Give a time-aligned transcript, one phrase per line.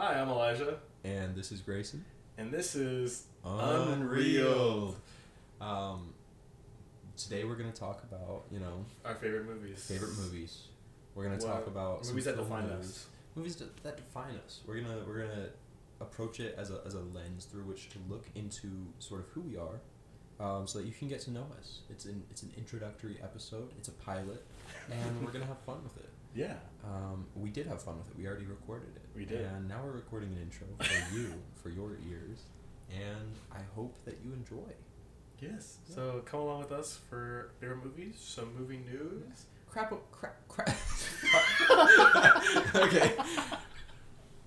[0.00, 2.04] Hi, I'm Elijah, And this is Grayson.
[2.36, 4.96] and this is Unreeled.
[5.60, 6.14] Um,
[7.16, 9.84] today we're gonna talk about you know our favorite movies.
[9.84, 10.68] favorite movies.
[11.16, 12.90] We're gonna What- talk about movies that define movies.
[12.90, 13.06] us.
[13.34, 14.60] Movies that, that define us.
[14.66, 15.48] We're gonna we're gonna
[16.00, 18.70] approach it as a as a lens through which to look into
[19.00, 19.80] sort of who we are,
[20.38, 21.80] um, so that you can get to know us.
[21.90, 23.72] It's an it's an introductory episode.
[23.78, 24.44] It's a pilot,
[24.92, 26.08] and we're gonna have fun with it.
[26.38, 26.54] Yeah.
[26.84, 28.16] Um, we did have fun with it.
[28.16, 29.02] We already recorded it.
[29.12, 29.40] We did.
[29.40, 32.44] And now we're recording an intro for you, for your ears.
[32.94, 34.72] And I hope that you enjoy.
[35.40, 35.78] Yes.
[35.92, 39.46] So come along with us for favorite movies, some movie news.
[39.68, 40.68] Crap, crap, crap.
[42.76, 43.16] okay.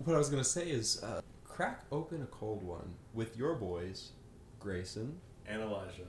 [0.05, 3.55] What I was going to say is uh, crack open a cold one with your
[3.55, 4.11] boys,
[4.59, 5.17] Grayson.
[5.45, 6.07] And Elijah.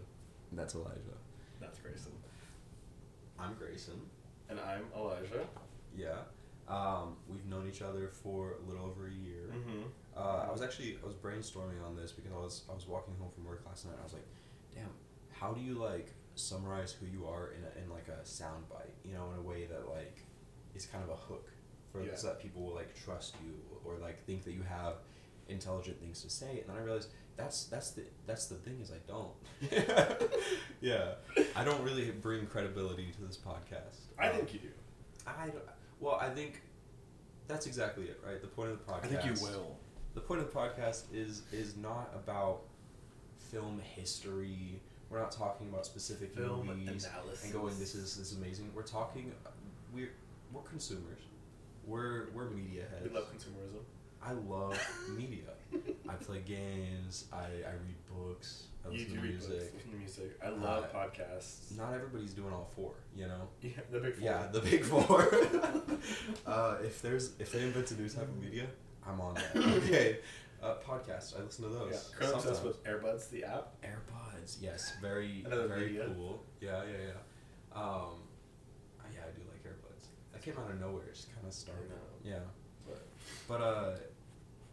[0.52, 1.18] That's Elijah.
[1.60, 2.12] That's Grayson.
[3.36, 4.00] I'm Grayson.
[4.48, 5.44] And I'm Elijah.
[5.96, 6.18] Yeah.
[6.68, 9.50] Um, we've known each other for a little over a year.
[9.52, 9.82] Mm-hmm.
[10.16, 13.14] Uh, I was actually I was brainstorming on this because I was I was walking
[13.18, 13.92] home from work last night.
[13.92, 14.26] and I was like,
[14.74, 14.90] damn,
[15.32, 18.94] how do you like summarize who you are in a, in like a sound bite?
[19.04, 20.18] You know, in a way that like
[20.74, 21.50] is kind of a hook
[21.90, 22.14] for Yeah.
[22.14, 23.52] so that people will like trust you
[23.84, 24.94] or like think that you have
[25.48, 26.60] intelligent things to say.
[26.60, 29.32] And then I realized that's that's the that's the thing is I don't.
[30.80, 31.14] yeah,
[31.56, 33.96] I don't really bring credibility to this podcast.
[34.18, 34.68] I Um, think you do.
[35.26, 35.62] I don't,
[36.02, 36.60] well I think.
[37.48, 38.40] That's exactly it, right?
[38.40, 39.76] The point of the podcast I think you will.
[40.14, 42.60] the point of the podcast is is not about
[43.38, 44.80] film history.
[45.10, 47.44] We're not talking about specific Film movies analysis.
[47.44, 48.70] and going this is this is amazing.
[48.74, 49.32] We're talking
[49.94, 50.12] we're
[50.52, 51.20] we're consumers.
[51.86, 53.08] We're we're media heads.
[53.08, 53.82] We love consumerism.
[54.24, 54.78] I love
[55.16, 55.48] media.
[56.08, 57.24] I play games.
[57.32, 58.64] I, I read books.
[58.84, 59.72] I You listen to books, music.
[59.74, 60.38] listen to music.
[60.44, 61.76] I love Uh, podcasts.
[61.76, 63.48] Not everybody's doing all four, you know.
[63.62, 64.24] Yeah, the big four.
[64.24, 65.22] Yeah, the big four.
[66.46, 68.66] uh, if there's if they invent a new type of media,
[69.06, 69.56] I'm on that.
[69.84, 70.18] Okay,
[70.62, 71.38] uh, podcasts.
[71.38, 72.12] I listen to those.
[72.20, 72.30] Yeah.
[72.30, 73.72] Obsessed with Airbuds, the app.
[73.82, 76.06] AirPods, yes, very Another very media.
[76.14, 76.42] cool.
[76.60, 77.80] Yeah, yeah, yeah.
[77.80, 78.20] Um,
[79.00, 80.06] uh, yeah, I do like AirPods.
[80.32, 81.04] That came out of nowhere.
[81.08, 81.90] It just kind of started.
[82.24, 82.34] Yeah,
[82.86, 83.02] But
[83.48, 83.90] but uh,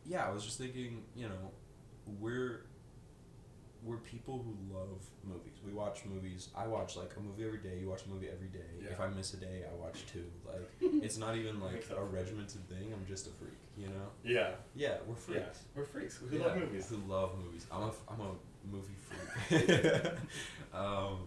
[0.09, 1.51] yeah, I was just thinking, you know,
[2.19, 2.65] we're
[3.85, 5.53] we're people who love movies.
[5.65, 6.49] We watch movies.
[6.53, 7.77] I watch like a movie every day.
[7.79, 8.65] You watch a movie every day.
[8.83, 8.91] Yeah.
[8.91, 10.25] If I miss a day, I watch two.
[10.45, 10.67] Like
[11.03, 12.91] it's not even like a regimented thing.
[12.93, 14.09] I'm just a freak, you know.
[14.25, 15.59] yeah, Yeah, we're yeah, freaks.
[15.75, 16.17] we're freaks.
[16.17, 16.89] Who Yeah, love movies.
[16.89, 17.67] Who love movies.
[17.71, 18.33] I'm a, f- I'm a
[18.69, 20.11] movie freak.
[20.73, 21.19] um,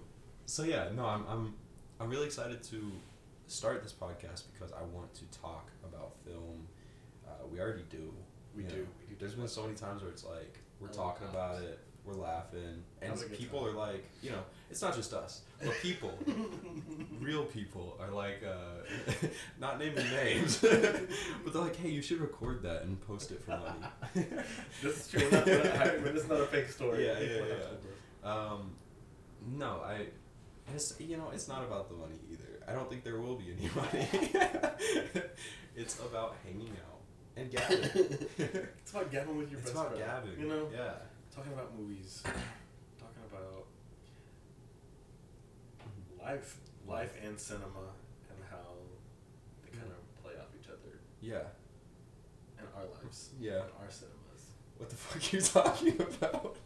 [0.44, 1.54] so yeah, no, I'm, I'm,
[2.00, 2.93] I'm really excited to
[3.47, 6.66] start this podcast because I want to talk about film.
[7.26, 8.12] Uh, we already do.
[8.57, 8.77] We you do.
[8.77, 8.83] know.
[9.09, 11.35] We do There's talk been so many times where it's like we're I talking cops.
[11.35, 13.69] about it, we're laughing, and Have a good people time.
[13.69, 16.13] are like, you know, it's not just us, but people,
[17.21, 19.27] real people are like, uh,
[19.61, 23.51] not naming names, but they're like, hey, you should record that and post it for
[23.53, 24.27] money.
[24.83, 25.23] This is true.
[25.31, 25.62] We're not, we're
[26.01, 27.07] not, this is not a fake story.
[27.07, 27.55] Yeah, yeah, People yeah.
[27.55, 28.59] have told us.
[28.61, 28.71] Um,
[29.57, 30.07] no, I,
[30.75, 32.61] it's you know it's not about the money either.
[32.69, 34.09] I don't think there will be any money.
[35.77, 36.92] it's about hanging out
[37.37, 37.88] and gabbing.
[38.82, 39.60] It's about gabbing with your brother.
[39.60, 40.25] it's best about friend.
[40.25, 40.41] gabbing.
[40.41, 40.93] You know, Yeah.
[41.34, 43.66] talking about movies, talking about
[46.22, 46.56] life,
[46.87, 47.93] life and cinema,
[48.31, 48.59] and how
[49.65, 51.43] they kind of play off each other Yeah.
[52.59, 53.56] And our lives, Yeah.
[53.56, 54.53] in our cinemas.
[54.78, 56.56] What the fuck are you talking about?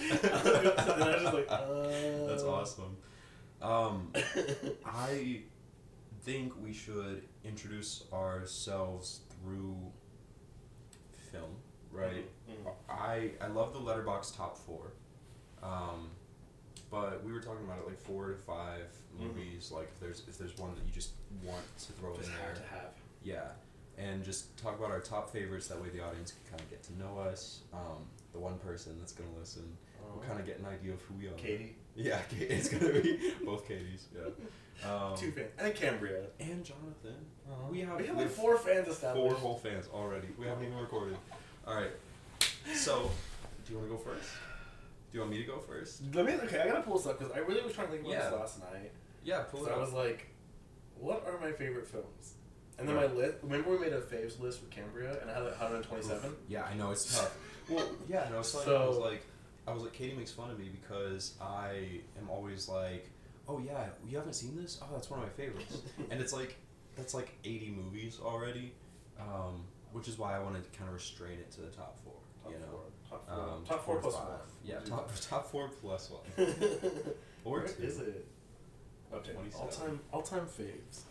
[0.00, 2.26] And I was just like, uh.
[2.26, 2.96] That's awesome.
[3.60, 4.12] Um,
[4.84, 5.42] I
[6.22, 9.76] think we should introduce ourselves through
[11.32, 11.50] film,
[11.92, 12.26] right?
[12.48, 12.74] Mhm.
[12.88, 14.92] I I love the Letterboxd top four,
[15.62, 16.10] um,
[16.90, 19.20] but we were talking about it like four to 5 Mhm.
[19.20, 19.70] movies.
[19.72, 22.54] Like if there's if there's one that you just want to throw Just in there,
[22.54, 22.94] to have.
[23.22, 23.52] yeah,
[23.96, 25.68] and just talk about our top favorites.
[25.68, 27.62] That way the audience can kind of get to know us.
[27.72, 29.76] Um, the one person that's gonna listen
[30.12, 31.34] will kind of get an idea of who we are.
[31.34, 34.06] Katie, Yeah, Ka- it's gonna be both Katie's.
[34.14, 34.88] Yeah.
[34.88, 36.22] Um, two fans, and Cambria.
[36.38, 37.16] and Jonathan.
[37.50, 37.66] Uh-huh.
[37.70, 39.36] We have we have we like have four fans four established.
[39.36, 40.28] whole fans already.
[40.38, 41.16] We haven't even recorded.
[41.66, 41.90] All right.
[42.74, 43.10] So,
[43.66, 44.30] do you want to go first?
[45.10, 46.02] Do you want me to go first?
[46.14, 46.32] Let me.
[46.34, 48.30] Okay, I gotta pull this up because I really was trying to think about Yeah.
[48.30, 48.92] this last night.
[49.24, 49.74] Yeah, pull it up.
[49.74, 49.86] So it I up.
[49.86, 50.26] was like,
[51.00, 52.34] what are my favorite films?
[52.78, 53.08] And then Right.
[53.12, 53.38] my list.
[53.42, 56.30] Remember we made a faves list with Cambria and I had like 127.
[56.48, 57.36] Yeah, I know it's tough.
[57.68, 59.22] Well, yeah, and I was telling you, I was So- like,
[59.68, 63.10] I was like, Katie makes fun of me because I am always like,
[63.48, 64.78] oh yeah, you haven't seen this?
[64.82, 65.78] Oh, that's one of my favorites.
[66.10, 66.56] and it's like,
[66.96, 68.72] that's like 80 movies already,
[69.20, 72.14] um, which is why I wanted to kind of restrain it to the top four.
[72.42, 72.80] Top you know, four.
[73.10, 73.40] Top four.
[73.40, 74.24] Um, top four to plus five.
[74.24, 74.38] one.
[74.64, 76.48] Yeah, top top four plus one.
[77.44, 77.82] Or Where two.
[77.82, 78.26] is it?
[79.12, 79.30] Okay.
[79.58, 80.00] All time.
[80.12, 81.02] All time faves.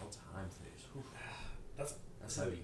[0.00, 0.84] All time faves.
[0.92, 1.02] Whew.
[1.76, 2.62] That's That's heavy.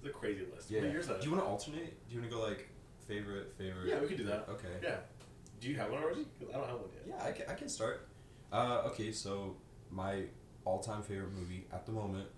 [0.00, 0.70] It's a crazy list.
[0.70, 0.80] Yeah.
[0.80, 1.20] What year is that?
[1.20, 2.08] Do you want to alternate?
[2.08, 2.68] Do you want to go like
[3.06, 3.88] favorite, favorite?
[3.88, 4.46] Yeah, we could do that.
[4.48, 4.68] Okay.
[4.82, 4.96] Yeah.
[5.60, 6.24] Do you have one already?
[6.40, 7.04] 'Cause I don't have one yet.
[7.06, 8.08] Yeah, I can, I can start.
[8.52, 9.56] Uh, okay, so
[9.90, 10.24] my
[10.64, 12.28] all-time favorite movie at the moment,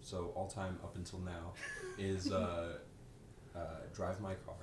[0.00, 1.52] so all-time up until now,
[1.98, 2.78] is uh,
[3.54, 3.58] uh,
[3.94, 4.54] Drive My Car.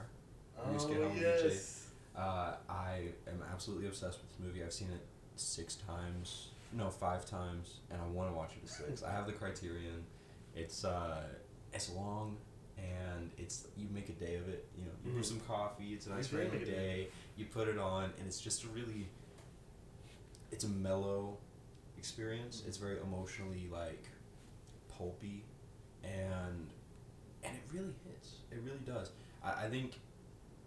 [0.57, 1.87] Oh yes.
[2.15, 4.63] Uh, I am absolutely obsessed with this movie.
[4.63, 5.01] I've seen it
[5.37, 9.03] six times, no, five times, and I want to watch it a six.
[9.03, 10.03] I have the Criterion.
[10.55, 11.23] It's uh,
[11.73, 12.35] it's long,
[12.79, 14.67] and it's you make a day of it.
[14.77, 15.25] You know, you brew Mhm.
[15.25, 15.93] some coffee.
[15.93, 17.07] It's a nice rainy a day.
[17.35, 19.07] You put it on, and it's just a really.
[20.51, 21.37] It's a mellow
[21.97, 22.63] experience.
[22.67, 24.07] It's very emotionally like
[24.87, 25.43] pulpy,
[26.03, 26.69] and
[27.43, 28.35] and it really hits.
[28.51, 29.11] It really does.
[29.43, 29.99] I, I think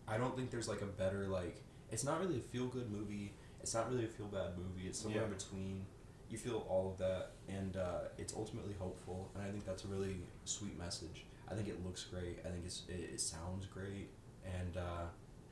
[0.09, 1.63] I don't think there's like a better like.
[1.91, 3.35] It's not really a feel good movie.
[3.61, 4.89] It's not really a feel bad movie.
[4.89, 5.87] It's somewhere in between.
[6.31, 9.31] You feel all of that, and uh, it's ultimately hopeful.
[9.35, 10.17] And I think that's a really
[10.47, 11.27] sweet message.
[11.51, 12.39] I think it looks great.
[12.47, 14.11] I think it's it, it sounds great.
[14.45, 15.05] And uh,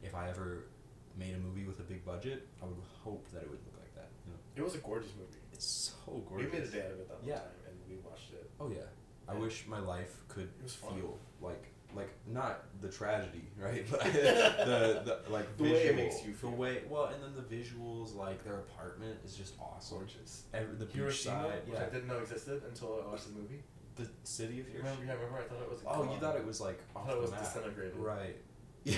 [0.02, 0.64] if I ever
[1.16, 3.94] made a movie with a big budget, I would hope that it would look like
[3.94, 4.08] that.
[4.26, 5.38] You know, It was a gorgeous movie.
[5.52, 5.66] it's
[6.06, 6.52] so gorgeous.
[6.52, 7.34] We made a day out of it that one Yeah.
[7.36, 8.50] time, and we watched it.
[8.60, 8.78] Oh yeah,
[9.28, 9.38] I Yeah.
[9.40, 10.94] wish my life could It was fun.
[10.94, 13.84] feel like like not the tragedy, right?
[13.90, 16.50] But the the like The way it makes you feel.
[16.50, 19.98] The way well, and then the visuals, like their apartment is just awesome.
[19.98, 20.44] Gorgeous.
[20.54, 21.86] Every, the beach Hiroshima, side, which yeah.
[21.86, 23.62] I didn't know existed until I watched the movie.
[23.96, 25.02] The city of You remember?
[25.02, 25.06] Hiroshima.
[25.06, 25.38] Yeah, remember?
[25.38, 25.80] I thought it was.
[25.86, 27.40] Oh, you thought it was like I off thought it was map.
[27.42, 27.96] disintegrated.
[27.96, 28.36] Right.
[28.82, 28.96] Yeah,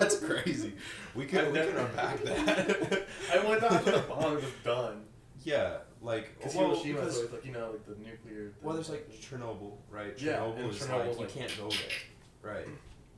[0.00, 0.72] that's crazy.
[1.14, 3.06] We could I've we never- unpack that.
[3.32, 4.34] I went to the bomb.
[4.34, 5.04] Was done.
[5.44, 8.54] Yeah, like Because well, Hiroshima because- always like you know like the nuclear.
[8.60, 10.20] Well, there's like Chernobyl, right?
[10.20, 12.66] Yeah, Chernobyl and is Chernobyl's like you can't go there, right?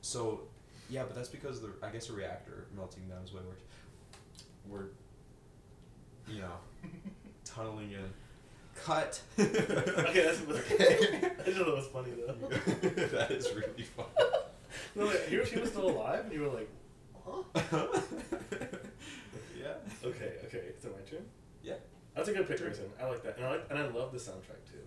[0.01, 0.41] So,
[0.87, 3.61] yeah, but that's because the I guess a reactor melting down is way worse.
[4.67, 4.85] We're,
[6.31, 6.53] you know,
[7.43, 8.05] tunneling in.
[8.83, 9.21] Cut.
[9.39, 11.29] okay, that's okay.
[11.39, 12.33] I didn't know that was funny though.
[13.17, 14.09] that is really funny.
[14.95, 16.69] no, like, Hiroshima's still alive, and you were like,
[17.23, 17.43] huh?
[19.59, 19.73] yeah.
[20.03, 20.63] Okay, okay.
[20.77, 21.25] Is it my turn?
[21.61, 21.75] Yeah.
[22.15, 22.85] That's a good pick, Grayson.
[22.99, 24.79] I like that, and I like, and I love the soundtrack too.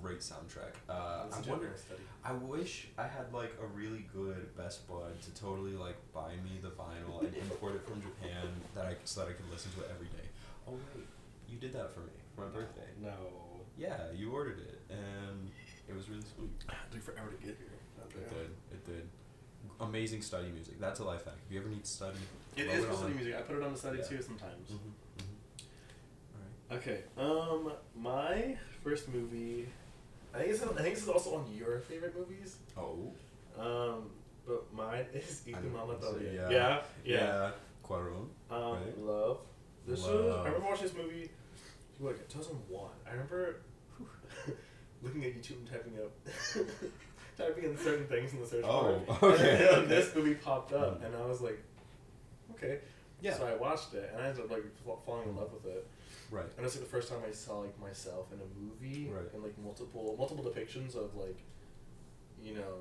[0.00, 0.74] Great soundtrack.
[0.88, 1.72] Uh, I to it wonder.
[1.76, 2.02] study.
[2.24, 6.58] I wish I had like a really good Best Bud to totally like buy me
[6.60, 9.80] the vinyl and import it from Japan that I so that I could listen to
[9.80, 10.28] it every day.
[10.66, 11.06] Oh wait,
[11.48, 12.88] you did that for me for my birthday.
[13.00, 13.12] No.
[13.78, 15.50] Yeah, you ordered it and
[15.88, 16.50] it was really sweet.
[16.68, 17.78] It took forever to get here.
[18.14, 18.50] It did.
[18.70, 19.08] It did.
[19.80, 20.78] Amazing study music.
[20.80, 21.34] That's a life hack.
[21.46, 22.18] If you ever need to study,
[22.56, 23.34] It for study music.
[23.36, 24.04] I put it on the study Yeah.
[24.04, 24.70] too sometimes.
[24.70, 24.78] Mhm,
[25.18, 26.70] mhm.
[26.70, 27.02] All Okay.
[27.16, 29.68] Um, my first movie.
[30.34, 30.62] I think it's.
[30.62, 32.56] I think this is also on your favorite movies.
[32.76, 33.12] Oh.
[33.58, 34.10] Um,
[34.46, 36.50] but mine is I know Y Tu Mamá what you're saying, Yeah.
[36.50, 36.82] yeah.
[37.04, 37.14] Yeah.
[37.14, 37.50] Yeah.
[37.84, 38.28] Cuarón.
[38.50, 38.98] Um, Right.
[38.98, 39.38] love.
[39.86, 40.08] This was.
[40.08, 40.40] Love.
[40.40, 41.30] I remember watching this movie.
[42.02, 42.90] Like 2001.
[43.06, 43.56] I remember
[45.02, 46.12] looking at YouTube and typing up,
[47.38, 49.16] typing in certain things in the search Oh, bar.
[49.32, 49.86] okay, And then okay.
[49.94, 51.06] this movie popped up, Mm.
[51.06, 51.62] and I was like,
[52.52, 52.78] okay.
[53.20, 53.34] Yeah.
[53.36, 54.64] So I watched it, and I ended up like
[55.06, 55.86] falling in love with it.
[56.30, 56.46] Right.
[56.56, 59.32] And it's like the first time I saw like myself in a movie Right.
[59.34, 61.38] and like multiple multiple depictions of like,
[62.42, 62.74] you know,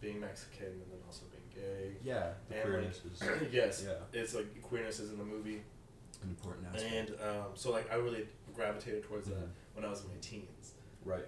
[0.00, 1.92] being Mexican and then also being gay.
[2.02, 2.30] Yeah.
[2.48, 4.20] The And, queerness like, is yes, Yeah.
[4.20, 5.62] it's like queerness is in the movie,
[6.22, 6.94] an important aspect.
[6.94, 8.26] and um, so like I really
[8.58, 9.50] gravitated towards that Mhm.
[9.74, 10.74] when I was in my teens.
[11.04, 11.26] right.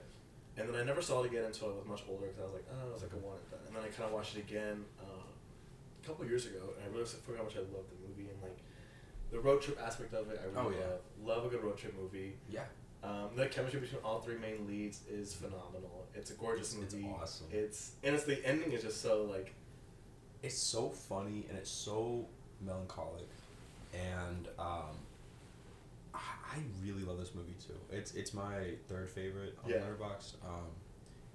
[0.57, 2.53] And then I never saw it again until I was much older because I was
[2.53, 3.61] like, oh, it was like a one and done.
[3.69, 5.23] And then I kind of watched it again uh,
[6.03, 8.43] a couple years ago, and I really forgot how much I loved the movie and
[8.43, 8.59] like
[9.31, 10.39] the road trip aspect of it.
[10.43, 10.87] I really Oh, yeah.
[10.87, 11.01] love.
[11.23, 12.37] Love a good road trip movie.
[12.49, 12.67] Yeah.
[13.03, 16.07] Um, the chemistry between all three main leads is phenomenal.
[16.15, 17.09] It's a gorgeous It's- it's movie.
[17.15, 17.47] awesome.
[17.53, 19.55] It's and it's the ending is just so like
[20.43, 22.29] it's so funny and it's so
[22.61, 23.29] melancholic
[23.95, 24.99] and um
[26.51, 27.79] I really love this movie too.
[27.91, 29.77] It's it's my third favorite on Yeah.
[29.79, 30.67] Letterboxd, um,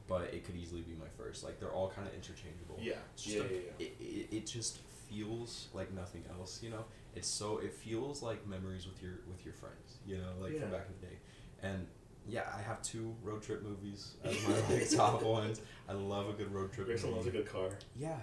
[0.08, 1.44] but it could easily be my first.
[1.44, 2.78] Like they're all kind of interchangeable.
[2.82, 2.96] Yeah.
[3.18, 3.86] Yeah, a- yeah, yeah.
[3.86, 4.80] It, it, it just
[5.10, 6.62] feels like nothing else.
[6.62, 9.98] You know, it's so it feels like memories with your with your friends.
[10.06, 11.18] You know, like from back in the day,
[11.64, 11.88] and
[12.28, 15.62] yeah, I have two road trip movies as my like top ones.
[15.88, 16.88] I love a good road trip.
[16.88, 17.18] Grayson movie.
[17.22, 17.70] loves a good car.
[17.96, 18.18] Yeah.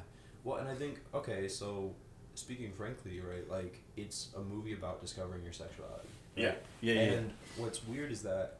[0.44, 1.94] Well, and I think okay, so
[2.34, 6.08] speaking frankly, right, like it's a movie about discovering your sexuality.
[6.36, 6.58] Right?
[6.80, 6.92] Yeah.
[6.94, 7.00] yeah.
[7.00, 8.58] and what's weird is that,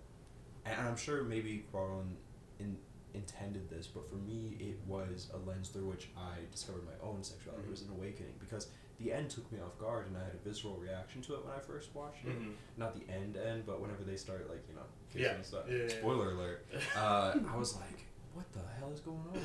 [0.66, 2.14] and I'm sure maybe Cuarón
[2.58, 2.76] in,
[3.14, 7.22] intended this, but for me, it was a lens through which I discovered my own
[7.22, 7.64] sexuality.
[7.66, 10.48] It was an awakening because the end took me off guard, and I had a
[10.48, 12.38] visceral reaction to it when I first watched it.
[12.40, 12.52] Mhm.
[12.76, 15.34] Not the end end, but whenever they start like you know kissing Yeah.
[15.34, 15.64] and stuff.
[15.68, 15.88] Yeah, yeah, yeah.
[15.98, 16.66] Spoiler alert.
[16.96, 19.40] Uh, I was like, what the hell is going on?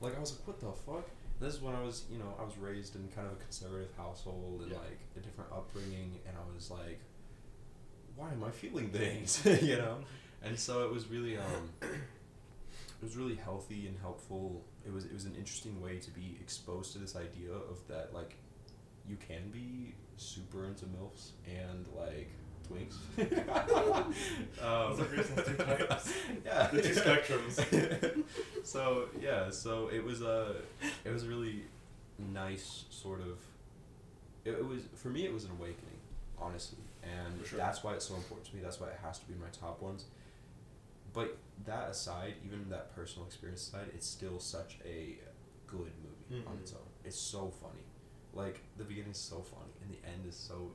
[0.00, 1.08] Like I was like, what the fuck?
[1.38, 3.90] This is when I was, you know, I was raised in kind of a conservative
[3.96, 4.78] household and Yeah.
[4.78, 6.98] like a different upbringing, and I was like,
[8.16, 9.98] why am I feeling things, you know?
[10.42, 14.62] And so it was really, um, it was really healthy and helpful.
[14.86, 18.14] It was it was an interesting way to be exposed to this idea of that
[18.14, 18.36] like
[19.08, 22.30] you can be super into milfs and like
[22.68, 22.96] twinks.
[24.62, 26.12] um, Those are reasons two types.
[26.44, 28.24] Yeah, The two spectrums.
[28.64, 30.56] so yeah, so it was a
[31.04, 31.62] it was a really
[32.32, 33.38] nice sort of.
[34.44, 35.24] It, it was for me.
[35.24, 35.98] It was an awakening,
[36.38, 37.58] honestly, and sure.
[37.58, 38.62] that's why it's so important to me.
[38.62, 40.04] That's why it has to be my top ones.
[41.12, 45.18] But that aside, even that personal experience aside, it's still such a
[45.66, 46.60] good movie on Mhm.
[46.60, 46.86] its own.
[47.04, 47.84] It's so funny.
[48.34, 50.72] Like the beginning is so funny, and the end is so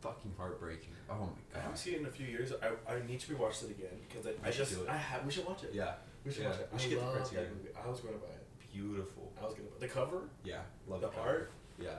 [0.00, 0.94] fucking heartbreaking.
[1.08, 1.34] Oh my god!
[1.54, 2.52] I haven't seen it in a few years.
[2.62, 4.88] I, I need to rewatch it again because I, I just do it.
[4.88, 5.70] I have we should watch it.
[5.72, 5.94] Yeah,
[6.24, 6.68] We should Yeah, watch it.
[6.72, 7.54] we I should get the love that Criterion.
[7.56, 7.68] movie.
[7.84, 8.40] I was going to buy it.
[8.72, 9.32] beautiful.
[9.40, 11.28] I was gonna buy the cover, Yeah, love the cover.
[11.28, 11.52] art.
[11.78, 11.98] Yeah.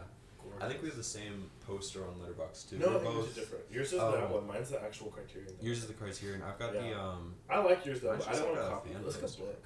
[0.62, 2.78] I think we have the same poster on Letterboxd too.
[2.78, 3.64] No, We're I think yours both- is different.
[3.72, 4.12] Yours is Oh.
[4.12, 4.48] that one.
[4.48, 5.54] Mine's the actual Criterion.
[5.62, 6.42] Yours is the Criterion.
[6.42, 7.08] I've got the Yeah.
[7.10, 7.36] um.
[7.50, 8.12] I like yours though.
[8.12, 8.90] Mine's but I just don't like want to a copy.
[8.94, 9.06] fan it.
[9.06, 9.44] Let's go poster.
[9.44, 9.64] book.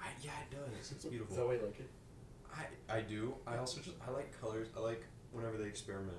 [0.00, 0.92] I, yeah, it does.
[0.92, 1.36] It's Is beautiful.
[1.36, 1.90] that why you like it?
[2.54, 3.34] I I do.
[3.46, 4.68] I also just I like colors.
[4.76, 6.18] I like whenever they experiment.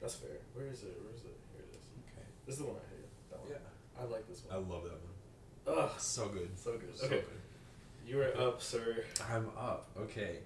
[0.00, 0.38] That's fair.
[0.54, 0.98] Where is it?
[1.02, 1.36] Where is it?
[1.52, 1.80] Here it is.
[2.08, 2.26] Okay.
[2.46, 3.30] This is the one I hate.
[3.30, 3.50] That one.
[3.50, 4.00] Yeah.
[4.00, 4.54] I like this one.
[4.56, 4.68] I one.
[4.70, 4.92] love that
[5.74, 5.78] one.
[5.78, 6.50] Ugh, So good.
[6.58, 6.96] so good.
[6.96, 8.08] So okay, good.
[8.10, 9.04] you are up, sir.
[9.30, 9.90] I'm up.
[9.96, 10.40] Okay.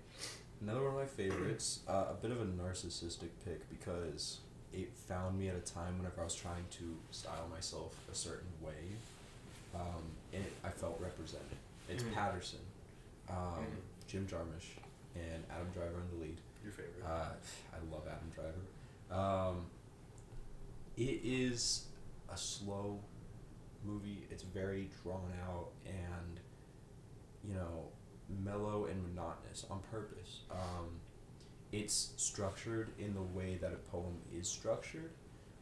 [0.61, 1.81] Another one of my favorites.
[1.89, 4.41] Uh, a bit of a narcissistic pick because
[4.73, 8.49] it found me at a time whenever I was trying to style myself a certain
[8.61, 8.97] way,
[9.75, 11.57] um, and it, I felt represented.
[11.89, 12.13] It's Mhm.
[12.15, 12.61] Paterson,
[13.29, 13.81] um, Mhm.
[14.09, 14.79] Jim Jarmusch,
[15.15, 16.41] and Adam Driver in the lead.
[16.63, 17.05] Your favorite.
[17.05, 17.33] Uh,
[17.73, 18.61] I love Adam Driver.
[19.11, 19.67] Um,
[20.97, 21.87] it is
[22.29, 23.01] a slow
[23.85, 24.27] movie.
[24.31, 26.41] It's very drawn out and,
[27.45, 27.93] you know,
[28.45, 30.40] mellow and monotonous on purpose.
[30.50, 31.00] Um,
[31.73, 35.11] it's structured in the way that a poem is structured,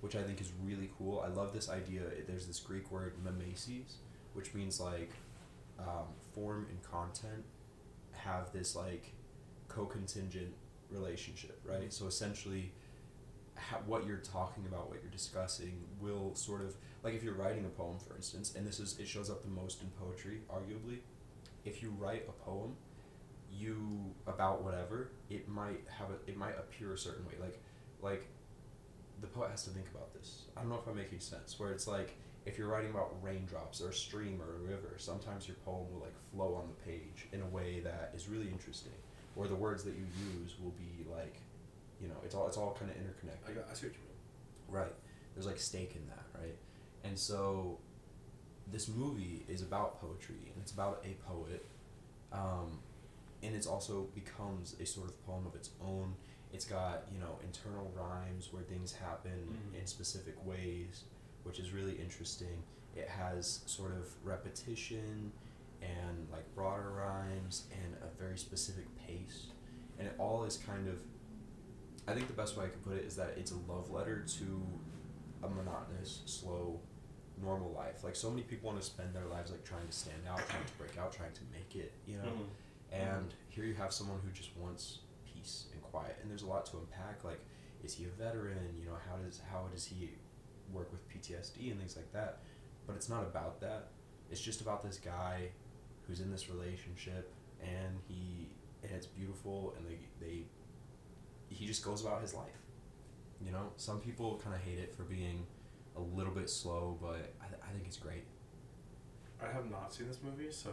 [0.01, 1.21] which I think is really cool.
[1.25, 2.03] I love this idea.
[2.27, 3.97] There's this Greek word mimesis,
[4.35, 5.11] which means like
[5.79, 7.45] um, form and content
[8.13, 9.13] have this like
[9.69, 10.53] co-contingent
[10.91, 11.93] relationship, right?
[11.93, 12.73] So essentially,
[13.57, 17.65] ha- what you're talking about, what you're discussing, will sort of like if you're writing
[17.65, 20.99] a poem, for instance, and this is it shows up the most in poetry, arguably.
[21.65, 22.77] If you write a poem,
[23.51, 27.61] you about whatever, it might have a it might appear a certain way, like
[28.03, 28.27] like
[29.21, 30.45] the poet has to think about this.
[30.57, 31.59] I don't know if I'm making sense.
[31.59, 32.17] Where it's like
[32.47, 36.01] if you're writing about raindrops or a stream or a river, sometimes your poem will
[36.01, 38.93] like flow on the page in a way that is really interesting.
[39.37, 40.05] Or the words that you
[40.39, 41.41] use will be like,
[42.01, 43.51] you know, it's all it's all kind of interconnected.
[43.51, 43.71] I got.
[43.71, 44.83] I see what you mean.
[44.83, 44.95] Right.
[45.35, 46.57] There's like stake in that, right?
[47.03, 47.79] And so
[48.73, 51.65] this movie is about poetry and it's about a poet.
[52.33, 52.79] Um,
[53.43, 56.15] and it's also becomes a sort of poem of its own.
[56.53, 59.81] It's got, you know, internal rhymes where things happen Mhm.
[59.81, 61.05] in specific ways,
[61.43, 62.63] which is really interesting.
[62.97, 65.33] It has sort of repetition
[65.83, 69.49] and like broader rhymes and a very specific pace.
[69.99, 70.99] And it all is kind of
[72.07, 74.21] I think the best way I could put it is that it's a love letter
[74.39, 74.67] to
[75.43, 76.79] a monotonous, slow,
[77.43, 78.05] normal life.
[78.05, 80.65] Like so many people want to spend their lives like trying to stand out, trying
[80.65, 82.25] to break out, trying to make it, you know.
[82.25, 82.49] Mhm.
[82.93, 86.17] And here you have someone who just wants peace and quiet.
[86.23, 87.25] And there's a lot to unpack.
[87.25, 87.41] Like,
[87.83, 88.77] is he a veteran?
[88.79, 90.11] You know, how does how does he
[90.73, 92.41] work with PTSD and things like that?
[92.87, 93.89] But it's not about that.
[94.31, 95.51] It's just about this guy
[96.07, 98.49] who's in this relationship and he
[98.83, 100.45] and it's beautiful and they they
[101.49, 102.61] he just goes about his life.
[103.41, 105.47] You know, some people kind of hate it for being
[105.97, 108.25] a little bit slow, but I, th- I think it's great.
[109.43, 110.71] I have not seen this movie, so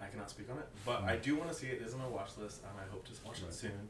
[0.00, 0.66] I cannot speak on it.
[0.84, 1.08] But Mm.
[1.08, 1.80] I do want to see it.
[1.80, 3.50] It is on my watch list, and I hope to watch Right.
[3.50, 3.88] it soon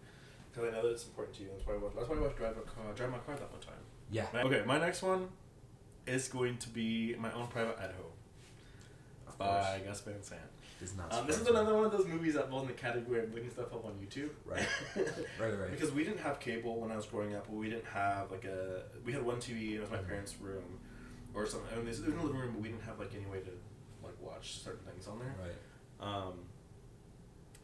[0.52, 1.49] because I know that it's important to you.
[1.50, 1.92] That's why I watch.
[1.96, 3.75] That's why I watched Drive, a car, Drive My Car that one time.
[4.11, 4.26] Yeah.
[4.34, 5.28] Okay, my next one
[6.06, 8.04] is going to be My Own Private Idaho
[9.26, 9.80] Of by.
[9.87, 10.40] Gus Van Sant.
[10.80, 13.20] Does not Um, this is another one of those movies that falls in the category
[13.22, 14.30] of looking stuff up on YouTube.
[14.44, 14.66] Right.
[15.40, 15.70] Right, right.
[15.70, 18.44] Because we didn't have cable when I was growing up, but we didn't have like
[18.44, 18.82] a.
[19.04, 19.74] We had one TV.
[19.74, 20.08] It was my Mhm.
[20.08, 20.80] parents' room,
[21.32, 21.68] or something.
[21.72, 23.40] I mean, it was in the living room, but we didn't have like any way
[23.40, 23.50] to
[24.02, 25.34] like watch certain things on there.
[25.40, 26.06] Right.
[26.06, 26.34] Um,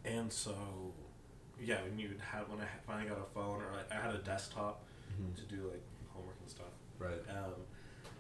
[0.04, 0.54] and so,
[1.60, 4.18] yeah, when you have when I finally got a phone or like I had a
[4.18, 4.84] desktop
[5.20, 5.34] Mhm.
[5.36, 5.82] to do like
[6.14, 6.72] homework and stuff.
[6.98, 7.20] Right.
[7.28, 7.54] Um,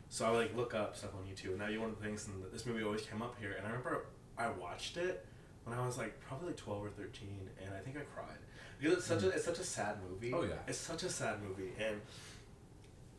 [0.08, 1.50] so I would like look up stuff on YouTube.
[1.50, 3.52] And now you one of the things, and this movie always came up here.
[3.52, 4.06] And I remember
[4.40, 5.24] I watched it
[5.64, 8.38] when I was like probably like twelve or thirteen, and I think I cried
[8.80, 10.32] because it's such a it's such a sad movie.
[10.34, 10.54] Oh, yeah.
[10.66, 12.00] it's such a sad movie, and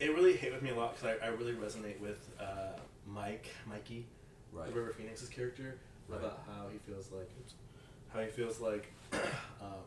[0.00, 3.46] it really hit with me a lot because I, I really resonate with uh, Mike
[3.68, 4.06] Mikey,
[4.52, 4.72] Right.
[4.74, 5.76] River Phoenix's character
[6.08, 6.18] Right.
[6.18, 7.30] about how he feels like
[8.12, 8.92] how he feels like
[9.60, 9.84] um,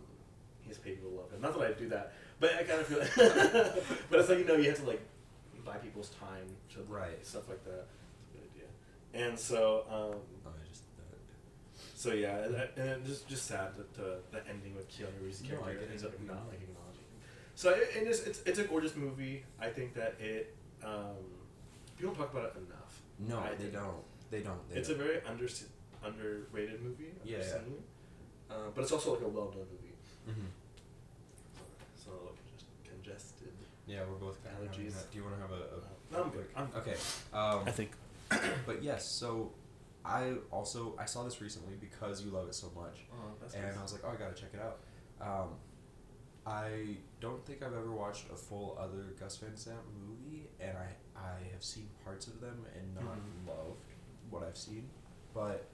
[0.62, 1.42] he's paid people to love him.
[1.42, 3.00] Not that I do that, but I kind of feel.
[3.00, 3.16] Like
[4.10, 5.02] but it's like you know you have to like
[5.66, 7.24] buy people's time to Right.
[7.26, 7.86] stuff like that.
[8.22, 9.28] It's a good idea.
[9.30, 10.20] And so um,
[12.06, 15.42] So yeah, and, and it's just just sad that the the ending with Keanu Reeves'
[15.42, 15.90] character get it.
[15.92, 17.08] ends up not like acknowledging.
[17.10, 17.20] him.
[17.56, 19.44] So it, it is it's it's a gorgeous movie.
[19.60, 21.18] I think that it um,
[21.98, 23.02] people don't talk about it enough.
[23.18, 23.74] No, I they think.
[23.74, 24.04] don't.
[24.30, 24.70] They don't.
[24.70, 25.04] They It's a don't.
[25.04, 25.48] very under
[26.04, 27.10] underrated movie.
[27.24, 28.56] I've Yeah, yeah.
[28.56, 29.96] Uh, but it's also like a well done movie.
[30.30, 30.50] Mhm.
[32.04, 33.54] So like just congested.
[33.88, 34.94] Yeah, we're both kind of Allergies.
[34.94, 35.10] that.
[35.12, 35.56] Do you want to have a?
[35.56, 36.46] a No, I'm good.
[36.56, 36.98] I'm Okay.
[37.34, 37.92] Um, I think.
[38.68, 39.52] but yes, so
[40.06, 43.66] I also I saw this recently because you love it so much, Oh, that's and
[43.66, 43.78] nice.
[43.78, 44.80] I was like, oh, I gotta check it out.
[45.20, 45.50] Um,
[46.46, 50.90] I don't think I've ever watched a full other Gus Van Sant movie, and I
[51.20, 53.48] I have seen parts of them and not Mhm.
[53.48, 53.82] loved
[54.30, 54.90] what I've seen,
[55.34, 55.66] but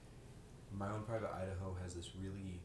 [0.71, 2.61] My Own Private Idaho has this really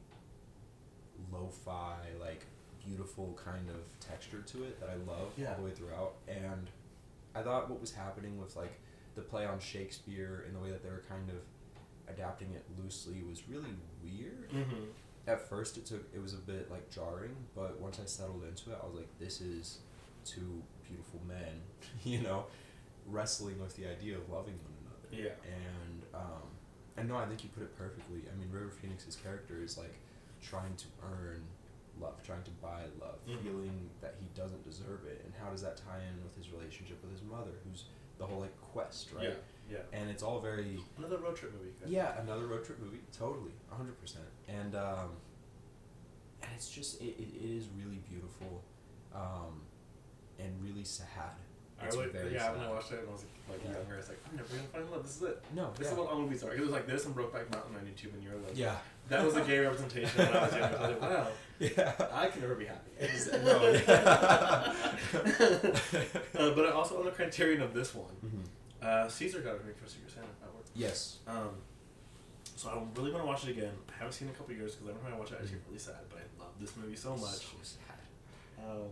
[1.33, 2.45] lo-fi like
[2.85, 5.51] beautiful kind of texture to it that I love Yeah.
[5.51, 6.71] all the way throughout, and
[7.35, 8.79] I thought what was happening with like
[9.17, 11.39] the play on Shakespeare and the way that they were kind of
[12.09, 14.85] adapting it loosely was really weird Mm-hmm.
[15.27, 18.71] at first it took it was a bit like jarring but once i settled into
[18.71, 19.79] it i was like this is
[20.25, 21.61] two beautiful men
[22.05, 22.45] you know
[23.07, 25.33] wrestling with the idea of loving one another Yeah.
[25.45, 26.43] and um
[26.97, 29.95] and no i think you put it perfectly i mean river phoenix's character is like
[30.43, 31.43] trying to earn
[32.01, 33.43] love trying to buy love Mhm.
[33.43, 37.03] feeling that he doesn't deserve it and how does that tie in with his relationship
[37.03, 37.85] with his mother who's
[38.19, 39.35] the whole like quest right Yeah.
[39.71, 39.79] Yeah.
[39.93, 41.73] and it's all very Another road trip movie.
[41.81, 41.91] guys.
[41.91, 44.25] yeah, another road trip movie, totally, hundred percent.
[44.49, 45.11] And um,
[46.43, 48.63] and it's just it, it, it is really beautiful,
[49.15, 49.61] um,
[50.39, 51.11] and really sad.
[51.81, 53.73] I It's really, very yeah, when I watched it when I was like Yeah.
[53.77, 55.03] younger, I was like, I'm never gonna find love.
[55.03, 55.43] This is it.
[55.55, 56.55] No, This yeah, is what all movies are.
[56.55, 58.77] It was like there's some Brokeback Mountain on YouTube, and you're like, yeah,
[59.09, 60.77] that was a gay representation when I was younger.
[60.79, 61.27] I was like, wow,
[61.59, 62.09] yeah.
[62.15, 62.93] I can never be happy.
[63.45, 63.57] No,
[65.27, 68.45] uh, but I also on the criterion of this one, Mhm.
[68.83, 70.65] Uh, Caesar got a drink for Secret Santa at work.
[70.75, 71.19] Yes.
[71.27, 71.51] Um,
[72.55, 73.73] so I really want to watch it again.
[73.91, 75.43] I haven't seen it in a couple years because every time I watch it, I
[75.43, 75.97] just get really sad.
[76.09, 77.41] But I love this movie so much.
[77.47, 78.65] So sad.
[78.65, 78.89] Um,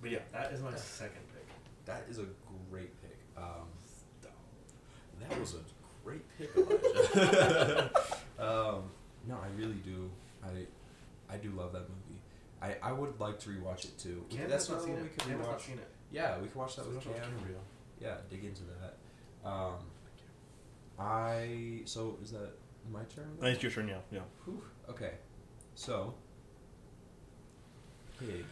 [0.00, 0.76] but yeah, that is my Yeah.
[0.76, 1.46] second pick.
[1.86, 2.26] That is a
[2.70, 3.18] great pick.
[3.36, 3.68] Um,
[5.28, 5.58] that was a
[6.04, 7.90] great pick, Elijah.
[8.38, 8.90] um,
[9.28, 10.10] no, I really do.
[10.44, 10.66] I
[11.32, 12.20] I do love that movie.
[12.60, 14.24] I, I would like to rewatch it too.
[14.30, 15.66] Cam That's not seen one we could Cam has not rewatch.
[15.66, 15.88] seen it.
[16.10, 17.30] Yeah, we can watch that So with let's watch Cam.
[17.38, 17.54] Cam.
[18.00, 18.81] Yeah, dig into that.
[19.44, 19.74] Um,
[20.98, 22.50] I so is that
[22.92, 23.36] my turn?
[23.40, 23.48] now?
[23.48, 23.98] your turn, yeah.
[24.10, 24.20] Yeah.
[24.44, 24.62] Whew.
[24.88, 25.12] Okay,
[25.74, 26.14] so
[28.18, 28.44] Pig,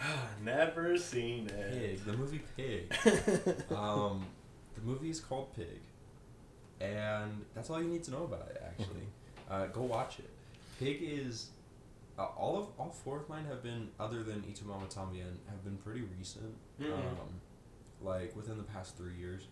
[0.44, 1.72] Never seen it.
[1.72, 2.92] Pig, the movie Pig.
[3.76, 4.24] um,
[4.74, 5.80] the movie is called Pig,
[6.80, 8.62] and that's all you need to know about it.
[8.64, 9.06] Actually,
[9.50, 10.30] uh, go watch it.
[10.78, 11.50] Pig is
[12.18, 15.36] uh, all of all four of mine have been other than Y Tu Mamá También
[15.48, 16.54] have been pretty recent.
[16.80, 16.92] Mhm.
[16.92, 17.40] Um,
[18.00, 19.48] like within the past three years.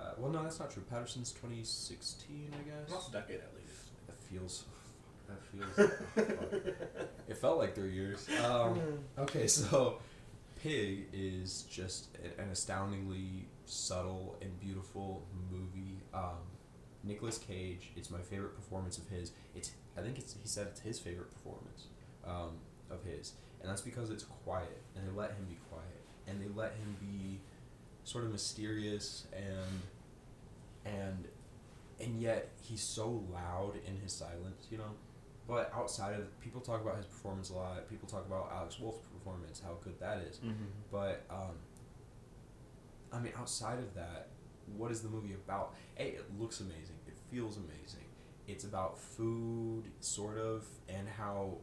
[0.00, 0.82] Uh, well, no, that's not true.
[0.88, 2.90] Paterson's 2016, I guess.
[2.90, 3.90] Last decade at least.
[4.06, 4.64] That feels.
[5.28, 5.44] That
[5.76, 5.90] feels.
[6.18, 6.72] oh.
[7.28, 8.26] It felt like three years.
[8.44, 8.80] Um,
[9.16, 9.98] okay, so
[10.60, 16.00] Pig is just an astoundingly subtle and beautiful movie.
[16.12, 16.42] Um,
[17.04, 19.30] Nicolas Cage, it's my favorite performance of his.
[19.54, 21.84] It's I think it's he said it's his favorite performance
[22.26, 22.58] um,
[22.90, 26.48] of his, and that's because it's quiet, and they let him be quiet, and they
[26.54, 27.40] let him be
[28.04, 29.80] sort of mysterious and
[30.84, 31.28] and
[32.00, 34.94] and yet he's so loud in his silence, you know.
[35.46, 37.88] But outside of people talk about his performance a lot.
[37.88, 40.38] People talk about Alex Wolff's performance, how good that is.
[40.38, 40.64] Mm-hmm.
[40.90, 41.56] But um,
[43.12, 44.28] I mean, outside of that,
[44.76, 45.74] what is the movie about?
[45.98, 46.96] A, it looks amazing.
[47.06, 48.04] It feels amazing.
[48.46, 51.58] It's about food, sort of, and how.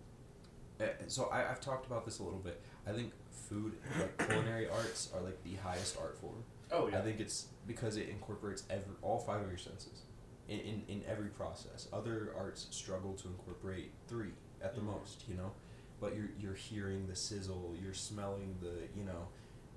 [0.80, 2.62] Uh, so I, I've talked about this a little bit.
[2.86, 6.44] I think food, like culinary arts, are like the highest art form.
[6.72, 7.00] Oh yeah.
[7.00, 10.02] I think it's because it incorporates every all five of your senses
[10.50, 11.88] in, in, in every process.
[11.94, 14.86] Other arts struggle to incorporate three at the Mhm.
[15.00, 15.52] most, you know.
[16.00, 19.28] But you're you're hearing the sizzle, you're smelling the you know,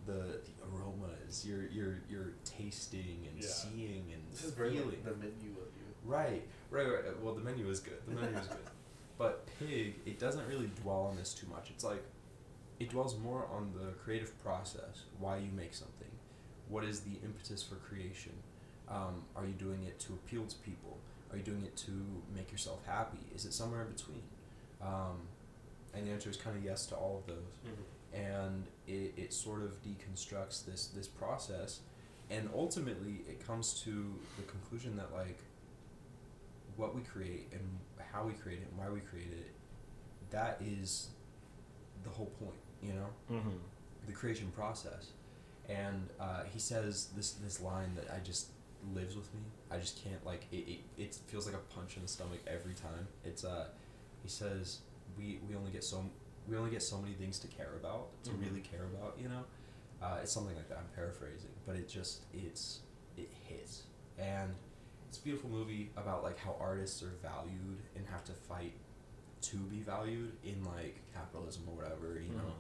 [0.07, 3.49] the the aromas, you're you're you're tasting and Yeah.
[3.49, 4.87] seeing and this is feeling.
[4.89, 5.87] like, the menu of you.
[6.05, 7.23] Right, right, right.
[7.23, 8.01] Well, the menu is good.
[8.09, 8.59] The menu is good.
[9.19, 11.71] But Pig, it doesn't really dwell on this too much.
[11.71, 12.03] It's like,
[12.81, 16.11] it dwells more on the creative process, why you make something,
[16.69, 18.33] what is the impetus for creation.
[18.89, 20.99] Um, are you doing it to appeal to people?
[21.31, 21.93] Are you doing it to
[22.35, 23.21] make yourself happy?
[23.35, 24.23] Is it somewhere in between?
[24.83, 25.21] Um,
[25.95, 27.75] and the answer is kind of yes to all of those
[28.13, 31.81] and it, it sort of deconstructs this this process
[32.31, 35.39] and ultimately it comes to the conclusion that like
[36.77, 37.63] what we create and
[38.13, 39.53] how we create it and why we create it
[40.31, 41.09] that is
[42.05, 43.59] the whole point you know Mm-hmm.
[44.07, 45.11] the creation process
[45.69, 48.49] and uh, he says this this line that I just
[48.95, 49.41] lives with me.
[49.71, 50.81] I just can't like it, it.
[50.99, 53.07] It feels like a punch in the stomach every time.
[53.25, 53.67] It's uh,
[54.23, 54.79] he says
[55.19, 56.03] we we only get so
[56.49, 58.41] we only get so many things to care about to Mhm.
[58.47, 59.17] really care about.
[59.23, 59.45] You know,
[60.03, 60.79] uh, it's something like that.
[60.79, 62.81] I'm paraphrasing, but it just it's
[63.17, 63.83] it hits
[64.19, 64.55] and
[65.09, 68.73] it's a beautiful movie about like how artists are valued and have to fight
[69.43, 72.19] to be valued in like capitalism or whatever.
[72.21, 72.53] You know, Mhm.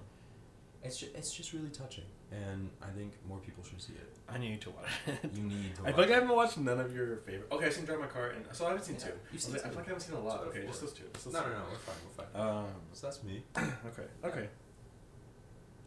[0.82, 4.16] It's just, it's just really touching, and I think more people should see it.
[4.28, 5.30] I need to watch it.
[5.34, 5.82] You need to.
[5.82, 7.48] I watch feel like I haven't watched none of your favorite.
[7.52, 9.12] Okay, I've seen Drive My Car, and so I haven't seen Yeah, two.
[9.32, 9.62] you've I seen I two.
[9.68, 10.40] feel like I haven't seen a lot.
[10.48, 11.04] Okay, just those two.
[11.12, 11.48] Just those No, two.
[11.50, 11.64] no, no.
[11.70, 11.96] We're fine.
[12.16, 12.48] We're fine.
[12.58, 12.66] Um.
[12.92, 13.42] so that's me.
[13.56, 14.08] Okay.
[14.24, 14.48] Okay.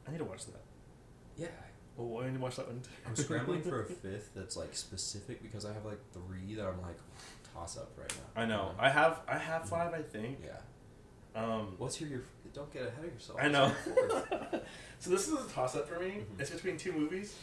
[0.07, 0.61] I need to watch that.
[1.37, 1.47] Yeah.
[1.97, 2.89] Well, I need to watch that one too.
[3.07, 6.81] I'm scrambling for a fifth that's like specific because I have like three that I'm
[6.81, 6.97] like
[7.53, 8.41] toss up right now.
[8.41, 8.69] I know.
[8.69, 9.21] Um, I have.
[9.27, 9.93] I have five.
[9.93, 10.39] I think.
[10.43, 10.57] yeah.
[11.35, 11.73] Um.
[11.77, 12.21] What's your, your
[12.53, 13.39] don't get ahead of yourself.
[13.41, 13.69] I know.
[13.69, 14.63] What's your fourth?
[14.99, 16.23] so this is a toss up for me.
[16.35, 16.39] Mhm.
[16.39, 17.35] It's between two movies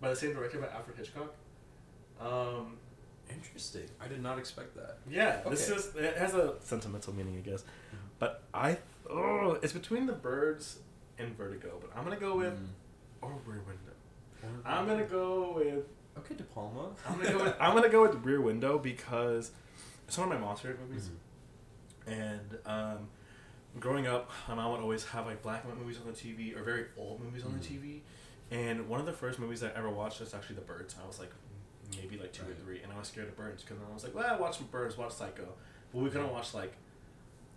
[0.00, 1.32] by the same director by Alfred Hitchcock.
[2.20, 2.76] Um.
[3.28, 3.88] Interesting.
[4.00, 4.98] I did not expect that.
[5.10, 5.40] Yeah.
[5.48, 5.94] This is.
[5.96, 7.62] It has a sentimental meaning, I guess.
[7.62, 7.98] Mhm.
[8.18, 8.78] But I.
[9.10, 10.78] Oh, it's between The Birds
[11.18, 11.78] and Vertigo.
[11.80, 12.66] But I'm gonna go with Mm.
[13.22, 13.92] or Rear Window.
[14.42, 15.84] Or- I'm gonna go with.
[16.18, 16.90] Okay, De Palma.
[17.08, 17.56] I'm gonna go with.
[17.60, 19.50] I'm gonna go with Rear Window because
[20.08, 21.10] it's one of my mom's favorite movies.
[22.06, 22.12] Mhm.
[22.12, 23.08] And um,
[23.80, 26.56] growing up, my mom would always have like black and white movies on the TV
[26.56, 27.62] or very old movies on the Mhm.
[27.82, 28.02] TV.
[28.50, 30.94] And one of the first movies I ever watched was actually The Birds.
[31.02, 31.32] I was like
[31.96, 32.52] maybe like two Right.
[32.52, 34.66] or three, and I was scared of birds because I was like, well, watch some
[34.66, 35.54] birds, watch Psycho.
[35.92, 36.74] But we couldn't watch like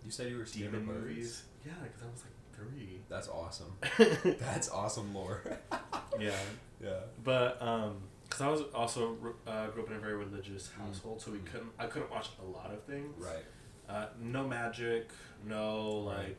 [0.04, 1.08] You said you were scared demon of birds?
[1.08, 1.42] movies.
[1.66, 3.00] Yeah, because I was like three.
[3.08, 3.76] That's awesome.
[4.38, 5.42] That's awesome lore.
[6.18, 6.34] yeah,
[6.82, 7.00] yeah.
[7.22, 10.86] but um, because I was also uh, grew up in a very religious Mm.
[10.86, 11.46] household, so we Mm.
[11.46, 11.72] couldn't.
[11.78, 13.14] I couldn't watch a lot of things.
[13.22, 13.44] Right.
[13.90, 15.10] Uh, no magic,
[15.44, 16.38] no like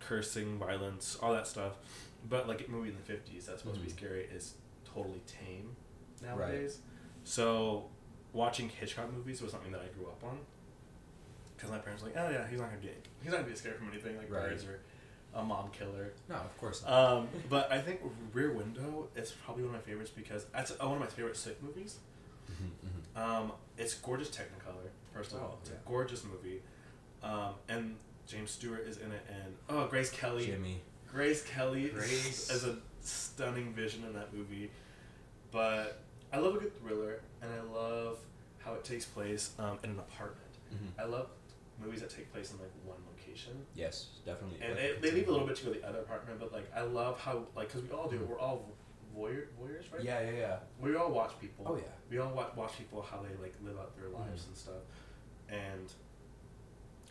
[0.00, 1.74] cursing, violence, all that stuff.
[2.28, 3.96] But like a movie in the fifties that's supposed to be Mhm.
[3.96, 5.76] scary is totally tame
[6.22, 6.78] nowadays.
[6.82, 7.28] Right.
[7.28, 7.90] So
[8.32, 10.38] watching Hitchcock movies was something that I grew up on.
[11.56, 13.56] Because my parents were like, oh yeah, he's not gonna get, he's not gonna be
[13.56, 14.48] scared from anything like Right.
[14.50, 14.80] birds or
[15.34, 16.12] a mom killer.
[16.28, 16.92] No, of course not.
[16.92, 18.00] Um, but I think
[18.32, 21.36] Rear Window is probably one of my favorites because that's uh, one of my favorite
[21.36, 21.98] sick movies.
[22.50, 22.70] Mhm,
[23.16, 23.20] mhm.
[23.20, 24.88] Um, it's gorgeous Technicolor.
[25.14, 25.76] First of Oh, all, it's yeah.
[25.84, 26.60] a gorgeous movie,
[27.22, 27.96] um, and
[28.26, 30.46] James Stewart is in it, and oh, Grace Kelly.
[30.46, 30.80] Jimmy.
[31.10, 32.50] Grace Kelly Grace.
[32.54, 34.70] is a stunning vision in that movie.
[35.52, 36.00] But
[36.32, 38.18] I love a good thriller, and I love
[38.58, 40.40] how it takes place um, in an apartment.
[40.74, 41.00] Mhm.
[41.00, 41.28] I love
[41.80, 44.58] movies that take place in like one location, Yes, definitely.
[44.62, 46.40] and Like, they, they leave a little bit to go to the other apartment.
[46.40, 48.18] But like, I love how like because we all do.
[48.18, 48.26] Mhm.
[48.26, 48.72] We're all
[49.16, 50.02] voyeur, voyeurs, right?
[50.02, 50.56] Yeah, yeah, yeah.
[50.80, 51.66] We all watch people.
[51.68, 51.82] Oh yeah.
[52.10, 54.48] We all watch, watch people how they like live out their lives Mhm.
[54.48, 54.82] and stuff,
[55.48, 55.92] and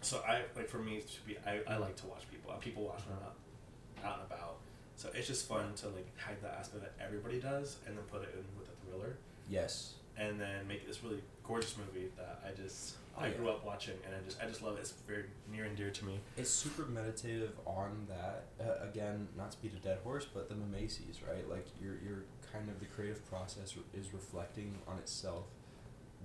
[0.02, 2.54] so I like for me to be I, I like to watch people.
[2.60, 4.56] People watch when I'm out, out and about.
[4.96, 8.22] So it's just fun to like hide that aspect that everybody does, and then put
[8.24, 9.15] it in with a thriller,
[9.50, 9.93] Yes.
[10.17, 13.34] and then make this really gorgeous movie that I just Oh, I yeah.
[13.34, 14.82] grew up watching, and I just I just love it.
[14.82, 16.19] It's very near and dear to me.
[16.36, 18.46] It's super meditative on that.
[18.60, 21.48] Uh, again, not to beat a dead horse, but the mimesis, right?
[21.50, 25.46] Like your your kind of the creative process is reflecting on itself.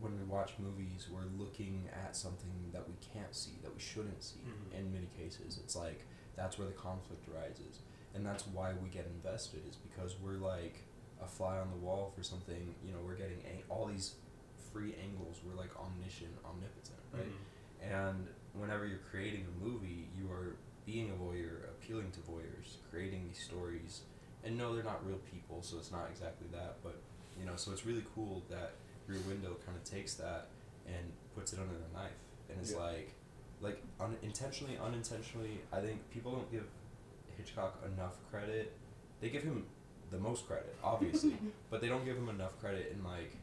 [0.01, 4.23] When we watch movies, we're looking at something that we can't see, that we shouldn't
[4.23, 4.41] see.
[4.41, 4.73] Mhm.
[4.79, 6.05] In many cases, it's like
[6.37, 7.81] that's where the conflict arises,
[8.15, 9.67] and that's why we get invested.
[9.67, 10.85] Is because we're like
[11.21, 12.75] a fly on the wall for something.
[12.85, 14.15] You know, we're getting a- all these
[14.73, 15.41] free angles.
[15.45, 17.27] We're like omniscient, omnipotent, right?
[17.27, 17.83] Mhm.
[17.83, 20.57] And whenever you're creating a movie, you are
[20.87, 24.03] being a voyeur, appealing to voyeurs, creating these stories.
[24.45, 26.83] And no, they're not real people, so it's not exactly that.
[26.83, 27.01] But
[27.39, 28.73] you know, so it's really cool that
[29.09, 30.47] Rear Window kind of takes that
[30.87, 32.13] and puts it under the knife,
[32.49, 32.79] and it's Yeah.
[32.79, 33.11] like,
[33.61, 35.61] like un- intentionally, unintentionally.
[35.73, 36.67] I think people don't give
[37.37, 38.73] Hitchcock enough credit.
[39.21, 39.67] They give him
[40.11, 41.37] the most credit, obviously,
[41.71, 43.37] but they don't give him enough credit in like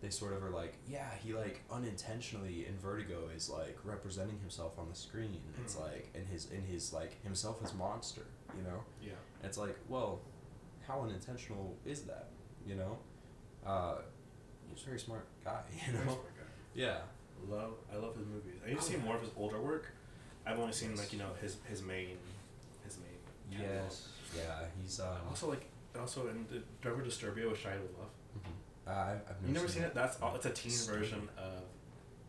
[0.00, 4.76] they sort of are like, yeah, he like unintentionally in Vertigo is like representing himself
[4.76, 5.40] on the screen.
[5.62, 5.80] It's Mhm.
[5.82, 8.82] like in his in his like himself as monster, you know.
[9.00, 9.12] Yeah.
[9.38, 10.20] And it's like, well,
[10.88, 12.30] how unintentional is that,
[12.66, 12.98] you know?
[13.64, 13.98] Uh,
[14.74, 16.12] he's a very smart guy, you Very know.
[16.12, 16.44] smart guy.
[16.74, 16.98] Yeah.
[17.48, 18.60] Love I love his movies.
[18.64, 19.86] I need to see more of his older work.
[20.46, 20.98] I've only seen Yes.
[21.00, 22.16] like you know his his main
[22.84, 23.58] his main.
[23.58, 23.82] catalog.
[23.84, 24.08] Yes.
[24.36, 24.64] Yeah.
[24.80, 25.08] He's um.
[25.28, 25.64] Also like
[25.98, 28.10] also in the Driver Disturbia with Shia LaBeouf.
[28.38, 28.52] mhm.
[28.86, 29.94] Uh, I've, I've never You never seen it?
[29.94, 30.34] That's all.
[30.36, 31.00] It's a teen Stupid.
[31.00, 31.62] version of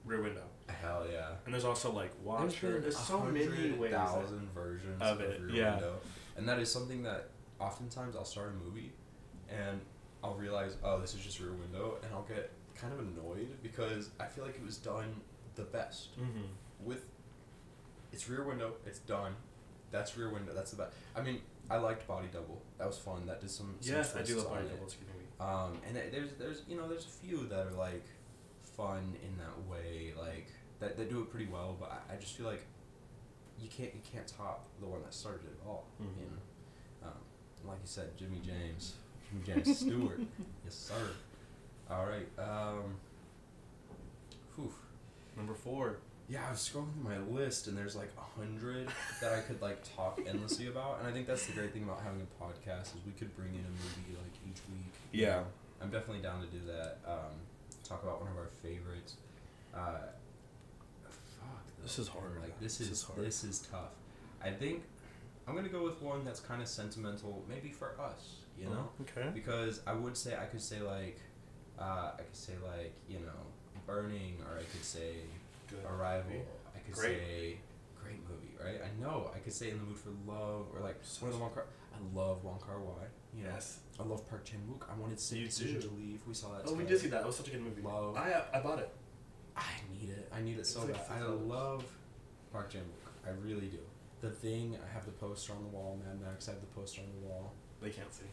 [0.05, 0.43] Rear Window.
[0.67, 1.29] Hell yeah.
[1.45, 2.73] And there's also like Watcher.
[2.73, 3.91] been There's so many ways.
[3.91, 5.71] thousand versions of of, it, Rear yeah.
[5.75, 5.95] Window,
[6.37, 7.29] and that is something that
[7.59, 8.91] oftentimes I'll start a movie,
[9.49, 9.79] and
[10.23, 14.09] I'll realize, oh, this is just Rear Window, and I'll get kind of annoyed because
[14.19, 15.21] I feel like it was done
[15.55, 16.47] the best Mhm.
[16.79, 17.05] with.
[18.11, 18.75] It's Rear Window.
[18.85, 19.35] It's done.
[19.91, 20.53] That's Rear Window.
[20.53, 20.93] That's the best.
[21.15, 22.61] I mean, I liked Body Double.
[22.77, 23.25] That was fun.
[23.25, 23.75] That did some.
[23.79, 24.67] some Yes, I do love Body.
[24.67, 24.83] Double.
[24.85, 25.19] It's a good movie.
[25.39, 28.05] Um, and there's there's you know there's a few that are like
[28.63, 30.47] fun in that way, like
[30.79, 31.75] that that do it pretty well.
[31.79, 32.63] But I, I just feel like
[33.59, 35.85] you can't you can't top the one that started it all.
[35.99, 36.31] You Mhm.
[36.31, 37.17] know, um,
[37.65, 38.95] like you said, Jimmy James,
[39.45, 40.19] James Stewart,
[40.65, 41.09] yes sir.
[41.89, 42.27] All right.
[42.39, 42.95] Um,
[44.55, 44.71] whew.
[45.37, 45.97] Number four.
[46.29, 48.87] Yeah, I was scrolling through my list and there's like a hundred
[49.21, 52.01] that I could like talk endlessly about, and I think that's the great thing about
[52.01, 54.93] having a podcast is we could bring in a movie like each week.
[55.11, 55.43] Yeah.
[55.81, 56.99] I'm definitely down to do that.
[57.05, 57.35] Um,
[57.83, 59.17] talk about one of our favorites.
[59.75, 59.97] Uh,
[61.05, 61.63] fuck.
[61.83, 62.39] This is hard.
[62.41, 63.19] Like this, This is, is hard.
[63.21, 63.91] this is tough.
[64.41, 64.83] I think
[65.47, 68.37] I'm gonna go with one that's kind of sentimental, maybe for us.
[68.59, 69.29] You know Okay.
[69.33, 71.19] because I would say I could say like
[71.79, 73.41] uh, I could say like you know
[73.85, 75.15] burning or I could say
[75.69, 75.79] Good.
[75.89, 76.43] arrival movie.
[76.75, 77.17] I could Great.
[77.17, 77.57] say
[78.01, 80.97] great movie right I know I could say in the mood for love or like
[81.01, 82.91] So one of the Wong Kar I love Wong Kar Wai
[83.35, 83.79] you know Yes.
[83.99, 86.73] I love Park Chan Wook I wanted Sid Decision to leave we saw that Oh,
[86.75, 87.21] we did see that.
[87.21, 87.81] It was such a good movie.
[87.81, 88.15] Love.
[88.15, 88.89] I uh, I bought it.
[89.57, 91.47] I need it I need it so like bad I $6.
[91.47, 91.83] love
[92.51, 93.79] Park Chan Wook I really do
[94.21, 97.01] the thing I have the poster on the wall Mad Max I have the poster
[97.01, 98.23] on the wall They can't see.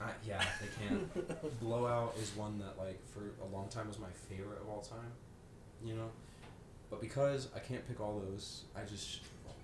[0.00, 4.10] I, yeah they can't Blowout is one that like for a long time was my
[4.28, 5.10] favorite of all time,
[5.84, 6.10] you know.
[6.90, 9.20] But because I can't pick all those, I just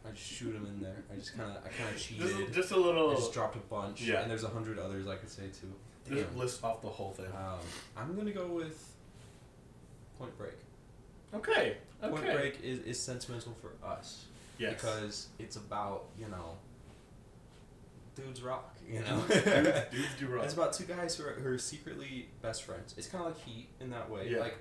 [0.07, 0.97] I just shoot them in there.
[1.13, 2.27] I just kind of I kind of cheated.
[2.39, 3.11] Just, just a little.
[3.11, 4.03] I just dropped a bunch.
[4.03, 4.21] Yeah.
[4.23, 6.15] And there's a hundred others I could say too.
[6.15, 7.27] just list off the whole thing.
[7.27, 7.59] Um,
[7.97, 8.93] I'm gonna go with
[10.19, 10.55] Point Break.
[11.35, 11.77] okay.
[12.03, 12.11] Okay.
[12.11, 14.25] Point Break is, is sentimental for us
[14.59, 14.75] Yes.
[14.75, 16.57] because it's about you know
[18.15, 18.77] dudes rock.
[18.89, 19.23] You know.
[19.29, 19.45] dudes,
[19.91, 20.45] dudes do rock.
[20.45, 22.95] It's about two guys who are, who are secretly best friends.
[22.97, 24.29] It's kind of like Heat in that way.
[24.29, 24.41] Yeah.
[24.41, 24.57] Like,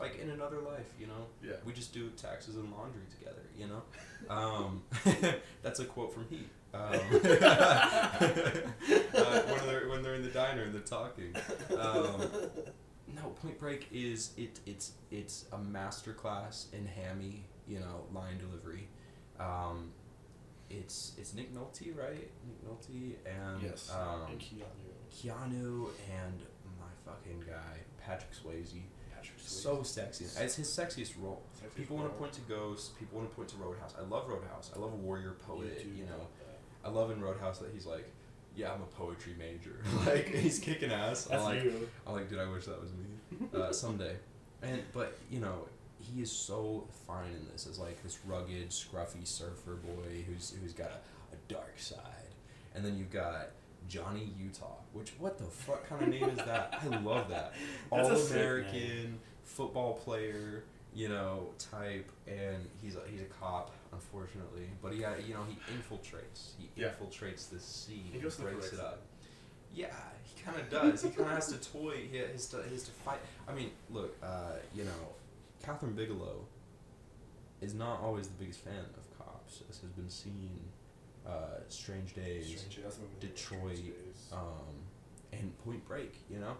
[0.00, 1.26] like in another life, you know.
[1.42, 1.54] Yeah.
[1.64, 3.82] We just do taxes and laundry together, you know.
[4.30, 4.82] Um,
[5.62, 6.48] that's a quote from Heat.
[6.72, 8.18] Um, uh,
[9.12, 11.36] when they're when they're in the diner and they're talking.
[11.78, 12.22] Um,
[13.14, 18.88] no, Point Break is it it's it's a masterclass in hammy, you know, line delivery.
[19.38, 19.92] Um,
[20.80, 22.30] it's it's Nick Nolte, right?
[22.46, 23.90] Nick Nolte and yes.
[23.92, 24.64] um, and Keanu.
[25.12, 26.40] Keanu and
[26.78, 28.82] my fucking guy Patrick Swayze.
[29.14, 29.48] Patrick Swayze.
[29.48, 30.24] So sexy.
[30.24, 31.42] It's his sexiest role.
[31.62, 32.98] Sexiest People want to point to Ghost.
[32.98, 33.94] People want to point to Roadhouse.
[33.98, 34.70] I love Roadhouse.
[34.74, 35.82] I love Warrior Poet.
[35.82, 36.28] do You, know, love.
[36.84, 38.10] I love in Roadhouse that he's like,
[38.56, 39.80] yeah, I'm a poetry major.
[40.06, 41.28] like he's kicking ass.
[41.30, 41.88] I'm like, you.
[42.06, 43.48] I'm like, dude, I wish that was me.
[43.54, 44.16] Uh, someday.
[44.62, 45.66] And but you know,
[46.12, 50.72] he is so fine in this as like this rugged, scruffy surfer boy who's who's
[50.72, 52.00] got a, a dark side.
[52.74, 53.50] And then you've got
[53.88, 56.78] Johnny Utah, which what the fuck kind of name is that?
[56.82, 57.52] I love that.
[57.90, 60.64] All American football player,
[60.94, 64.68] you know, type, and he's a, he's a cop, unfortunately.
[64.82, 66.52] But he, got- you know, he infiltrates.
[66.58, 66.88] He Yeah.
[66.88, 68.10] infiltrates this scene.
[68.12, 69.02] He breaks it up.
[69.74, 69.86] Yeah,
[70.22, 71.02] he kind of does.
[71.02, 72.06] he kind of has to toy.
[72.10, 73.18] He has to, he has to fight.
[73.48, 74.90] I mean, look, uh, you know,
[75.64, 76.46] Kathryn Bigelow
[77.60, 80.60] is not always the biggest fan of cops, as has been seen.
[81.26, 82.86] Uh, Strange Days, Strange
[83.18, 84.28] Detroit, Strange Days.
[84.32, 84.74] um,
[85.32, 86.54] and Point Break, you know,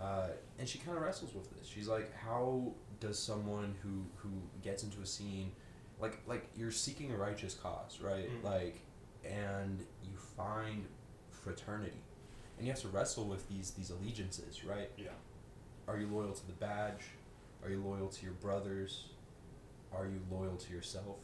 [0.00, 1.66] uh, and she kind of wrestles with this.
[1.66, 4.28] She's like, how does someone who who
[4.62, 5.50] gets into a scene,
[6.00, 8.30] like like you're seeking a righteous cause, right?
[8.30, 8.44] Mhm.
[8.44, 8.76] Like,
[9.24, 10.86] and you find
[11.32, 11.98] fraternity,
[12.56, 14.90] and you have to wrestle with these these allegiances, right?
[14.96, 15.08] yeah.
[15.88, 17.02] Are you loyal to the badge?
[17.64, 19.06] Are you loyal to your brothers?
[19.96, 21.16] Are you loyal to yourself?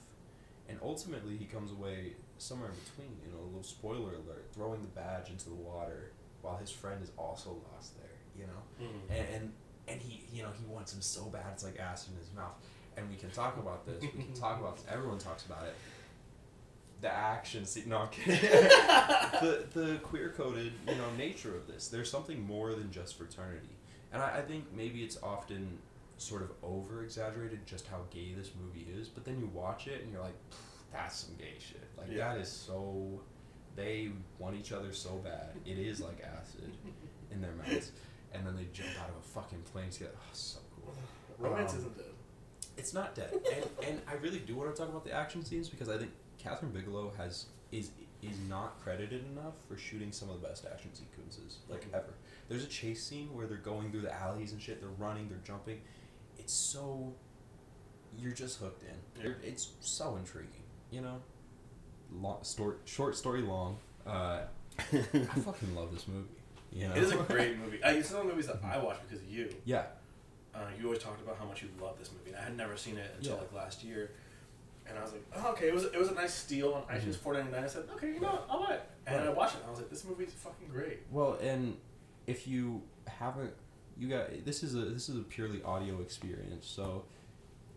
[0.68, 3.16] And ultimately, he comes away somewhere in between.
[3.26, 7.02] You know, a little spoiler alert: throwing the badge into the water while his friend
[7.02, 8.06] is also lost there.
[8.38, 9.10] You know, Mhm.
[9.18, 9.52] and and,
[9.88, 12.54] and he, you know, he wants him so bad it's like acid in his mouth.
[12.96, 14.00] And we can talk about this.
[14.02, 14.86] We can talk about this.
[14.90, 15.74] Everyone talks about it.
[17.00, 17.88] The action scene.
[17.88, 18.40] No, I'm kidding.
[18.40, 21.88] the the queer coded you know nature of this.
[21.88, 23.76] There's something more than just fraternity,
[24.12, 25.78] and I, I think maybe it's often
[26.20, 29.08] sort of over exaggerated just how gay this movie is.
[29.08, 30.36] But then you watch it and you're like,
[30.92, 31.88] that's some gay shit.
[31.96, 32.34] Like Yeah.
[32.34, 33.20] that is so.
[33.76, 35.50] They want each other so bad.
[35.64, 36.72] It is like acid
[37.30, 37.92] in their mouths,
[38.34, 40.12] and then they jump out of a fucking plane together.
[40.18, 40.94] Oh, so cool.
[41.38, 42.06] Romance Um, isn't dead.
[42.76, 45.68] It's not dead, and, and I really do want to talk about the action scenes
[45.68, 46.10] because I think
[46.42, 50.92] Kathryn Bigelow has is is not credited enough for shooting some of the best action
[50.92, 51.94] sequences like Mhm.
[51.94, 52.12] ever.
[52.48, 54.80] There's a chase scene where they're going through the alleys and shit.
[54.80, 55.80] They're running, they're jumping.
[56.40, 57.12] It's so
[58.18, 59.24] you're just hooked in.
[59.24, 59.32] Yeah.
[59.42, 61.16] It's so intriguing, you know.
[62.12, 63.76] Long, story, short story long.
[64.06, 64.40] Uh,
[64.78, 64.82] I
[65.44, 66.28] fucking love this movie.
[66.72, 66.94] You know?
[66.94, 67.82] It is a great movie.
[67.84, 69.48] I, it's one of the movies that I watched because of you.
[69.64, 69.84] yeah.
[70.52, 72.30] Uh, you always talked about how much you love this movie.
[72.30, 73.40] And I had never seen it until Yeah.
[73.42, 74.10] like last year,
[74.88, 77.10] and I was like, oh, okay, it was it was a nice steal on iTunes
[77.14, 77.16] Mhm.
[77.16, 77.62] four ninety nine.
[77.62, 78.82] I said, okay, you know what, I'll buy it.
[79.06, 79.26] And Right.
[79.28, 79.58] I watched it.
[79.58, 81.00] and I was like, this movie's fucking great.
[81.12, 81.76] Well, and
[82.26, 83.52] if you haven't,
[84.00, 87.04] you got this is a this is a purely audio experience, so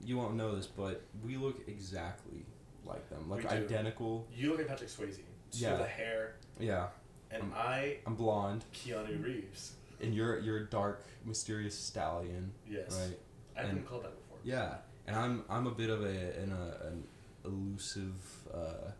[0.06, 2.46] you won't know this, but we look exactly
[2.86, 4.26] like them, like identical.
[4.34, 5.20] You look like Patrick Swayze.
[5.52, 5.72] Just Yeah.
[5.74, 6.88] with the hair, Yeah,
[7.30, 9.74] and Um, I, I'm blonde, Keanu Reeves.
[10.02, 12.98] and you're you're a dark, mysterious stallion, Yes.
[13.00, 13.20] right?
[13.56, 14.40] I've been called that before.
[14.44, 17.04] Yeah, and I'm I'm a bit of a an, a, an
[17.46, 18.14] elusive,
[18.54, 18.92] uh,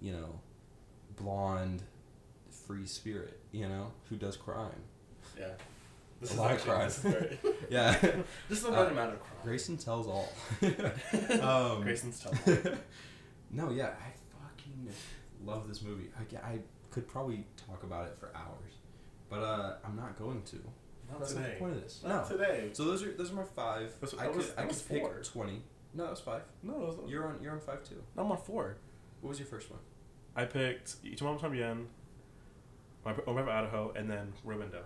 [0.00, 0.40] you know,
[1.16, 1.82] blonde,
[2.50, 4.82] free spirit, you know, who does crime.
[5.38, 5.50] Yeah.
[6.20, 6.84] This A is lot of actually, crime.
[6.88, 7.38] This is, very,
[7.70, 7.92] Yeah,
[8.48, 9.38] this is the Uh, amount of crime.
[9.44, 10.28] Grayson tells all.
[11.42, 12.46] um, Grayson's tough.
[13.50, 14.88] no, yeah, I fucking
[15.44, 16.10] love this movie.
[16.18, 16.58] I, ca- I
[16.90, 18.72] could probably talk about it for hours,
[19.30, 20.56] but uh, I'm not going to.
[21.10, 21.50] Not That's today.
[21.54, 22.02] the point of this.
[22.04, 22.36] Not no.
[22.36, 22.70] today.
[22.72, 23.92] So those are those are my five.
[24.00, 25.22] That's what- I could was- I could was pick four.
[25.22, 25.62] twenty.
[25.94, 26.42] No, that was five.
[26.62, 28.02] No, it was, You're on you're on five too.
[28.16, 28.76] No, I'm on four.
[29.22, 29.80] What was your first one?
[30.36, 31.86] I picked Y Tu Mamá También,
[33.04, 34.82] my Omega Idaho, and then Rubindo.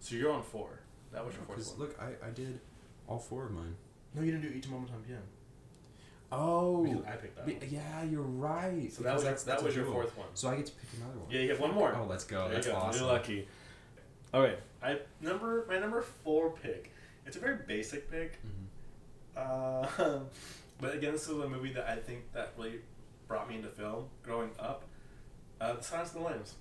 [0.00, 0.80] So you're on four.
[1.12, 1.80] That was your fourth Because one.
[1.80, 2.60] look, I, I did
[3.08, 3.74] all four of mine.
[4.14, 5.20] No, you didn't do Y Tu Mamá También.
[6.30, 7.68] Oh, Because I picked that be- one.
[7.70, 8.92] yeah, you're right.
[8.92, 10.28] So that was Because that's- that that's a was your fourth one.
[10.34, 11.30] So I get to pick another one.
[11.30, 11.94] Yeah, you get one more.
[11.96, 12.44] Oh, let's go.
[12.44, 12.78] There That's you go.
[12.78, 13.00] awesome.
[13.02, 13.48] You're lucky.
[14.34, 16.92] Okay, I number my number four pick.
[17.24, 18.38] It's a very basic pick.
[18.44, 19.36] Mhm.
[19.36, 20.20] Uh,
[20.80, 22.80] but again, this is a movie that I think that really
[23.26, 24.84] brought me into film growing up.
[25.60, 26.54] Uh, the Silence of the Lambs,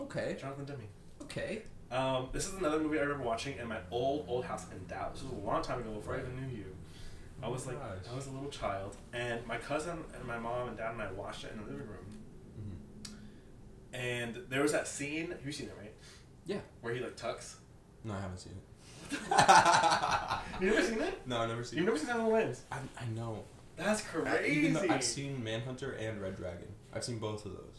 [0.00, 0.36] Okay.
[0.38, 0.88] Jonathan Demme.
[1.22, 1.62] Okay.
[1.90, 5.20] Um, this is another movie I remember watching in my old old house in Dallas.
[5.20, 6.66] This was a long time ago before I even knew you.
[7.42, 8.08] I was like, Nice.
[8.12, 11.10] I was a little child, and my cousin and my mom and dad and I
[11.12, 12.18] watched it in the living room.
[13.06, 13.14] hmm
[13.96, 15.34] And there was that scene.
[15.44, 15.94] You've seen it, right?
[16.46, 16.58] Yeah.
[16.82, 17.56] Where he like tucks.
[18.04, 18.64] No, I haven't seen it.
[20.60, 21.26] You never seen it?
[21.26, 21.82] No, I've never seen it.
[21.82, 21.92] You've it.
[21.92, 22.62] never seen Silence of the Lambs?
[22.70, 23.44] I, I know.
[23.76, 24.58] That's I- crazy.
[24.58, 26.66] even though I've seen Manhunter and Red Dragon.
[26.92, 27.77] I've seen both of those.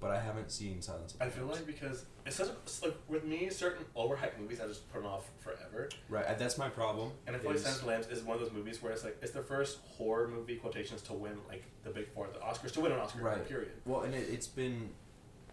[0.00, 1.58] But I haven't seen Silence of the I feel Lambs.
[1.58, 5.02] like because it's such a, it's like with me, certain overhyped movies I just put
[5.02, 5.90] them off forever.
[6.08, 7.12] Right, uh, that's my problem.
[7.26, 8.92] And I feel like is- Silence of the Lambs is one of those movies where
[8.92, 12.38] it's like it's the first horror movie quotations to win like the big four, the
[12.38, 13.20] Oscars to win an Oscar.
[13.22, 13.46] Right.
[13.46, 13.72] Period.
[13.84, 14.88] Well, and it, it's been,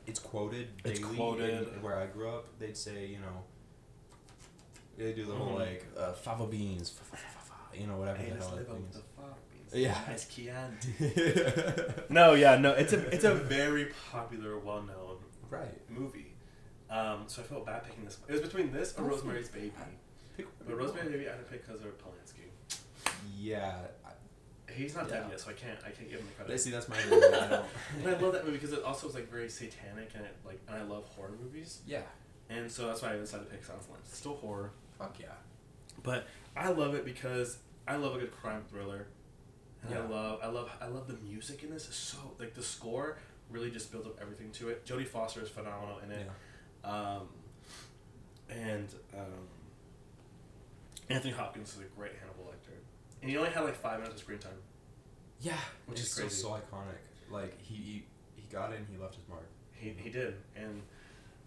[0.05, 1.15] it's quoted It's daily.
[1.17, 1.67] quoted.
[1.73, 3.43] in- where I grew up, they'd say, you know,
[4.97, 5.59] they do the whole Mhm.
[5.59, 7.39] like uh, fava beans, fa- fa- fa-
[7.71, 8.97] fa- you know, whatever the hell that thing is.
[9.73, 9.97] Yeah.
[10.07, 10.93] Nice Chianti.
[12.09, 15.17] no, yeah, no, it's a it's a very popular, well known
[15.49, 15.81] right.
[15.89, 16.33] movie.
[16.89, 18.17] Um, so I felt bad picking this.
[18.27, 19.49] It was between this or Rosemary's.
[19.49, 19.71] Baby.
[20.35, 22.49] Pick But Rosemary's Baby I had to pick because of Polanski.
[23.37, 23.75] Yeah.
[24.71, 26.53] He's not dead yet, so I can't I can't give him the credit.
[26.53, 27.25] I see, that's my movie.
[27.25, 27.65] I don't.
[28.05, 30.61] And I love that movie because it also was like very satanic and it like
[30.67, 31.81] and I love horror movies.
[31.85, 32.01] Yeah.
[32.49, 34.07] And so that's why I decided to pick Silence of the Lambs.
[34.09, 34.71] It's still horror.
[34.97, 35.27] Fuck yeah.
[36.03, 39.07] But I love it because I love a good crime thriller.
[39.89, 41.87] And I love I love I love the music in this.
[41.87, 43.17] It's so like the score
[43.49, 44.85] really just builds up everything to it.
[44.85, 46.27] Jodie Foster is phenomenal in it.
[46.83, 46.89] Yeah.
[46.89, 47.27] Um,
[48.49, 49.47] and um,
[51.09, 52.75] Anthony Hopkins is a great Hannibal Lecter.
[53.21, 54.51] And he only had like five minutes of screen time.
[55.39, 55.53] Yeah.
[55.85, 56.29] Which is crazy.
[56.29, 56.99] so iconic.
[57.29, 59.47] Like, he, he, he got in, he left his mark.
[59.73, 60.35] He, he did.
[60.55, 60.81] And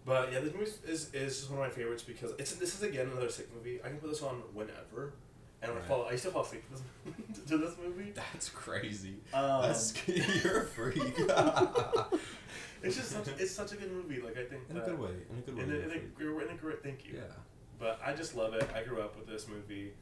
[0.05, 2.81] but yeah, this movie is, is just one of my favorites because it's this is
[2.81, 3.79] again another sick movie.
[3.83, 5.13] I can put this on whenever.
[5.61, 5.83] And I Right.
[5.85, 8.11] fall I to fall asleep to this, to this movie.
[8.15, 9.17] That's crazy.
[9.33, 9.93] Um, That's
[10.43, 10.97] you're a freak.
[12.83, 14.21] it's just such it's such a good movie.
[14.21, 15.09] Like I think in a good way.
[15.31, 15.63] In a good way.
[15.63, 17.13] In a, a in a, in a great thank you.
[17.15, 17.33] yeah.
[17.79, 18.67] But I just love it.
[18.75, 19.93] I grew up with this movie.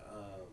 [0.00, 0.48] Um,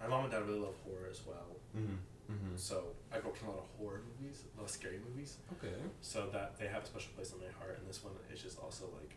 [0.00, 1.56] my mom and dad really love horror as well.
[1.76, 1.94] Mm-hmm.
[2.32, 2.56] Mm-hmm.
[2.56, 5.36] So I grew up with a lot of horror movies, a lot of scary movies.
[5.58, 5.74] Okay.
[6.00, 7.78] So that they have a special place in my heart.
[7.78, 9.14] And this one is just also like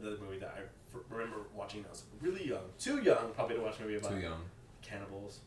[0.00, 1.80] another movie that I f- remember watching.
[1.80, 4.40] when I was really young, too young probably to watch a movie about Too young.
[4.82, 5.40] cannibals.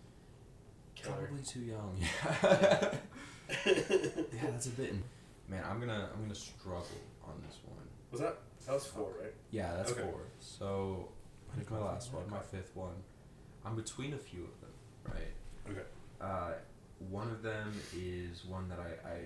[0.96, 1.16] Killer.
[1.16, 1.96] Probably too young.
[3.50, 3.66] Yeah.
[3.66, 4.94] yeah, that's a bit.
[5.48, 6.86] Man, I'm gonna I'm gonna struggle
[7.24, 7.80] on this one.
[8.12, 9.34] Was that that was four, right?
[9.50, 10.02] Yeah, that's Okay.
[10.04, 10.22] four.
[10.40, 11.10] So
[11.56, 12.94] here's my last one, my fifth one.
[13.66, 14.70] I'm between a few of them,
[15.06, 15.72] right?
[15.72, 15.88] Okay.
[16.22, 16.52] Uh,
[17.10, 19.18] one of them is one that I, I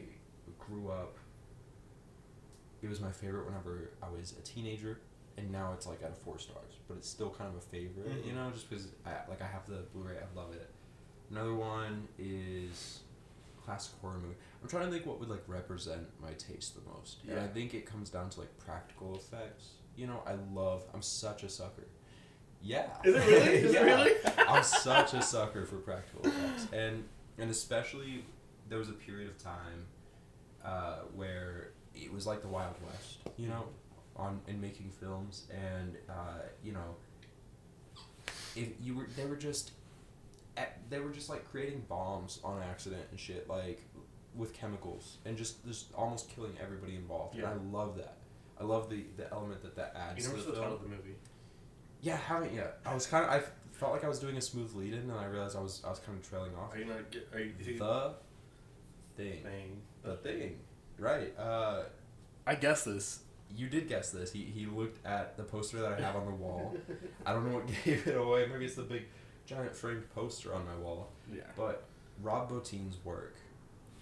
[0.57, 1.17] grew up.
[2.81, 4.99] It was my favorite whenever I was a teenager,
[5.37, 8.23] and now it's like out of four stars, but it's still kind of a favorite,
[8.25, 8.35] you Mhm.
[8.35, 10.69] know, just because I like I have the Blu-ray, I love it.
[11.31, 12.99] Another one is
[13.65, 14.35] classic horror movie.
[14.61, 17.73] I'm trying to think what would like represent my taste the most, and I think
[17.73, 19.69] it comes down to like practical effects.
[19.95, 20.83] You know, I love.
[20.93, 21.87] I'm such a sucker.
[22.61, 22.87] Yeah.
[23.03, 23.47] Is it really?
[23.67, 23.81] Is Yeah.
[23.81, 24.11] it really?
[24.47, 27.03] I'm such a sucker for practical effects, and
[27.37, 28.25] and especially
[28.69, 29.85] there was a period of time
[30.63, 33.65] uh, where it was like the Wild West, you know,
[34.15, 36.95] on in making films, and uh, you know,
[38.55, 39.71] if you were they were just
[40.89, 43.81] they were just like creating bombs on accident and shit, like
[44.35, 47.35] with chemicals, and just just almost killing everybody involved.
[47.35, 47.51] Yeah.
[47.51, 48.17] And I love that.
[48.59, 50.83] I love the the element that that adds You to never the the title of
[50.83, 51.15] the movie.
[52.01, 52.79] Yeah, I haven't yet.
[52.85, 53.31] I was kind of.
[53.31, 53.41] I
[53.71, 55.81] felt like I was doing a smooth lead in, and I realized I was.
[55.85, 56.73] I was kind of trailing off.
[56.73, 57.09] Are you not?
[57.11, 57.53] Get, are you?
[57.59, 58.13] you The
[59.15, 59.43] thing.
[59.43, 59.81] thing.
[60.03, 60.59] The thing.
[60.99, 61.37] Right.
[61.37, 61.83] Uh,
[62.45, 63.19] I guess this.
[63.55, 64.31] You did guess this.
[64.31, 66.75] He he looked at the poster that I have on the wall.
[67.25, 68.47] I don't know what gave it away.
[68.51, 69.03] Maybe it's the big,
[69.45, 71.09] giant framed poster on my wall.
[71.33, 71.43] Yeah.
[71.55, 71.83] But
[72.21, 73.35] Rob Bottin's work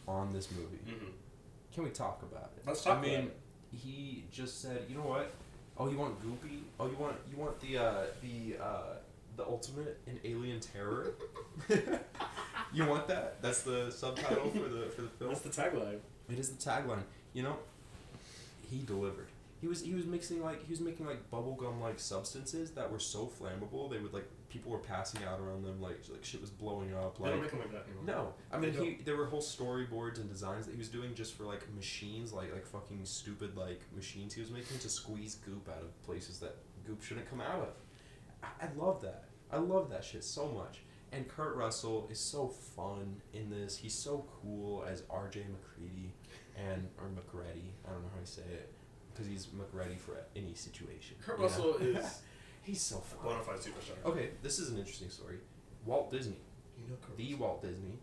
[0.07, 0.79] on this movie.
[0.87, 1.11] Mm-hmm.
[1.73, 2.63] Can we talk about it?
[2.67, 3.31] Let's talk I mean, about
[3.71, 5.31] he just said, you know what?
[5.77, 6.59] Oh, you want Goopy?
[6.79, 8.93] Oh, you want you want the uh, the uh,
[9.37, 11.13] the ultimate in alien terror?
[12.73, 13.41] you want that?
[13.41, 15.29] That's the subtitle for the for the film.
[15.31, 15.99] What's the tagline?
[16.29, 17.03] It is the tagline.
[17.33, 17.57] You know,
[18.69, 19.27] he delivered.
[19.62, 22.97] He was he was mixing like he was making like bubblegum like substances that were
[22.97, 26.49] so flammable they would like people were passing out around them like like shit was
[26.49, 28.03] blowing up like don't make them like that anymore.
[28.03, 31.36] no, I mean he there were whole storyboards and designs that he was doing just
[31.36, 35.70] for like machines, like like fucking stupid like machines he was making to squeeze goop
[35.70, 37.74] out of places that goop shouldn't come out of.
[38.43, 39.26] I, I love that.
[39.51, 40.82] I love that shit so much.
[41.12, 43.78] And Kurt Russell is so fun in this.
[43.78, 45.41] He's so cool as R.J.
[45.41, 46.14] McCready
[46.55, 47.74] and or McReady.
[47.86, 48.74] I don't know how you say it
[49.14, 51.16] because he's ready for any situation.
[51.24, 51.49] Kurt you know?
[51.49, 52.22] Russell is
[52.64, 53.24] he's so fun.
[53.24, 54.03] bona fide superstar.
[54.09, 55.38] Okay, this is an interesting story.
[55.86, 56.38] Walt Disney,
[56.78, 57.39] You know Kurt the Russell.
[57.47, 57.97] Walt Disney,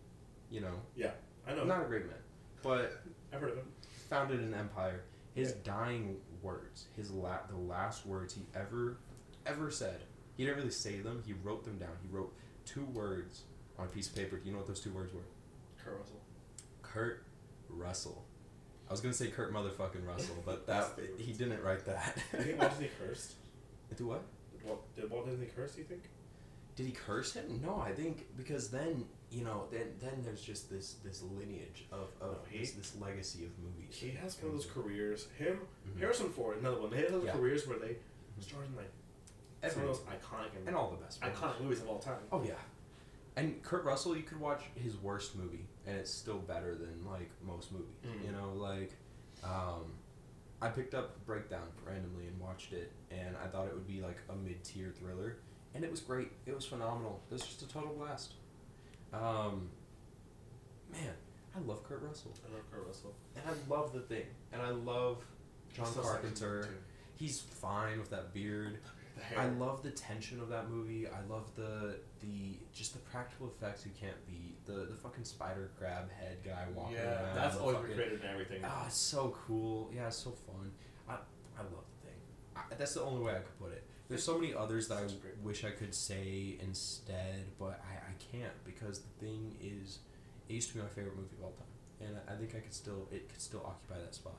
[0.50, 1.12] you know, Yeah,
[1.46, 1.64] I know.
[1.64, 2.14] not a great man,
[2.62, 3.00] but
[3.32, 3.68] I've heard of him.
[4.10, 5.02] founded an empire.
[5.34, 5.56] His Yeah.
[5.74, 8.96] dying words, his la- the last words he ever,
[9.46, 10.00] ever said.
[10.36, 11.22] He didn't really say them.
[11.26, 11.90] He wrote them down.
[12.02, 12.32] He wrote
[12.64, 13.42] two words
[13.78, 14.36] on a piece of paper.
[14.36, 15.20] Do you know what those two words were?
[15.82, 16.20] Kurt Russell.
[16.82, 17.24] Kurt
[17.68, 18.24] Russell.
[18.88, 22.18] I was gonna say Kurt motherfucking Russell, but that he didn't write that.
[22.32, 23.34] Do you think Walt Disney cursed?
[23.96, 24.22] Do what?
[24.52, 25.72] Did Walt, did Walt Disney curse?
[25.72, 26.02] Do you think?
[26.76, 27.60] Did he curse him?
[27.62, 32.08] No, I think because then you know then then there's just this this lineage of,
[32.20, 33.94] of No, he- this, this legacy of movies.
[33.96, 35.26] He has kind of those careers.
[35.36, 35.58] Him,
[35.88, 36.00] Mhm.
[36.00, 36.90] Harrison Ford, another one.
[36.90, 37.32] They have those Yeah.
[37.32, 37.96] careers where they
[38.40, 38.90] starred in like
[39.62, 41.20] some Every- of those iconic and, and all the best.
[41.20, 42.20] iconic movies of all time.
[42.32, 42.54] Oh yeah,
[43.38, 47.30] and Kurt Russell, you could watch his worst movie, and it's still better than like
[47.44, 47.96] most movies.
[48.04, 48.24] Mhm.
[48.26, 48.92] You know, like,
[49.44, 49.92] um,
[50.60, 54.18] I picked up Breakdown randomly and watched it, and I thought it would be like
[54.28, 55.36] a mid tier thriller,
[55.74, 56.32] and it was great.
[56.46, 57.20] It was phenomenal.
[57.30, 58.34] It was just a total blast.
[59.12, 59.70] Um,
[60.90, 61.14] man,
[61.56, 63.14] I love Kurt Russell, I love Kurt Russell.
[63.36, 65.24] and I love the thing, and I love
[65.72, 66.68] John Carpenter.
[67.16, 68.78] He's fine with that beard.
[69.36, 71.06] I love the tension of that movie.
[71.06, 74.64] I love the the just the practical effects you can't beat.
[74.66, 77.36] The the fucking spider crab head guy walking yeah, around.
[77.36, 78.62] that's always fucking, recreated in everything.
[78.64, 79.90] Ah, it's so cool.
[79.94, 80.70] Yeah, it's so fun.
[81.08, 81.14] I
[81.58, 82.20] I love the thing.
[82.56, 83.84] I, that's the only way I could put it.
[84.08, 85.02] There's so many others that I
[85.42, 89.98] wish I could say instead, but I, I can't because the thing is,
[90.48, 92.60] it used to be my favorite movie of all time, and I, I think I
[92.60, 94.34] could still it could still occupy that spot.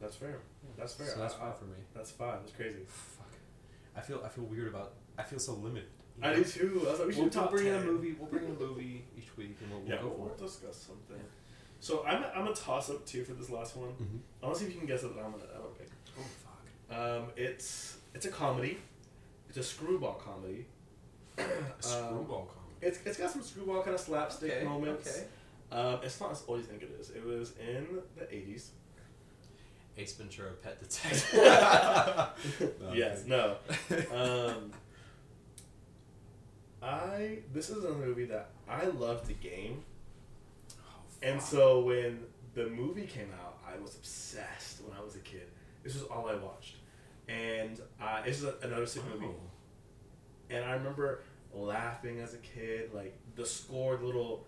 [0.00, 0.38] That's fair.
[0.76, 1.06] That's fair.
[1.08, 1.78] So that's I- fine for me.
[1.94, 2.40] That's five.
[2.40, 2.80] That's crazy.
[3.96, 4.04] Fuck.
[4.04, 4.92] I feel I feel weird about.
[5.18, 5.88] I feel so limited.
[6.22, 6.84] you I do too.
[6.86, 8.12] I was like, we should we'll, top we'll bring in a movie.
[8.18, 10.32] We'll bring in a movie each week, and we'll, we'll Yeah, go we'll, for we'll
[10.34, 10.38] it.
[10.38, 11.16] discuss something.
[11.16, 11.22] Yeah.
[11.80, 13.90] So I'm I'm a toss up too for this last one.
[13.90, 14.16] Mm-hmm.
[14.42, 15.08] I want to see if you can guess it.
[15.10, 15.88] I'm gonna I'm gonna pick.
[16.18, 16.98] Oh fuck!
[16.98, 18.78] Um, it's it's a comedy.
[19.48, 20.66] It's a screwball comedy.
[21.38, 21.48] A Um,
[21.80, 22.76] screwball comedy.
[22.82, 25.08] It's it's got some screwball kind of slapstick Okay, moments.
[25.18, 25.26] okay.
[25.72, 27.10] Um, it's not as old as you think it is.
[27.10, 27.86] It was in
[28.16, 28.68] the 80s.
[29.98, 31.40] Ace Ventura: Pet Detective.
[32.80, 33.56] No, yes, no.
[34.14, 34.72] Um,
[36.82, 39.82] I this is a movie that I loved the game,
[40.78, 42.20] Oh, and so when
[42.54, 45.48] the movie came out, I was obsessed when I was a kid.
[45.82, 46.76] This was all I watched,
[47.28, 49.26] and uh, this is a, another sick movie.
[49.26, 49.50] Oh.
[50.50, 51.22] And I remember
[51.52, 54.46] laughing as a kid, like the score, the little,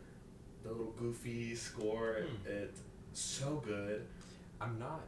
[0.62, 2.18] the little goofy score.
[2.44, 2.50] Hmm.
[2.50, 2.80] It's
[3.14, 4.06] so good.
[4.60, 5.02] I'm not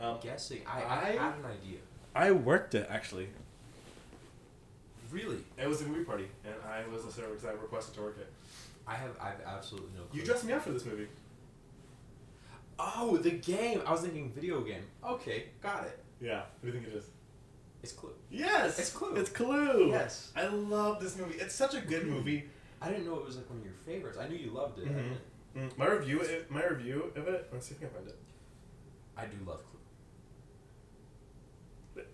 [0.00, 0.62] Um, guessing.
[0.66, 1.78] I, I, I- had an idea.
[2.14, 3.28] I worked it actually.
[5.10, 8.00] Really, It was a movie party, and I was a server because I requested to
[8.00, 8.32] work it.
[8.86, 10.04] I have I have absolutely no.
[10.04, 10.20] Clue.
[10.20, 11.06] You dressed me up for this movie.
[12.78, 13.82] Oh, the game.
[13.86, 14.82] I was thinking video game.
[15.06, 15.98] Okay, got it.
[16.20, 16.40] Yeah.
[16.60, 17.04] What do you think it is?
[17.82, 18.14] It's Clue.
[18.30, 18.78] Yes.
[18.78, 19.14] It's Clue.
[19.16, 19.90] It's Clue.
[19.90, 20.32] Yes.
[20.34, 21.34] I love this movie.
[21.38, 22.44] It's such a good movie.
[22.80, 24.16] I didn't know it was like one of your favorites.
[24.18, 24.86] I knew you loved it.
[24.86, 24.94] I, Mhm.
[24.96, 25.18] didn't-
[25.54, 27.46] Mm, My review, it, my review of it.
[27.52, 28.16] Let's see if I can find it.
[29.18, 29.80] I do love Clue.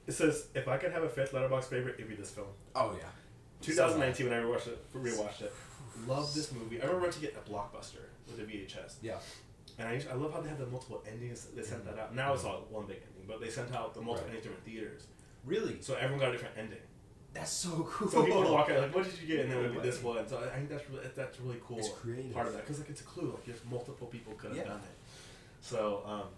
[0.09, 2.97] It says, "If I could have a fifth Letterboxd favorite, it'd be this film." Oh
[2.99, 3.05] yeah.
[3.61, 5.53] 2019 when I rewatched it, rewatched it.
[6.07, 6.81] Love this movie.
[6.81, 9.19] I remember renting it at Blockbuster with a VHS, Yeah.
[9.79, 11.47] and I, used, I love how they have the multiple endings.
[11.55, 12.15] They sent that out.
[12.15, 14.37] Now it's all one big ending, but they sent out the multiple Right.
[14.37, 15.07] endings different theaters,
[15.45, 15.79] Really?
[15.83, 16.79] so everyone got a different ending.
[17.35, 18.09] That's so cool.
[18.09, 19.89] So people would walk out like, "What did you get?" And then it would be
[19.91, 20.27] this one.
[20.27, 21.79] So I think that's really that's really cool.
[21.81, 22.33] It's creative.
[22.33, 23.33] part of that because like it's a clue.
[23.33, 24.65] Like there's multiple people could have Yeah.
[24.73, 24.97] done it.
[25.61, 26.29] So um,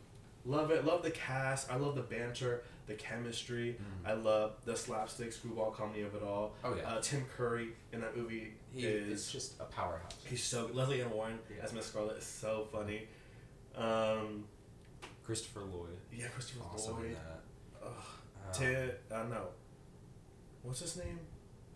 [0.47, 0.87] Love it.
[0.87, 1.71] Love the cast.
[1.71, 3.77] I love the banter, the chemistry.
[3.81, 4.09] Mhm.
[4.09, 6.55] I love the slapstick screwball comedy of it all.
[6.65, 6.83] Oh yeah.
[6.95, 10.13] Uh, Tim Curry in that movie he is is just a powerhouse.
[10.27, 11.63] he's so Lesley Ann Warren Yeah.
[11.65, 13.09] as Miss Scarlet is so funny.
[13.75, 14.45] Um,
[15.25, 15.97] Christopher Lloyd.
[16.13, 17.17] yeah, Christopher in Lloyd.
[17.17, 17.43] that.
[17.87, 17.93] Ugh.
[17.93, 19.49] Um, Ted, uh, no.
[20.63, 21.21] What's his name?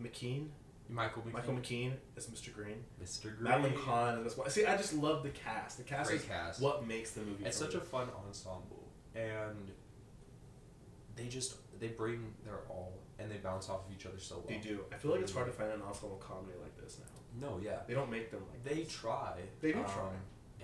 [0.02, 0.48] McKean.
[0.88, 1.32] Michael McKean.
[1.32, 2.52] Michael McKean is Mr.
[2.52, 2.84] Green.
[3.02, 3.22] Mr.
[3.38, 3.42] Green.
[3.44, 4.50] Madeline Kahn is Miss White.
[4.50, 5.78] See, I just love the cast.
[5.78, 6.60] The cast Great is cast.
[6.60, 7.44] what makes the movie.
[7.46, 7.78] It's such me.
[7.78, 8.84] a fun ensemble,
[9.14, 9.70] and
[11.16, 14.44] they just they bring their all, and they bounce off of each other so well.
[14.48, 14.80] They do.
[14.92, 17.48] I feel like it's hard to find an ensemble comedy like this now.
[17.48, 18.92] No, yeah, They don't make them like they this.
[18.92, 19.40] try.
[19.60, 20.10] They do um, try.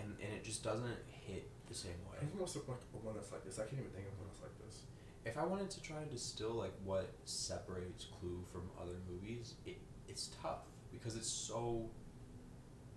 [0.00, 2.16] and and it just doesn't hit the same I way.
[2.20, 3.58] think most of like one that's like this.
[3.58, 4.82] I can't even think of one that's like this.
[5.24, 9.78] If I wanted to try and distill like what separates Clue from other movies, it
[10.08, 11.90] it's tough because it's so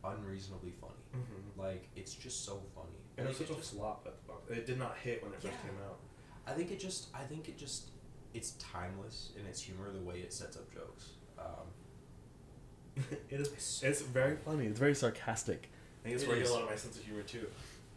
[0.03, 0.93] unreasonably funny.
[1.15, 1.59] Mm-hmm.
[1.59, 2.89] Like it's just so funny.
[3.17, 4.51] And I it was such a just- flop at the box.
[4.51, 5.99] It did not hit when it first came out.
[6.47, 7.89] I think it just I think it just
[8.33, 11.11] it's timeless in its humor the way it sets up jokes.
[11.37, 13.81] Um, it is.
[13.83, 14.65] It's very funny.
[14.65, 15.69] It's very sarcastic.
[16.01, 17.47] I think it's It where I get a lot of my sense of humor too.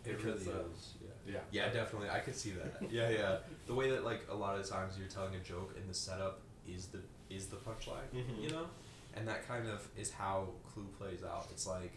[0.05, 0.95] It Because, really uh, is.
[1.03, 1.33] Yeah.
[1.35, 1.41] Yeah.
[1.67, 2.09] Yeah, definitely.
[2.11, 2.77] I could see that.
[2.91, 3.37] yeah, yeah.
[3.67, 6.41] The way that like a lot of times you're telling a joke and the setup
[6.69, 8.41] is the is the punchline, Mhm.
[8.43, 8.67] you know,
[9.15, 11.49] and that kind of is how Clue plays out.
[11.51, 11.93] It's like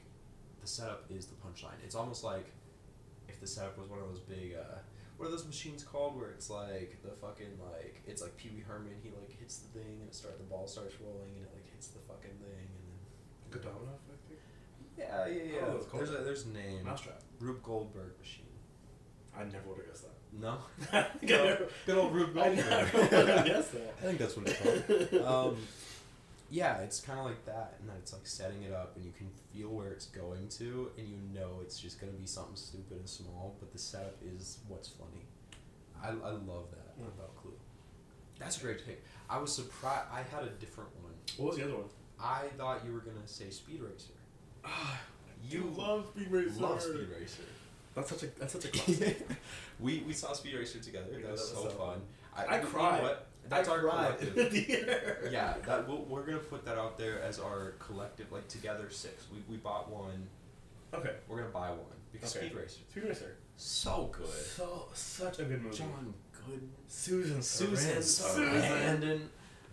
[0.62, 1.78] the setup is the punchline.
[1.84, 2.48] It's almost like
[3.28, 4.56] if the setup was one of those big.
[4.56, 4.80] Uh,
[5.20, 8.64] what are those machines called where it's like the fucking like it's like Pee Wee
[8.66, 11.52] Herman he like hits the thing and it start the ball starts rolling and it
[11.54, 14.24] like hits the fucking thing and then Good domino effect.
[14.30, 14.38] thing?
[14.98, 17.22] yeah yeah yeah Oh, it's there's a there's a name Mousetrap.
[17.40, 18.46] Rube Goldberg machine
[19.38, 20.16] I never would have guessed that.
[20.34, 20.58] no
[20.98, 22.60] I think good old Rube Goldberg.
[22.60, 23.94] I Goldberg never would have guessed that.
[24.00, 24.60] I think that's what it's
[25.20, 25.26] called.
[25.54, 25.58] um,
[26.50, 29.12] yeah, it's kind of like that, and that it's like setting it up, and you
[29.18, 32.98] can feel where it's going to, and you know it's just gonna be something stupid
[32.98, 35.26] and small, but the setup is what's funny.
[36.02, 37.08] I, I love that Mm.
[37.08, 37.54] about Clue.
[38.40, 39.02] That's a great take.
[39.30, 40.06] I was surprised.
[40.12, 41.14] I had a different one.
[41.38, 41.86] What was the other one?
[42.20, 44.14] I thought you were gonna say Speed Racer.
[44.66, 45.00] Ah,
[45.50, 46.60] You love Speed Racer.
[46.60, 47.44] love Speed Racer.
[47.96, 49.28] That's such a that's such a classic.
[49.80, 51.08] we we saw Speed Racer together.
[51.14, 52.02] Yeah, that was that so was so fun.
[52.36, 53.02] I you know cried.
[53.04, 53.28] what?
[53.50, 54.54] That's I our collective.
[55.32, 59.26] yeah, that we'll, we're gonna put that out there as our collective, like together six.
[59.32, 60.28] We, we bought one.
[60.94, 61.14] Okay.
[61.28, 61.80] We're gonna buy one
[62.12, 62.48] because Okay.
[62.48, 63.36] Speed Racer, Speed Racer.
[63.58, 64.28] so good.
[64.28, 65.78] So such a good movie.
[65.78, 66.14] John
[66.48, 68.62] Good, Susan Susan Sarandon.
[68.64, 69.22] Sarandon.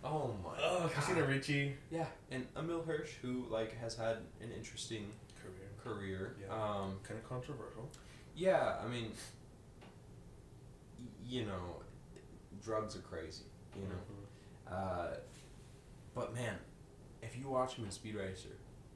[0.03, 0.51] Oh my.
[0.61, 0.91] Oh, God.
[0.91, 1.73] Christina Ricci.
[1.89, 5.07] Yeah, and Emile Hirsch, who like has had an interesting
[5.41, 5.69] Career.
[5.95, 6.35] career.
[6.41, 6.53] Yeah.
[6.53, 7.89] Um, Kind of controversial.
[8.35, 9.11] yeah, I mean,
[10.99, 11.81] y- you know,
[12.63, 13.43] drugs are crazy.
[13.81, 14.75] You know.
[14.75, 15.15] Uh,
[16.15, 16.55] but man,
[17.21, 18.49] if you watch him in Speed Racer,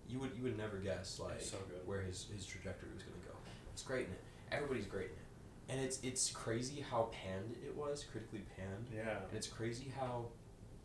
[0.08, 3.36] you would you would never guess like so where his, his trajectory was gonna go.
[3.74, 4.22] It's great in it.
[4.52, 9.18] Everybody's great in it, and it's it's crazy how panned it was, critically panned, Yeah.
[9.28, 10.26] and it's crazy how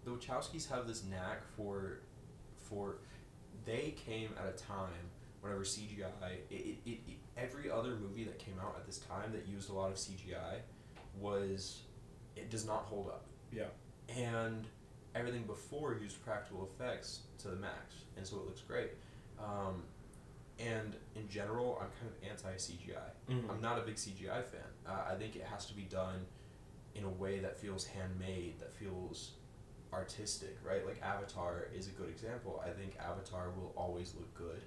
[0.05, 2.01] the Wachowskis have this knack for
[2.57, 2.99] for
[3.65, 6.07] they came at a time whenever CGI
[6.51, 6.99] it, it, it
[7.37, 10.59] every other movie that came out at this time that used a lot of CGI
[11.19, 11.83] was
[12.37, 13.65] it does not hold up Yeah.
[14.09, 14.67] And
[15.15, 18.91] everything before used practical effects to the max, and so it looks great.
[19.39, 19.83] Um,
[20.59, 23.11] and in general, I'm kind of anti CGI.
[23.29, 23.51] Mhm.
[23.51, 24.65] I'm not a big CGI fan.
[24.87, 26.27] Uh, I think it has to be done
[26.95, 29.33] in a way that feels handmade, that feels
[29.93, 30.85] artistic, right?
[30.87, 32.63] Like Avatar is a good example.
[32.65, 34.63] I think Avatar will always look good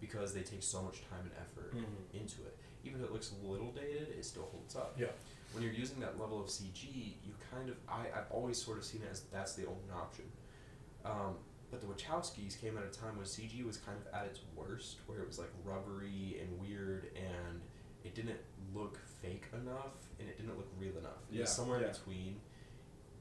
[0.00, 2.20] because they take so much time and effort Mhm.
[2.20, 2.56] into it.
[2.84, 5.12] Even if it looks a little dated, it still holds up Yeah.
[5.52, 6.84] When you're using that level of CG,
[7.24, 10.24] you kind of I, I've always sort of seen it as that's the only option.
[11.04, 11.34] Um,
[11.70, 14.98] but the Wachowskis came at a time when CG was kind of at its worst,
[15.06, 17.60] where it was like rubbery and weird, and
[18.04, 18.38] it didn't
[18.74, 21.18] look fake enough, and it didn't look real enough.
[21.30, 21.86] It Yeah, was somewhere yeah.
[21.88, 22.40] in between.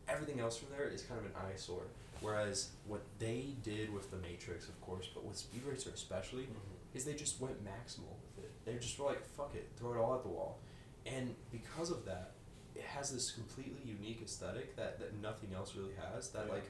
[0.07, 1.83] Everything else from there is kind of an eyesore.
[2.21, 6.95] Whereas what they did with the Matrix, of course, but with Speed Racer especially, Mhm.
[6.95, 8.51] is they just went maximal with it.
[8.65, 10.59] They just were like, fuck it, throw it all at the wall.
[11.05, 12.31] And because of that,
[12.75, 16.53] it has this completely unique aesthetic that, that nothing else really has that Yeah.
[16.53, 16.69] like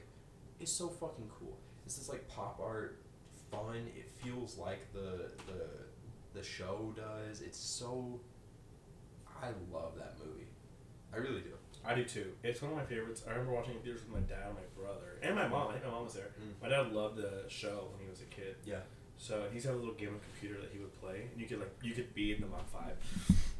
[0.58, 1.58] is so fucking cool.
[1.86, 3.02] It's this like pop art
[3.50, 3.88] fun.
[3.96, 5.68] It feels like the the
[6.34, 7.40] the show does.
[7.42, 8.20] It's so
[9.42, 10.46] I love that movie.
[11.12, 11.52] I really do.
[11.84, 12.32] I do too.
[12.44, 13.24] It's one of my favorites.
[13.26, 15.68] I remember watching it theaters with my dad and my brother and my mom.
[15.68, 16.30] I think my mom was there.
[16.40, 16.62] Mm.
[16.62, 18.56] My dad loved the show when he was a kid.
[18.64, 18.80] Yeah.
[19.22, 21.46] So and he's got a little game gaming computer that he would play, and you
[21.46, 22.96] could like you could be in the Mach Five.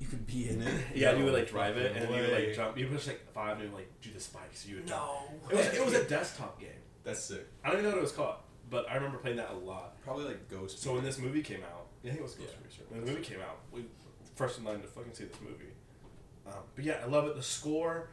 [0.00, 0.84] You could be in it.
[0.94, 2.78] Yeah, and you would like drive it, and you would like jump.
[2.78, 4.66] You push like five, and you like do the spikes.
[4.66, 5.02] You would jump.
[5.02, 5.50] No.
[5.50, 6.70] It was it was a desktop game.
[7.04, 7.46] That's sick.
[7.62, 8.36] I don't even know what it was called,
[8.70, 10.00] but I remember playing that a lot.
[10.02, 10.82] Probably like Ghost.
[10.82, 12.64] So when this movie came out, I think it was Ghost Yeah.
[12.64, 12.82] Racer.
[12.88, 13.84] When the movie came out, we
[14.36, 15.72] first in line to fucking see this movie.
[16.46, 17.36] Um, but yeah, I love it.
[17.36, 18.08] The score,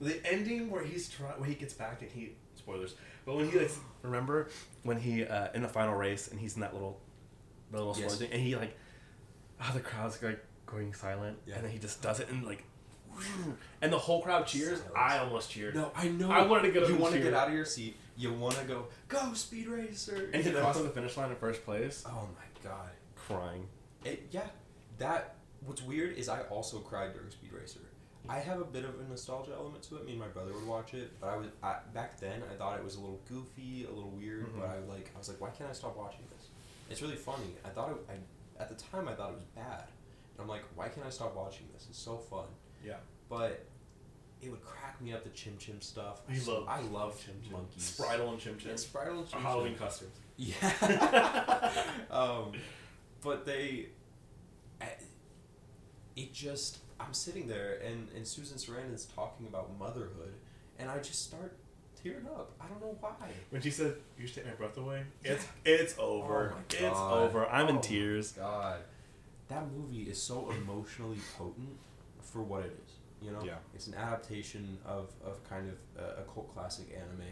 [0.00, 2.36] the ending where he's trying, where he gets back and he
[2.70, 2.94] spoilers,
[3.24, 3.70] but when he like
[4.02, 4.48] remember
[4.82, 7.00] when he uh, in the final race and he's in that little,
[7.72, 8.18] little Yes.
[8.18, 8.76] thing, and he like,
[9.60, 11.56] ah, the crowd's like going silent, Yeah.
[11.56, 12.64] and then he just does it and like,
[13.82, 14.78] and the whole crowd cheers.
[14.78, 14.94] Silence.
[14.96, 15.74] I almost cheered.
[15.74, 16.30] No, I know.
[16.30, 17.96] I wanted to get You want to get out of your seat.
[18.16, 20.30] You want to go, go Speed Racer.
[20.32, 20.60] And know?
[20.60, 22.90] crossed the finish line in first place, Oh my god.
[23.16, 23.66] crying.
[24.04, 24.46] It, yeah,
[24.98, 25.36] that.
[25.66, 27.80] What's weird is I also cried during Speed Racer.
[28.28, 30.04] I have a bit of a nostalgia element to it.
[30.04, 32.42] Me and my brother would watch it, but I was I, back then.
[32.50, 34.46] I thought it was a little goofy, a little weird.
[34.52, 34.60] Mhm.
[34.60, 36.48] But I like I was like, why can't I stop watching this?
[36.90, 37.54] It's really funny.
[37.64, 39.84] I thought it, I at the time I thought it was bad,
[40.34, 41.86] and I'm like, why can't I stop watching this?
[41.88, 42.46] It's so fun.
[42.84, 42.96] Yeah.
[43.28, 43.64] But
[44.42, 46.20] it would crack me up the Chim Chim stuff.
[46.28, 47.52] We So love I love Chim Chim.
[47.52, 47.96] monkeys.
[47.98, 48.70] Spritle and Chim Chim.
[48.70, 49.42] Yeah, Spritle and Chim Chim.
[49.42, 50.12] Halloween costumes.
[50.36, 51.72] Yeah.
[52.10, 52.52] um,
[53.22, 53.88] but they,
[54.80, 54.96] I-
[56.16, 60.34] it just, I'm sitting there and, and Susan Sarandon's talking about motherhood,
[60.78, 61.56] and I just start
[62.02, 62.52] tearing up.
[62.60, 63.14] I don't know why.
[63.50, 66.54] When she said, "You should take my breath away," it's it's over.
[66.56, 67.46] Oh it's over.
[67.48, 68.32] I'm Oh in tears.
[68.32, 68.80] God,
[69.48, 71.76] that movie is so emotionally potent
[72.20, 72.92] for what it is.
[73.22, 73.56] You know, Yeah.
[73.74, 77.26] it's an adaptation of, of kind of a, a cult classic anime,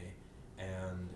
[0.58, 1.08] and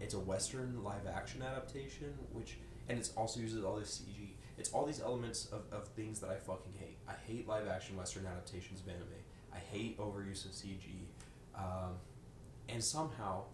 [0.00, 2.56] it's a Western live action adaptation, which
[2.88, 4.30] and it's also uses all this CG.
[4.60, 6.98] It's all these elements of, of things that I fucking hate.
[7.08, 9.08] I hate live action Western adaptations of anime.
[9.54, 11.06] I hate overuse of CG,
[11.54, 11.94] um,
[12.68, 13.44] and somehow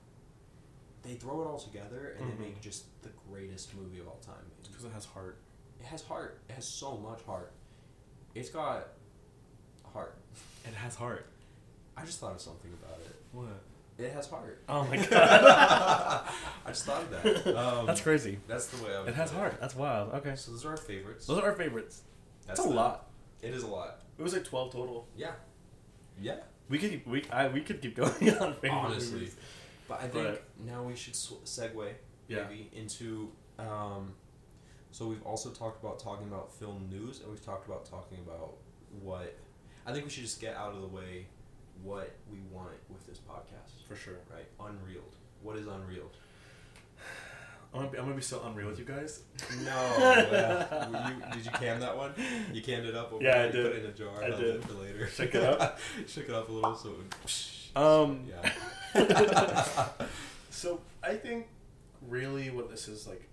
[1.03, 2.39] they throw it all together and Mhm.
[2.39, 4.51] they make just the greatest movie of all time.
[4.69, 5.39] Because it has heart.
[5.79, 6.41] It has heart.
[6.49, 7.53] It has so much heart.
[8.35, 8.89] It's got
[9.93, 10.17] heart.
[10.65, 11.27] It has heart.
[11.97, 13.15] I just thought of something about it.
[13.33, 13.61] What?
[13.99, 14.63] It has heart.
[14.69, 15.11] Oh my god.
[16.65, 17.57] I just thought of that.
[17.57, 18.39] Um, That's crazy.
[18.47, 19.59] That's the way I would It has put heart.
[19.61, 20.13] That's wild.
[20.15, 20.35] Okay.
[20.37, 21.27] So those are our favorites.
[21.27, 22.03] Those are our favorites.
[22.47, 23.07] That's, a the- lot.
[23.43, 24.01] It is a lot.
[24.19, 25.09] It was like twelve total.
[25.17, 25.33] Yeah.
[26.21, 26.37] Yeah.
[26.69, 29.13] We could keep, we I, we could keep going on favorite Honestly.
[29.21, 29.37] movies.
[29.89, 31.93] But I think But- now we should sw- segue
[32.29, 32.45] Yeah.
[32.49, 33.31] maybe into.
[33.59, 34.13] Um,
[34.91, 38.55] so we've also talked about talking about film news, and we've talked about talking about
[39.03, 39.35] what.
[39.87, 41.27] I think we should just get out of the way
[41.83, 43.87] what we want with this podcast.
[43.89, 44.15] For sure.
[44.33, 44.47] Right?
[44.61, 45.03] Unreal.
[45.43, 46.11] What is unreal?
[47.75, 49.21] I'm gonna, be, I'm gonna be so unreal with you guys.
[49.65, 50.67] No.
[50.97, 52.13] You, did you cam that one?
[52.53, 53.13] You cammed it up.
[53.13, 53.67] Over Yeah, I did.
[53.67, 54.25] Put it in a jar.
[54.25, 54.65] I did.
[54.65, 55.07] For later.
[55.09, 55.79] Shook it up?
[56.07, 56.91] Shook it up a little so.
[56.91, 57.13] It would,
[57.77, 58.25] Um,
[58.95, 59.89] yeah.
[60.51, 61.47] So I think
[62.09, 63.29] really what this is like,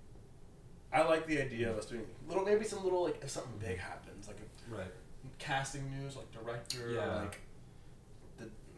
[0.91, 3.77] I like the idea of us doing little maybe some little like if something big
[3.79, 4.91] happens like a right.
[5.39, 6.99] casting news like director Yeah.
[7.05, 7.39] or like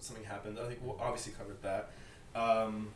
[0.06, 0.58] something happened.
[0.60, 1.92] I think we'll obviously covered that.
[2.36, 2.90] Um,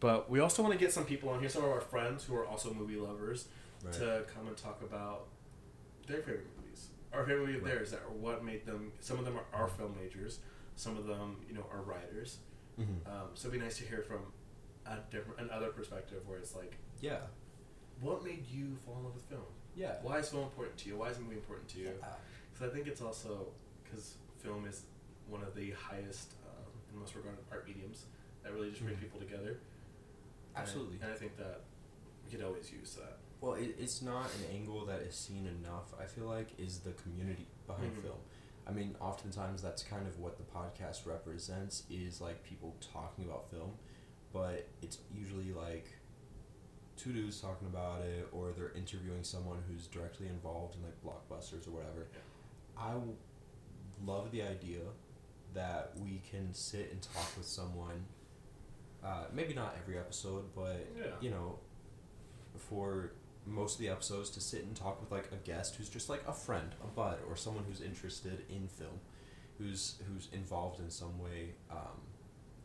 [0.00, 2.34] but we also want to get some people on here, some of our friends who
[2.36, 3.46] are also movie lovers,
[3.84, 3.92] Right.
[3.94, 5.26] to come and talk about
[6.08, 7.74] their favorite movies, our favorite movie of Right.
[7.74, 8.92] theirs, that or what made them.
[9.00, 10.40] Some of them are, are film majors,
[10.76, 12.38] some of them you know are writers.
[12.78, 13.06] Mhm.
[13.06, 14.32] Um, so it'd be nice to hear from
[14.86, 17.20] a different, another perspective where it's like, Yeah.
[18.00, 19.46] what made you fall in love with film?
[19.76, 20.00] Yeah.
[20.02, 20.96] Why is film important to you?
[20.96, 21.92] Why is movie important to you?
[22.52, 23.52] Because I think it's also
[23.84, 24.82] because film is
[25.28, 28.06] one of the highest um, and most regarded art mediums
[28.42, 29.00] that really just bring Mhm.
[29.00, 29.50] people together.
[29.50, 29.58] And
[30.56, 30.98] I- Absolutely.
[31.02, 31.60] And I, think that
[32.24, 33.18] we could always use that.
[33.40, 35.94] Well, it, it's not an angle that is seen enough.
[36.00, 38.02] I feel like is the community behind Mhm.
[38.02, 38.18] film.
[38.66, 43.50] I mean, oftentimes that's kind of what the podcast represents is like people talking about
[43.50, 43.78] film,
[44.32, 45.86] but it's usually like
[46.96, 51.66] two dudes talking about it, or they're interviewing someone who's directly involved in like blockbusters
[51.68, 52.08] or whatever.
[52.12, 52.18] Yeah.
[52.76, 53.16] I w-
[54.04, 54.80] love the idea
[55.54, 58.04] that we can sit and talk with someone.
[59.04, 61.12] Uh, maybe not every episode, but Yeah.
[61.20, 61.58] you know,
[62.56, 63.12] for
[63.46, 66.22] most of the episodes, to sit and talk with like a guest who's just like
[66.26, 69.00] a friend, a bud, or someone who's interested in film,
[69.58, 72.00] who's who's involved in some way, um,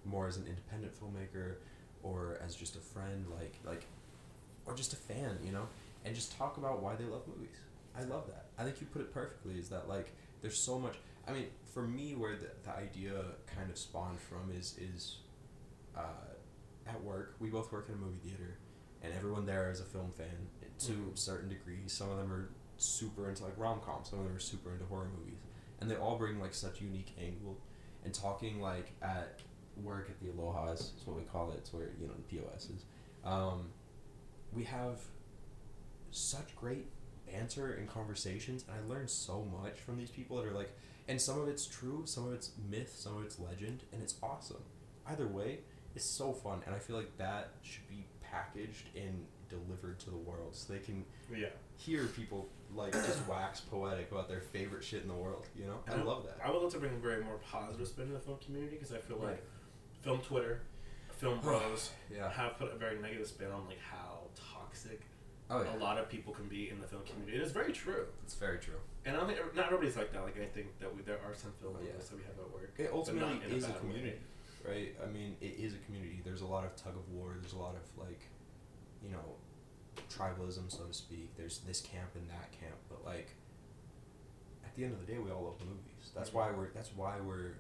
[0.06, 1.56] more as an independent filmmaker,
[2.02, 3.86] or as just a friend, like like,
[4.66, 5.68] or just a fan, you know,
[6.04, 7.56] and just talk about why they love movies.
[7.96, 8.48] I love that.
[8.58, 9.54] I think you put it perfectly.
[9.60, 10.12] Is that like
[10.42, 10.96] there's so much.
[11.28, 13.14] I mean, for me, where the, the idea
[13.48, 15.18] kind of spawned from is is
[15.98, 16.34] uh,
[16.88, 17.36] at work.
[17.40, 18.58] We both work in a movie theater,
[19.02, 20.48] and everyone there is a film fan
[20.80, 21.18] to Mhm.
[21.18, 21.88] certain degree.
[21.88, 24.04] Some of them are super into like rom com.
[24.04, 25.40] Some of them are super into horror movies,
[25.80, 27.58] and they all bring like such unique angle.
[28.06, 29.42] And talking like at
[29.82, 31.58] work at the Aloha's is what we call it.
[31.60, 32.86] It's where you know the POS is.
[33.24, 33.70] Um,
[34.52, 35.00] we have
[36.12, 36.88] such great
[37.26, 40.72] banter and conversations, and I learned so much from these people that are like,
[41.08, 44.16] and some of it's true, some of it's myth, some of it's legend, and it's
[44.24, 44.64] awesome.
[45.08, 45.60] Either way,
[45.96, 50.18] it's so fun, and I feel like that should be packaged and delivered to the
[50.18, 51.50] world, so they can Yeah.
[51.78, 55.46] hear people like just wax poetic about their favorite shit in the world.
[55.56, 56.38] You know, I And love that.
[56.44, 58.92] I would love to bring a very more positive spin to the film community because
[58.94, 59.44] I feel like
[60.02, 60.62] film Twitter,
[61.12, 62.32] film bros Yeah.
[62.32, 65.02] have put a very negative spin on like how toxic
[65.52, 65.76] Oh yeah.
[65.76, 67.38] a lot of people can be in the film community.
[67.38, 68.06] It is very true.
[68.24, 68.80] It's very true.
[69.06, 70.24] And I don't think not everybody's like that.
[70.24, 71.92] Like I think that we, there are some film yeah.
[71.98, 72.74] that we have at work.
[72.78, 73.80] It ultimately is a bad way.
[73.82, 74.20] community,
[74.66, 74.96] right?
[75.04, 76.22] I mean, it is a community.
[76.24, 77.36] There's a lot of tug of war.
[77.40, 78.22] There's a lot of like,
[79.04, 79.36] you know,
[80.10, 81.36] tribalism, so to speak.
[81.36, 83.36] There's this camp and that camp, but like,
[84.64, 86.12] at the end of the day, we all love movies.
[86.16, 86.60] That's why mm-hmm.
[86.60, 86.70] we're.
[86.74, 87.56] That's why we're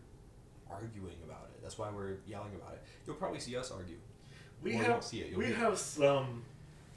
[0.71, 1.61] arguing about it.
[1.61, 2.83] That's why we're yelling about it.
[3.05, 3.97] You'll probably see us argue.
[4.61, 5.59] We Well, you have won't see it, you'll we hear it.
[5.59, 6.43] have some.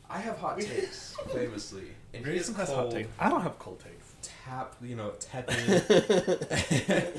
[0.09, 3.09] I have hot takes, famously, and he is Grayson has hot cold, takes.
[3.19, 4.06] I don't have cold takes.
[4.47, 5.57] Tap, you know, tepid.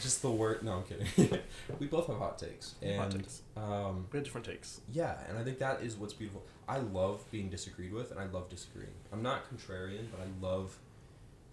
[0.00, 0.62] just the word.
[0.62, 1.40] No, I'm kidding.
[1.80, 3.42] we both have hot takes, Hot takes.
[3.56, 4.80] um, We have different takes.
[4.92, 6.44] yeah, and I think that is what's beautiful.
[6.68, 8.92] I love being disagreed with, and I love disagreeing.
[9.12, 10.78] I'm not contrarian, but I love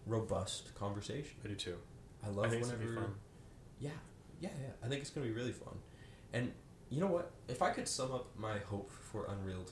[0.06, 1.32] robust conversation.
[1.44, 1.78] I do too.
[2.24, 2.66] I love I whenever.
[2.76, 3.16] gonna be fun.
[3.80, 3.90] Yeah,
[4.42, 4.70] yeah, yeah.
[4.84, 5.74] I think it's gonna be really fun,
[6.34, 6.52] and
[6.92, 7.32] you know what?
[7.48, 9.72] If I could sum up my hope for Unreeled,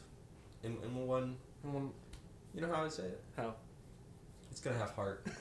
[0.63, 1.91] in in one, in one,
[2.55, 3.21] you know how I say it?
[3.37, 3.53] How?
[4.49, 5.27] It's gonna have heart.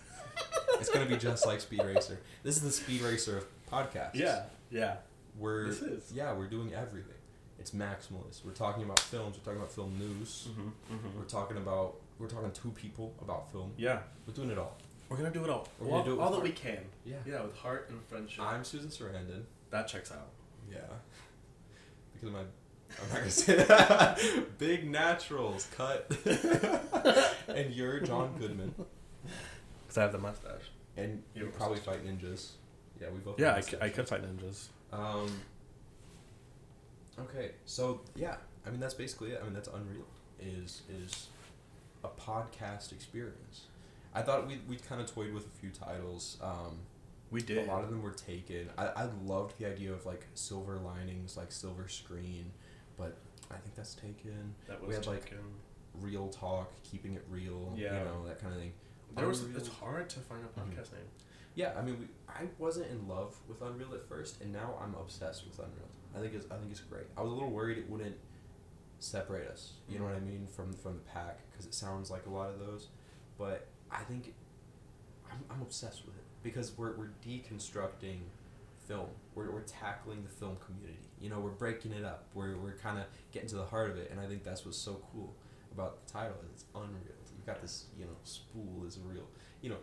[0.81, 2.19] it's gonna be just like Speed Racer.
[2.43, 4.15] This is the Speed Racer of podcasts.
[4.15, 4.97] Yeah, yeah.
[5.39, 6.13] we're This is.
[6.15, 7.15] yeah we're doing everything.
[7.59, 8.45] It's maximalist.
[8.45, 9.37] We're talking about films.
[9.39, 10.49] We're talking about film news.
[10.51, 13.73] Mm-hmm, We're talking about we're talking to people about film.
[13.77, 14.77] Yeah, We're doing it all.
[15.09, 15.69] we're gonna do it all.
[15.79, 16.79] We're all gonna do it all that we can.
[17.05, 17.17] Yeah.
[17.27, 18.43] Yeah, with heart and friendship.
[18.45, 19.43] I'm Susan Sarandon.
[19.71, 20.29] that checks out.
[20.71, 20.79] Yeah.
[22.15, 24.21] Because of my I'm not gonna say that.
[24.59, 26.11] Big naturals cut.
[27.49, 28.75] and you're John Goodman.
[29.93, 30.71] Cause I have the mustache.
[30.97, 32.53] And You you have a probably fight ninjas.
[32.99, 33.39] Yeah, we both.
[33.39, 34.69] Yeah, have I, c- I could fight ninjas.
[34.91, 35.31] Um.
[37.21, 38.37] Okay, so yeah,
[38.67, 39.41] I mean that's basically it.
[39.43, 40.07] I mean that's Unreeled
[40.41, 41.27] is is
[42.03, 43.67] a podcast experience.
[44.15, 46.39] I thought we we kind of toyed with a few titles.
[46.43, 46.79] Um,
[47.31, 47.69] We did.
[47.69, 48.71] a lot of them were taken.
[48.79, 52.51] I I loved the idea of like silver linings, like silver screen,
[52.97, 53.19] but
[53.51, 54.55] I think that's taken.
[54.69, 55.35] That was we was had, like.
[56.01, 57.75] Real talk, keeping it real.
[57.77, 57.99] Yeah.
[57.99, 58.73] You know that kind of thing.
[59.17, 59.43] There was.
[59.43, 60.71] Unreal- It's hard to find a Mhm.
[60.75, 61.09] podcast name.
[61.55, 64.95] Yeah, I mean, we, I wasn't in love with Unreeled at first, and now I'm
[64.95, 65.91] obsessed with Unreeled.
[66.15, 67.07] I think it's I think it's great.
[67.17, 68.17] I was a little worried it wouldn't
[69.01, 69.75] separate us.
[69.89, 72.51] You know what I mean from from the pack because it sounds like a lot
[72.51, 72.89] of those,
[73.39, 74.35] but I think
[75.31, 78.21] I'm, I'm obsessed with it because we're we're deconstructing
[78.87, 79.09] film.
[79.35, 80.99] We're we're tackling the film community.
[81.21, 82.25] You know, we're breaking it up.
[82.35, 84.79] We're we're kind of getting to the heart of it, and I think that's what's
[84.79, 85.35] so cool
[85.73, 86.37] about the title.
[86.45, 87.17] is It's unreal.
[87.43, 89.25] You've got this, you know, spool is real.
[89.63, 89.77] You know,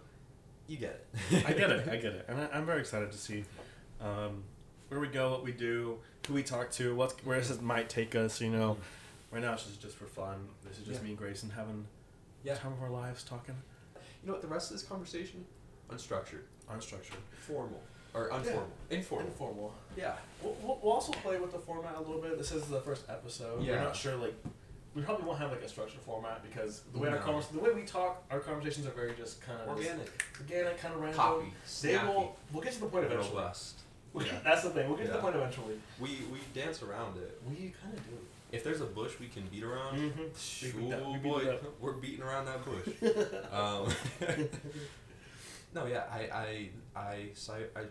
[0.68, 1.46] you get it.
[1.46, 1.90] I get it.
[1.90, 3.44] I get it, and I, I'm very excited to see
[4.00, 4.44] um,
[4.88, 5.98] where we go, what we do,
[6.28, 8.40] who we talk to, what's where this might take us.
[8.40, 8.78] You know,
[9.32, 10.48] right now it's just just for fun.
[10.64, 11.04] This is just Yeah.
[11.04, 11.86] me and Grayson having
[12.46, 12.54] Yeah.
[12.54, 13.56] the time of our lives talking
[14.22, 14.42] You know what?
[14.42, 15.46] The rest of this conversation,
[15.90, 17.82] unstructured, unstructured, formal,
[18.14, 19.28] or unformal, informal.
[19.28, 19.74] informal.
[19.98, 20.14] Yeah.
[20.42, 22.38] We'll, we'll, we'll also play with the format a little bit.
[22.38, 23.64] This is the first episode.
[23.64, 23.74] Yeah.
[23.74, 24.36] We're not sure like.
[24.96, 27.72] We probably won't have like a structured format because the way our convers- the way
[27.72, 30.10] we talk, our conversations are very just kind of Organic,
[30.40, 31.20] organic, kind of random.
[31.20, 32.36] poppy, They will.
[32.52, 33.36] We'll get to the point eventually.
[33.36, 33.80] robust.
[34.20, 34.40] Yeah.
[34.44, 34.88] That's the thing.
[34.90, 35.76] We'll get to the point eventually.
[36.00, 37.40] We we dance around it.
[37.48, 38.18] We kind of do.
[38.52, 40.24] If there's a bush we can beat around, Mm-hmm.
[40.36, 42.88] shoo, we beat that, we beat boy, we're beating around that bush.
[43.52, 43.88] um,
[45.76, 46.70] no, yeah, I I
[47.00, 47.82] I, si- I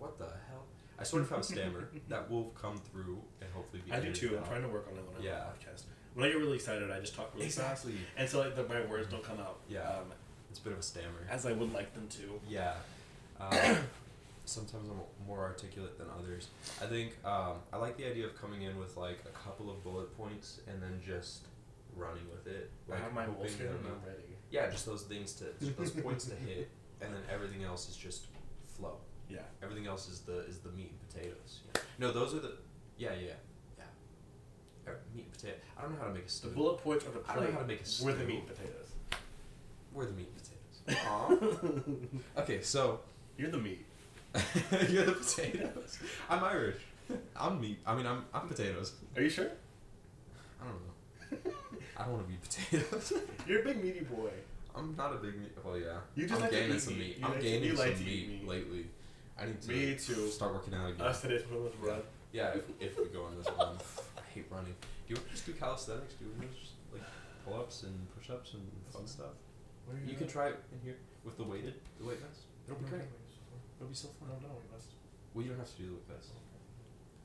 [0.00, 0.64] what the hell?
[0.98, 3.92] I sort of have a stammer that will come through and hopefully be.
[3.92, 4.36] I do too.
[4.36, 5.44] I'm trying to work on it when I'm Yeah.
[5.46, 5.84] on the podcast.
[6.14, 7.94] When I get really excited, I just talk really fast, Exactly.
[8.16, 9.60] and so like the, my words don't come out.
[9.68, 9.80] Yeah.
[9.80, 10.12] Um,
[10.50, 11.26] It's a bit of a stammer.
[11.30, 12.40] as I would like them to.
[12.48, 12.74] Yeah.
[13.40, 13.48] Um,
[14.44, 16.48] sometimes I'm more articulate than others.
[16.82, 19.82] I think um, I like the idea of coming in with like a couple of
[19.84, 21.46] bullet points and then just
[21.96, 22.70] running with it.
[22.88, 24.36] I Like have my hoping holster that and we- I'm ready.
[24.50, 26.68] Yeah, just those things to just those points to hit,
[27.00, 28.26] and then everything else is just
[28.76, 28.96] flow.
[29.30, 29.38] Yeah.
[29.62, 31.60] Everything else is the is the meat and potatoes.
[31.98, 32.52] No, those are the
[32.98, 33.32] yeah yeah
[34.86, 35.54] Er, Meat and potato.
[35.78, 37.52] I don't know how to make a The bullet points are the I don't know
[37.52, 38.06] how to make a stew.
[38.06, 38.88] with the meat and potatoes.
[39.92, 40.98] We're the meat and potatoes.
[42.36, 42.40] Aw.
[42.42, 43.00] okay, so
[43.38, 43.84] You're the meat.
[44.88, 45.98] You're the potatoes.
[46.28, 46.76] I'm Irish.
[47.36, 47.78] I'm meat.
[47.86, 48.92] I mean, I'm I'm potatoes.
[49.16, 49.50] Are you sure?
[50.60, 50.74] I don't
[51.46, 51.52] know.
[51.98, 53.12] I don't want to be potatoes.
[53.46, 54.30] You're a big meaty boy.
[54.74, 55.52] I'm not a big meat.
[55.62, 55.98] Well, yeah.
[56.14, 57.08] You just I'm like to gaining eat some meat.
[57.08, 57.18] meat.
[57.18, 58.48] You I'm like to- gaining you some like to meat, eat meat.
[58.48, 58.86] lately.
[59.38, 60.28] I need to Me too.
[60.28, 61.06] start working out again.
[61.06, 62.00] Us today's one run.
[62.32, 63.76] Yeah, if, if we go on this one,
[64.34, 64.74] hate running.
[64.80, 66.14] Do you want to just do calisthenics?
[66.14, 67.02] Do you just like
[67.44, 68.62] pull ups and push ups and
[68.92, 69.36] fun stuff?
[69.86, 72.42] Where are You can try it in here with the weighted, the weight vest.
[72.66, 73.02] It'll be great.
[73.78, 74.28] It'll be so fun.
[74.28, 74.88] No, no, we must.
[75.34, 76.30] Well, you don't have to do the weight vest,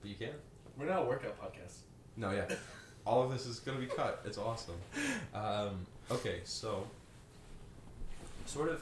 [0.01, 0.35] but you can.
[0.77, 1.85] We're not a workout podcast.
[2.15, 2.45] No, yeah.
[3.05, 4.21] all of this is gonna be cut.
[4.25, 4.75] It's awesome.
[5.33, 6.87] Um, okay, so
[8.45, 8.81] sort of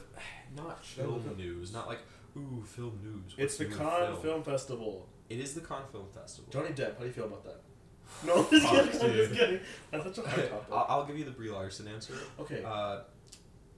[0.56, 2.00] not film news, not like
[2.36, 3.34] ooh film news.
[3.38, 5.08] It's what's the new in Cannes Film Festival.
[5.28, 6.52] It is the Cannes Film Festival.
[6.52, 7.60] Johnny Depp, how do you feel about that?
[8.26, 9.10] No, I'm just kidding.
[9.10, 9.60] I'm just kidding.
[9.90, 10.66] That's such a hard topic.
[10.72, 12.14] I'll, I'll give you the Brie Larson answer.
[12.40, 12.62] okay.
[12.64, 13.00] Uh,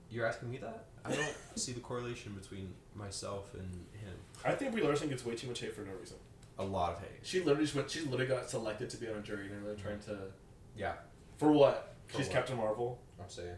[0.09, 0.85] you're asking me that?
[1.05, 3.63] I don't see the correlation between myself and
[3.93, 4.13] him.
[4.45, 6.17] I think Brie Larson gets way too much hate for no reason.
[6.57, 7.19] A lot of hate.
[7.23, 7.89] She literally just went.
[7.89, 10.17] She literally got selected to be on a jury, and they're really trying to.
[10.75, 10.93] Yeah,
[11.37, 11.95] For what?
[12.07, 12.33] For She's what?
[12.35, 12.99] Captain Marvel.
[13.21, 13.55] I'm saying.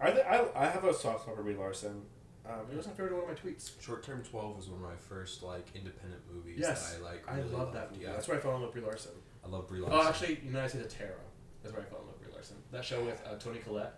[0.00, 2.02] I th- I I have a soft spot for Brie Larson.
[2.46, 3.70] Um, it was not my favorite one of my tweets.
[3.82, 7.28] Short Term 12 was one of my first like independent movies Yes, that I like.
[7.30, 8.04] I really love that movie.
[8.04, 9.12] Yeah, That's where I fell in love with Brie Larson.
[9.44, 9.98] I love Brie Larson.
[10.00, 11.14] Oh, actually, United States of Tara.
[11.62, 12.56] That's where I fell in love with Brie Larson.
[12.72, 13.94] That show with uh, Toni Collette,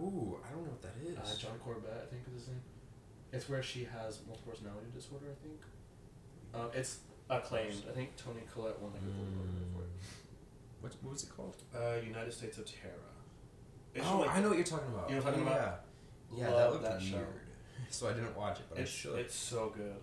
[0.00, 1.16] Ooh, I don't know what that is.
[1.18, 2.62] uh, John Corbett, I think is his name.
[3.32, 5.26] It's where she has multiple personality disorder.
[5.30, 5.60] I think.
[6.54, 7.82] Um, it's acclaimed.
[7.88, 9.90] I think Toni Collette won like a Golden Globe for it.
[9.90, 10.82] Mm.
[10.82, 11.56] What, what was it called?
[11.74, 12.94] Uh, United States of Tara.
[13.94, 15.08] It's oh, like- I know what you're talking about.
[15.10, 15.62] You know what I'm talking yeah.
[15.62, 15.84] about?
[16.36, 17.16] Yeah, that Love looked that show.
[17.16, 17.26] weird.
[17.92, 19.18] So I didn't watch it, but It's I should.
[19.18, 19.96] it's so good.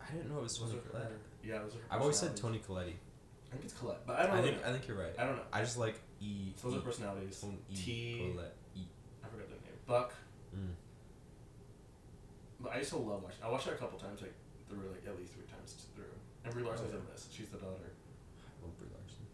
[0.00, 1.12] I didn't know it was Toni Collette.
[1.44, 1.74] Yeah, it was.
[1.90, 2.34] I've always said.
[2.36, 2.94] Tony Coletti.
[3.52, 4.42] I think it's Collette, but I don't I know.
[4.42, 5.12] think I think you're right.
[5.18, 5.42] I don't know.
[5.52, 6.52] I just like E.
[6.56, 7.44] So those E- are personalities.
[7.70, 7.74] E.
[7.76, 8.54] T- Collette.
[8.74, 8.80] E.
[9.22, 9.76] I forgot their name.
[9.86, 10.14] Buck.
[10.56, 10.72] Mm.
[12.60, 13.42] But I used to love watching.
[13.44, 14.32] I watched it a couple times, like
[14.68, 16.04] through, like at least three times through.
[16.44, 17.28] And Brie Larson's Oh, in this.
[17.30, 17.92] She's the daughter.
[18.40, 19.26] I love Brie Larson.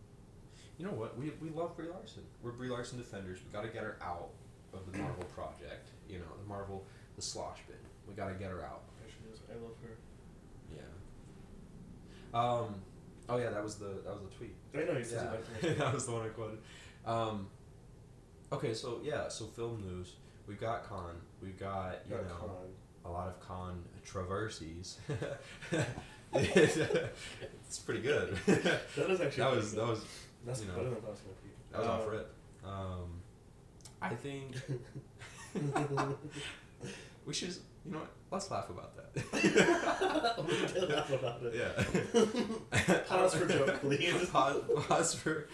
[0.79, 1.17] You know what?
[1.17, 2.23] We, we love Brie Larson.
[2.43, 3.39] We're Brie Larson defenders.
[3.45, 4.31] We got to get her out
[4.73, 5.89] of the Marvel project.
[6.09, 6.85] You know, the Marvel,
[7.17, 7.77] the slosh bin.
[8.09, 8.83] We got to get her out.
[8.99, 9.41] There she is.
[9.51, 9.95] I love her.
[10.75, 10.83] Yeah.
[12.39, 12.75] Um.
[13.29, 14.55] Oh yeah, that was the that was the tweet.
[14.75, 15.29] I know you said
[15.63, 16.59] Yeah, that was the one I quoted.
[17.07, 17.49] Um.
[18.53, 20.15] Okay, so yeah, so film news.
[20.47, 21.15] We've got con.
[21.43, 22.51] We've got you Got know con.
[23.05, 24.99] a lot of con controversies.
[26.35, 28.37] it's pretty good.
[28.47, 29.29] That is actually.
[29.45, 29.81] that was good.
[29.81, 30.05] that was
[30.47, 31.73] That's you know, better than Pete.
[31.73, 32.35] that was Uh, off rip.
[32.65, 33.21] Um,
[34.01, 34.57] I think
[37.27, 37.55] we should.
[37.85, 38.09] You know what?
[38.31, 39.15] Let's laugh about that.
[40.47, 41.55] we did laugh about it.
[41.55, 42.99] yeah.
[43.09, 44.29] Pause for joke, please.
[44.29, 44.57] Pause,
[44.87, 45.49] pause for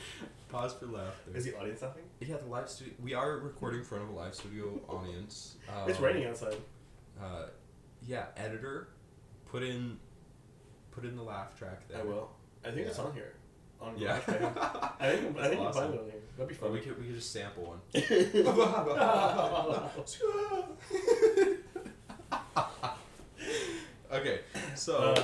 [0.48, 1.30] pause for laughter.
[1.34, 2.02] Is the audience laughing?
[2.20, 2.94] Yeah, the live studio.
[3.00, 5.54] We are recording in front of a live studio audience.
[5.68, 6.56] Um, it's raining outside.
[7.22, 7.46] Uh,
[8.06, 8.88] yeah, editor,
[9.46, 9.98] put in,
[10.90, 12.00] put in the laugh track there.
[12.00, 12.30] I will.
[12.64, 13.34] I think it's on here.
[13.80, 14.14] On Yeah.
[14.16, 14.48] I think I
[15.00, 15.82] That's think you awesome.
[15.82, 16.20] find it on here.
[16.36, 16.72] That'd be Or fun.
[16.72, 17.80] we could we could just sample one.
[24.14, 24.40] Okay,
[24.74, 25.14] so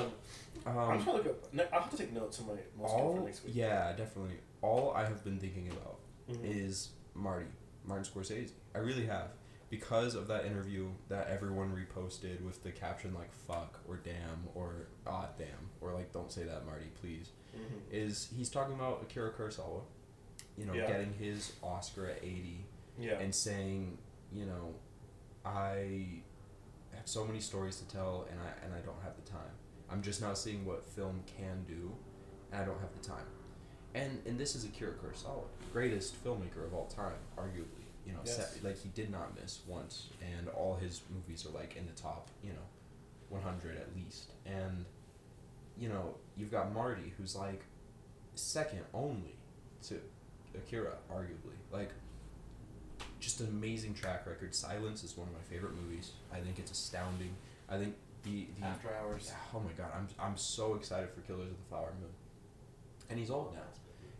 [0.66, 1.72] um, um, I'm trying to look up.
[1.72, 3.54] I'll have to take notes on my most all next week.
[3.56, 4.36] yeah, definitely.
[4.62, 5.98] All I have been thinking about
[6.30, 6.44] Mhm.
[6.66, 7.46] is Marty,
[7.84, 8.50] Martin Scorsese.
[8.74, 9.28] I really have.
[9.70, 14.88] Because of that interview that everyone reposted with the caption like fuck or damn or
[15.06, 17.80] ah damn or like don't say that Marty please Mhm.
[17.92, 19.82] is he's talking about Akira Kurosawa,
[20.56, 20.88] you know, Yeah.
[20.88, 22.66] getting his Oscar at 80
[22.98, 23.20] Yeah.
[23.20, 23.98] and saying,
[24.32, 24.74] you know,
[25.44, 26.22] I
[27.00, 29.52] have so many stories to tell and I and I don't have the time.
[29.90, 31.92] I'm just now seeing what film can do
[32.52, 33.24] and I don't have the time.
[33.94, 37.86] And and this is Akira Kurosawa, greatest filmmaker of all time, arguably.
[38.06, 38.36] You know, Yes.
[38.36, 41.92] set, like he did not miss once, and all his movies are like in the
[41.92, 42.66] top, you know,
[43.28, 44.32] 100 at least.
[44.46, 44.84] And
[45.78, 47.62] you know, you've got Marty, who's like
[48.34, 49.34] second only
[49.82, 50.00] to
[50.54, 51.56] Akira, arguably.
[51.70, 51.90] Like,
[53.20, 54.54] just an amazing track record.
[54.54, 56.12] Silence is one of my favorite movies.
[56.32, 57.34] I think it's astounding.
[57.68, 57.94] I think
[58.24, 59.32] the the After Hours.
[59.54, 62.10] oh my god, I'm I'm so excited for Killers of the Flower Moon.
[63.08, 63.60] And he's old now,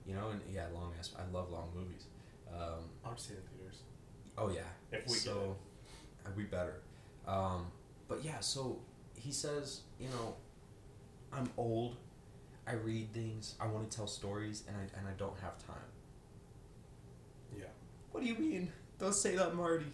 [0.07, 1.12] you know, and yeah, long ass.
[1.18, 2.07] I love long movies.
[2.53, 3.78] Um, I'll see it in theaters.
[4.36, 5.57] oh yeah, If we so
[6.26, 6.80] uh, we better.
[7.26, 7.66] Um,
[8.09, 8.80] but yeah, so
[9.16, 10.34] he says, you know,
[11.32, 11.96] I'm old.
[12.66, 13.55] I read things.
[13.61, 15.88] I want to tell stories, and I and I don't have time.
[17.57, 17.64] Yeah.
[18.12, 18.72] What do you mean?
[19.01, 19.86] Don't say that, Marty.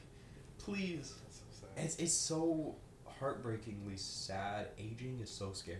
[0.58, 1.14] Please.
[1.24, 1.44] That's so
[1.74, 1.84] sad.
[1.84, 2.74] It's it's so
[3.06, 4.68] heartbreakingly sad.
[4.78, 5.78] Aging is so scary.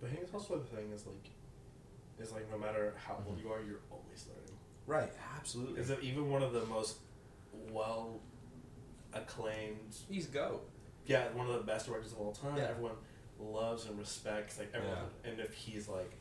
[0.00, 1.28] But I think it's also the thing is like,
[2.20, 3.42] is like no matter how old Mhm.
[3.42, 4.56] you are, you're always learning.
[4.86, 5.12] Right.
[5.36, 5.80] Absolutely.
[5.80, 6.98] Is it even one of the most
[7.70, 8.20] well
[9.12, 9.96] acclaimed?
[10.08, 10.60] He's go.
[11.06, 12.56] Yeah, one of the best directors of all time.
[12.56, 12.68] Yeah.
[12.70, 12.96] Everyone
[13.40, 14.58] loves and respects.
[14.58, 16.12] Like everyone, and if he's like,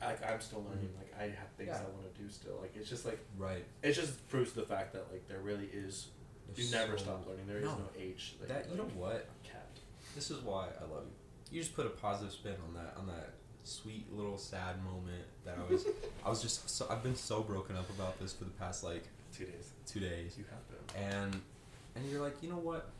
[0.00, 0.88] like I'm still learning.
[0.88, 0.98] Mhm.
[0.98, 1.80] Like I have things Yeah.
[1.80, 2.58] I want to do still.
[2.60, 3.64] Like it's just like Right.
[3.82, 6.08] it just proves the fact that like there really is.
[6.54, 7.46] There's you never so- stop learning.
[7.46, 7.76] There is No.
[7.78, 8.36] no, age.
[8.46, 9.28] That you know what?
[9.42, 9.80] Capped.
[10.14, 11.56] This is why I love you.
[11.56, 13.30] You just put a positive spin on that on that
[13.62, 15.86] sweet little sad moment that I was
[16.24, 19.04] I was just so I've been so broken up about this for the past like
[19.32, 19.70] Two days.
[19.86, 20.36] two days.
[20.38, 21.02] You have been.
[21.02, 21.42] And
[21.96, 22.90] and you're like, you know what?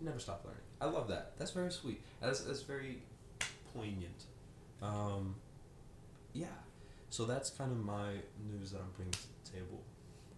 [0.00, 0.60] Never stop learning.
[0.80, 1.38] I love that.
[1.38, 2.02] That's very sweet.
[2.20, 3.02] That's that's very
[3.74, 4.24] poignant.
[4.82, 5.36] Um
[6.32, 6.46] yeah.
[7.10, 8.12] So that's kind of my
[8.50, 9.82] news that I'm bringing to the table.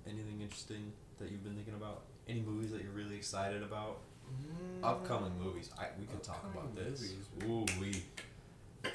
[0.06, 2.02] Anything interesting that you've been thinking about?
[2.28, 4.00] Any movies that you're really excited about?
[4.26, 4.84] Mm.
[4.84, 5.70] Upcoming movies.
[5.78, 7.00] I we could talk about this.
[7.00, 7.70] movies.
[7.76, 8.02] Ooh, we.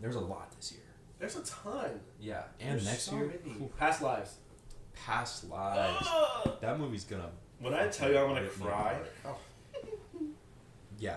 [0.00, 0.80] There's a lot this year.
[1.18, 2.00] There's a ton.
[2.20, 3.70] Yeah, and There's next so year, many.
[3.78, 4.36] Past lives.
[4.94, 6.08] Past Lives.
[6.60, 7.30] that movie's gonna.
[7.60, 9.38] When I tell you I'm gonna cry, apart.
[10.16, 10.20] Oh.
[10.98, 11.16] Yeah,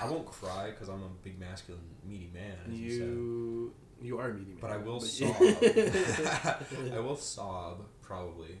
[0.00, 2.56] I won't cry because I'm a big masculine, meaty man.
[2.66, 3.91] As you, said.
[4.02, 4.58] You are a meaty man.
[4.60, 5.36] But I will sob.
[5.40, 8.60] I will sob probably.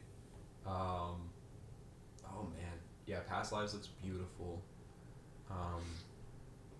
[0.66, 1.30] Um,
[2.26, 2.72] oh man,
[3.06, 3.20] yeah.
[3.28, 4.62] Past Lives looks beautiful.
[5.50, 5.82] Um,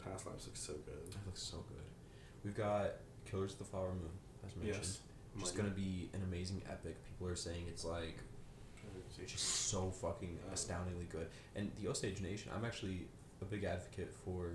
[0.04, 0.94] Past lives look so good.
[1.08, 1.84] it looks so good.
[2.44, 2.92] We've got
[3.24, 4.08] Killers of the Flower Moon,
[4.46, 4.76] as mentioned.
[4.84, 4.98] Yes.
[5.38, 6.96] Just gonna be an amazing epic.
[7.04, 8.16] People are saying it's like
[9.26, 11.28] just so fucking astoundingly good.
[11.54, 13.06] And the Osage Nation, I'm actually
[13.40, 14.50] a big advocate for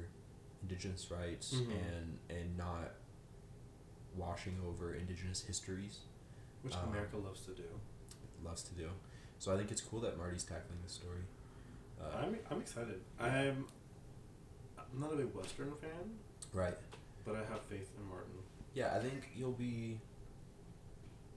[0.61, 1.71] indigenous rights Mhm.
[1.71, 2.91] and and not
[4.17, 5.99] washing over indigenous histories.
[6.63, 7.69] Which um, America loves to do.
[8.43, 8.89] Loves to do.
[9.39, 11.21] So I think it's cool that Marty's tackling this story.
[12.01, 12.99] Uh, I'm I'm excited.
[13.19, 13.65] I'm
[14.77, 16.17] I'm not a big Western fan,
[16.53, 16.75] right.
[17.25, 18.31] but I have faith in Martin.
[18.73, 19.99] Yeah, I think you'll be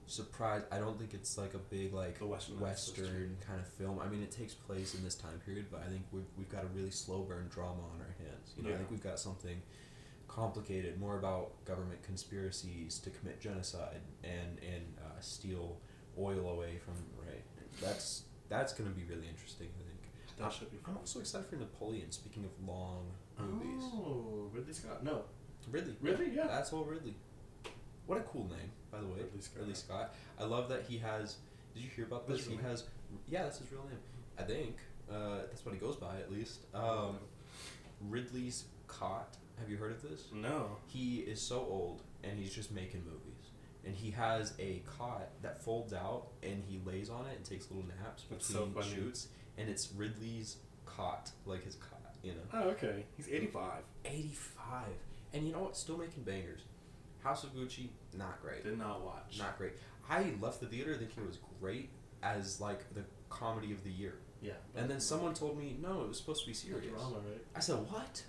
[0.05, 0.65] surprised.
[0.71, 3.99] I don't think it's like a big like The Western Western kind of film.
[3.99, 6.63] I mean, it takes place in this time period, but I think we've we've got
[6.63, 8.53] a really slow burn drama on our hands.
[8.57, 9.61] You know, I think we've got something
[10.35, 15.77] complicated, more about government conspiracies to commit genocide and and uh, steal
[16.19, 16.93] oil away from
[17.25, 17.43] right.
[17.81, 19.67] That's that's gonna be really interesting.
[19.79, 20.37] I think.
[20.37, 20.97] That I'm- should be I'm fun.
[20.97, 22.11] also excited for Napoleon.
[22.11, 25.03] Speaking of long movies, Oh, Ridley Scott.
[25.03, 25.23] No,
[25.69, 25.95] Ridley.
[26.01, 26.31] Ridley.
[26.33, 26.47] Yeah.
[26.47, 27.15] That's all Ridley.
[28.07, 29.19] What a cool name, by the way.
[29.19, 29.59] Ridley Scott.
[29.59, 30.15] Ridley Scott.
[30.39, 31.37] I love that he has.
[31.73, 32.45] Did you hear about this?
[32.47, 32.85] He has.
[33.29, 33.99] Yeah, that's his real name.
[34.39, 34.77] I think
[35.11, 36.61] uh, that's what he goes by at least.
[36.73, 37.17] Um,
[38.09, 39.37] Ridley's Cot.
[39.61, 40.25] Have you heard of this?
[40.33, 40.77] no.
[40.87, 43.51] He is so old and he's just making movies.
[43.85, 47.69] And he has a cot that folds out and he lays on it and takes
[47.71, 48.95] little naps That's so between funny.
[48.95, 49.27] shoots.
[49.57, 52.41] And it's Ridley's cot, like his cot, you know.
[52.53, 53.05] Oh, okay.
[53.17, 53.81] He's 85.
[54.05, 54.83] 85.
[55.33, 55.77] And you know what?
[55.77, 56.61] Still making bangers.
[57.23, 58.63] House of Gucci, not great.
[58.63, 59.37] Did not watch.
[59.37, 59.73] Not great.
[60.09, 61.89] I left the theater thinking it was great
[62.23, 64.15] as like the comedy of the year.
[64.41, 64.53] Yeah.
[64.75, 66.91] And then someone told me, no, it was supposed to be serious.
[66.91, 67.41] Drama, right?
[67.55, 68.23] I said, what?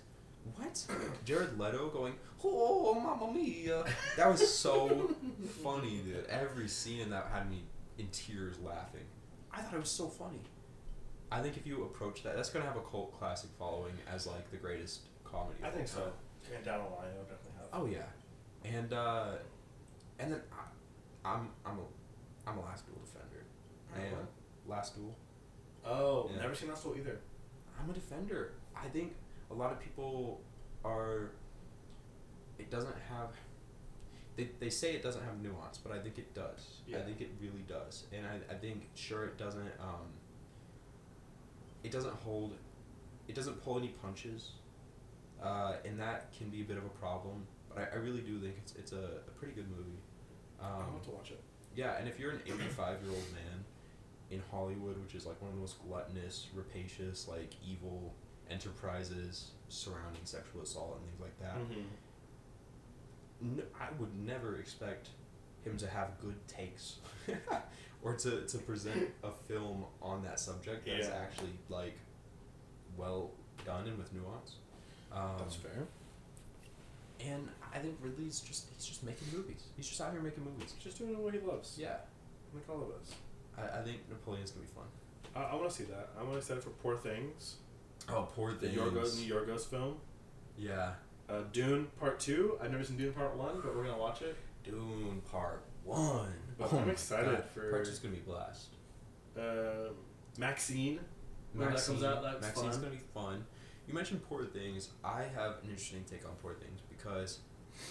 [0.55, 0.85] What?
[1.25, 2.13] Jared Leto going,
[2.43, 3.83] oh, mamma mia.
[4.17, 5.15] That was so
[5.63, 6.25] funny, dude.
[6.27, 7.63] Every scene in that had me
[7.97, 9.05] in tears laughing.
[9.51, 10.41] I thought it was so funny.
[11.31, 14.27] I think if you approach that, that's going to have a cult classic following as
[14.27, 15.57] like the greatest comedy.
[15.63, 16.11] I think so.
[16.55, 17.67] And down the line, it'll definitely have.
[17.73, 19.27] Oh yeah, and uh,
[20.19, 23.45] and then I, I'm I'm a I'm a Last Duel defender.
[23.95, 24.27] I am
[24.67, 25.15] Last Duel.
[25.85, 26.41] Oh, Yeah.
[26.41, 27.19] never seen Last still either.
[27.81, 28.53] I'm a defender.
[28.75, 29.13] I think
[29.53, 30.41] a lot of people
[30.83, 31.31] are.
[32.59, 33.29] It doesn't have.
[34.35, 36.79] They, they say it doesn't have nuance, but I think it does.
[36.87, 36.97] yeah.
[36.97, 39.71] I think it really does, and I, I think sure it doesn't.
[39.79, 40.07] Um,
[41.83, 42.53] it doesn't hold.
[43.27, 44.51] It doesn't pull any punches,
[45.41, 47.45] uh, and that can be a bit of a problem.
[47.69, 49.99] But I, I really do think it's it's a, a pretty good movie.
[50.61, 51.41] I Um, want to watch it.
[51.75, 53.65] yeah, and if you're an 85 year old man
[54.31, 58.13] in Hollywood, which is like one of the most gluttonous, rapacious, like evil
[58.53, 61.87] enterprises surrounding sexual assault and things like that, Mm-hmm.
[63.59, 65.09] n- I would never expect
[65.65, 66.97] him to have good takes
[68.03, 71.15] or to, to present a film on that subject that's Yeah.
[71.21, 71.97] actually like
[72.97, 73.31] well
[73.65, 74.55] done and with nuance.
[75.11, 75.87] Um, That's fair.
[77.21, 79.63] And I think Ridley's just he's just making movies.
[79.77, 80.73] He's just out here making movies.
[80.75, 81.77] He's just doing what he loves.
[81.79, 81.97] Yeah,
[82.53, 83.13] Like all of us.
[83.57, 84.85] I, I think Napoleon's gonna be fun.
[85.35, 86.09] I, I want to see that.
[86.19, 87.55] I want to set it for Poor Things.
[88.09, 88.77] Oh, poor The things.
[88.77, 89.97] Yorgos, the Yorgos film.
[90.57, 90.93] Yeah.
[91.29, 92.59] Uh, Dune Part 2.
[92.61, 94.35] I've never seen Dune Part 1, but we're going to watch it.
[94.63, 96.31] Dune Part One.
[96.57, 97.45] But Oh I'm excited God.
[97.53, 98.67] for- Part Two's gonna be blast.
[99.37, 99.89] Uh,
[100.37, 100.99] Maxine.
[101.53, 102.83] When that comes out, that's Maxine's fun.
[102.85, 103.45] gonna be fun.
[103.87, 104.89] You mentioned Poor Things.
[105.03, 107.39] I have an interesting take on Poor Things because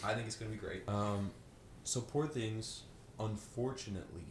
[0.03, 0.89] I think it's gonna be great.
[0.89, 1.31] Um,
[1.85, 2.85] so Poor Things,
[3.21, 4.25] unfortunately,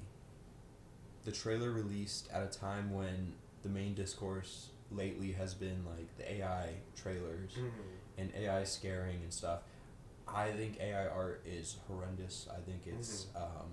[1.24, 6.32] the trailer released at a time when the main discourse lately has been like the
[6.38, 7.52] AI trailers
[8.18, 9.60] and AI scaring and stuff.
[10.28, 12.48] I think AI art is horrendous.
[12.52, 13.72] I think it's um,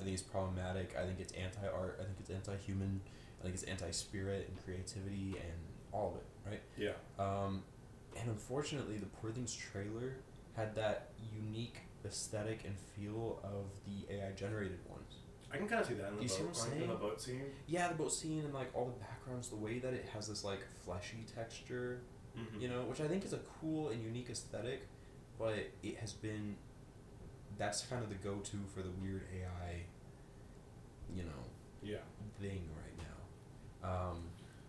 [0.00, 0.94] I think it's problematic.
[0.96, 1.98] I think it's anti art.
[2.00, 3.00] I think it's anti human.
[3.40, 5.58] I think it's anti spirit and creativity and
[5.92, 6.62] all of it, right?
[6.76, 6.92] Yeah.
[7.18, 7.62] Um,
[8.18, 10.16] and unfortunately, the Poor Things trailer
[10.56, 15.17] had that unique aesthetic and feel of the AI generated ones.
[15.52, 16.48] I can kind of see that in the You see boat.
[16.50, 16.98] what I'm like, in the saying?
[17.00, 17.42] boat scene.
[17.66, 20.44] Yeah, the boat scene and like all the backgrounds, the way that it has this
[20.44, 22.00] like fleshy texture
[22.38, 22.60] Mm-hmm.
[22.60, 24.86] you know, which I think is a cool and unique aesthetic,
[25.40, 26.54] but it has been
[27.56, 29.80] that's kind of the go-to for the weird AI,
[31.12, 31.30] you know,
[31.82, 31.96] Yeah.
[32.40, 33.08] thing right
[33.82, 34.22] now, um,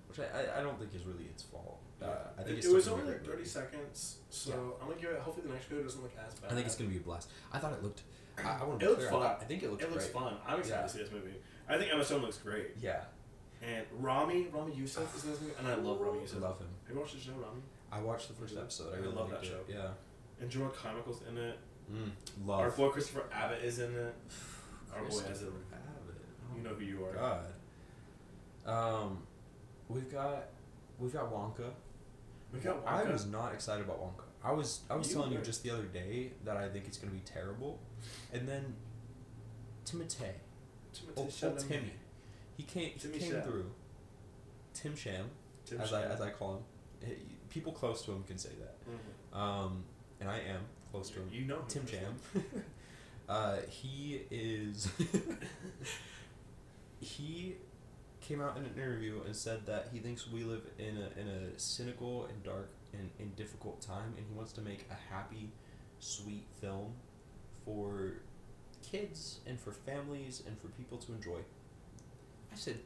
[0.08, 1.80] which I, I, I don't think is really its fault.
[2.02, 2.08] Uh,
[2.40, 3.46] I think it, it's it was only like 30 movie.
[3.48, 4.82] seconds, so Yeah.
[4.84, 5.20] I'm gonna give it.
[5.20, 6.52] Hopefully, the next video doesn't look as bad.
[6.52, 7.30] I think it's gonna be a blast.
[7.54, 8.02] I thought it looked.
[8.46, 9.08] I, I want It to be looks clear.
[9.08, 9.22] I, fun.
[9.22, 10.36] thought, I think it looks It looks fun.
[10.48, 10.84] I'm excited Yeah.
[10.84, 11.36] to see this movie.
[11.68, 13.02] I think Emma Stone looks great, Yeah,
[13.62, 16.38] and Ramy Ramy Youssef is in this movie, and I love Ramy Youssef.
[16.38, 16.68] I love him.
[16.88, 17.62] Have you watched the show Ramy?
[17.92, 18.94] I watched the first episode.
[18.94, 19.48] I I really love that it.
[19.48, 19.60] show.
[19.68, 19.90] Yeah.
[20.42, 21.58] And Jordan Carmichael's in it.
[21.92, 24.16] Mm, Our boy Christopher Abbott is in it.
[24.96, 25.50] Our boy has it.
[25.74, 26.22] Abbott.
[26.56, 27.14] You know who you are.
[27.14, 27.46] God.
[28.66, 29.20] Um,
[29.88, 30.50] we've got
[31.00, 31.70] we've got Wonka.
[32.54, 32.88] We got Wonka.
[32.88, 34.24] I was not excited about Wonka.
[34.44, 36.98] I was I was You telling you just the other day that I think it's
[36.98, 37.80] gonna be terrible,
[38.34, 38.76] and then
[39.86, 40.34] Timothée,
[40.94, 41.68] Timothée old, old Chalamet.
[41.68, 41.92] Timmy,
[42.58, 43.42] he came he Timmy came Sham.
[43.42, 43.72] through.
[44.74, 45.26] Tim Sham,
[45.66, 46.64] Tim as I as I call
[47.02, 47.16] him,
[47.50, 48.76] people close to him can say that.
[48.90, 49.38] Mhm.
[49.38, 49.84] Um,
[50.20, 51.30] and I am close to him.
[51.32, 51.68] You know him.
[51.68, 52.16] Tim Jam.
[53.30, 54.90] uh, he is.
[57.00, 57.56] he
[58.22, 61.28] came out in an interview and said that he thinks we live in a in
[61.28, 65.52] a cynical and dark and, and difficult time, and he wants to make a happy,
[66.00, 66.94] sweet film
[67.70, 68.14] for
[68.82, 71.40] kids and for families and for people to enjoy.
[72.52, 72.80] I said,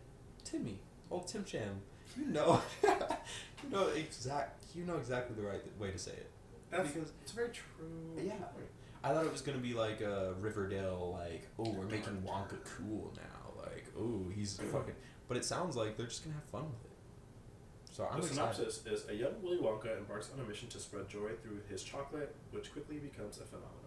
[0.43, 0.79] Timmy,
[1.09, 1.81] old Tim Cham,
[2.17, 6.29] you know, you know exact, you know exactly the right way to say it.
[6.69, 8.21] That's, because it's very true.
[8.21, 8.33] Yeah.
[9.03, 13.13] I thought it was gonna be like a Riverdale, like, oh, we're making Wonka cool
[13.15, 14.95] now, like, oh, he's fucking.
[15.27, 16.89] But it sounds like they're just gonna have fun with it.
[17.91, 18.55] So I'm the excited.
[18.55, 21.83] synopsis is a young Willy Wonka embarks on a mission to spread joy through his
[21.83, 23.82] chocolate, which quickly becomes a phenomenon.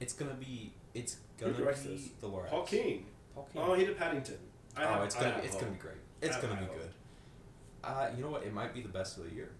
[0.00, 0.72] It's gonna be.
[0.94, 2.08] It's gonna directs be this?
[2.20, 2.48] the Lorax.
[2.48, 3.06] Paul King.
[3.34, 3.62] Paul King.
[3.64, 4.38] Oh, he did Paddington.
[4.76, 5.46] I oh, have- it's I gonna have be.
[5.46, 5.62] It's hope.
[5.64, 5.94] gonna be great.
[6.22, 6.78] It's I gonna have be hope.
[6.82, 6.90] good.
[7.82, 8.42] Uh, you know what?
[8.44, 9.50] It might be the best of the year.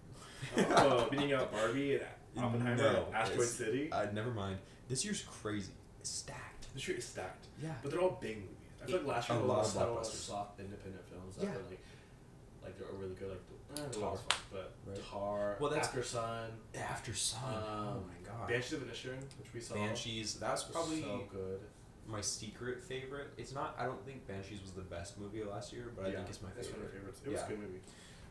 [0.57, 2.03] oh, beating out Barbie and
[2.43, 3.91] Oppenheimer, No, and Asteroid City.
[3.91, 4.57] Uh, never mind.
[4.89, 5.71] This year's crazy.
[5.99, 6.67] It's stacked.
[6.73, 7.69] the street is stacked, Yeah.
[7.81, 8.49] but they're all big movies.
[8.81, 10.13] I feel like last A year lot was of a lot of blockbusters.
[10.15, 11.51] soft independent films that Yeah.
[11.51, 11.79] were like,
[12.63, 13.29] like they were really good.
[13.29, 13.41] Like
[13.75, 14.15] the, eh, the Tar.
[14.17, 14.99] fun, but Right.
[15.09, 17.39] Tar, Well, that's- Aftersun, After Sun.
[17.43, 18.47] oh Um, my god.
[18.47, 19.75] Banshees of Inisherin, which we saw.
[19.75, 20.35] Banshees.
[20.39, 21.59] That's was probably so good.
[22.07, 23.27] my secret favorite.
[23.37, 23.75] It's not.
[23.77, 26.41] I don't think Banshees was the best movie of last year, but I think it's
[26.41, 26.93] my It's one of favorite.
[26.93, 27.21] my favorites.
[27.23, 27.45] It was Yeah.
[27.45, 27.81] a good movie.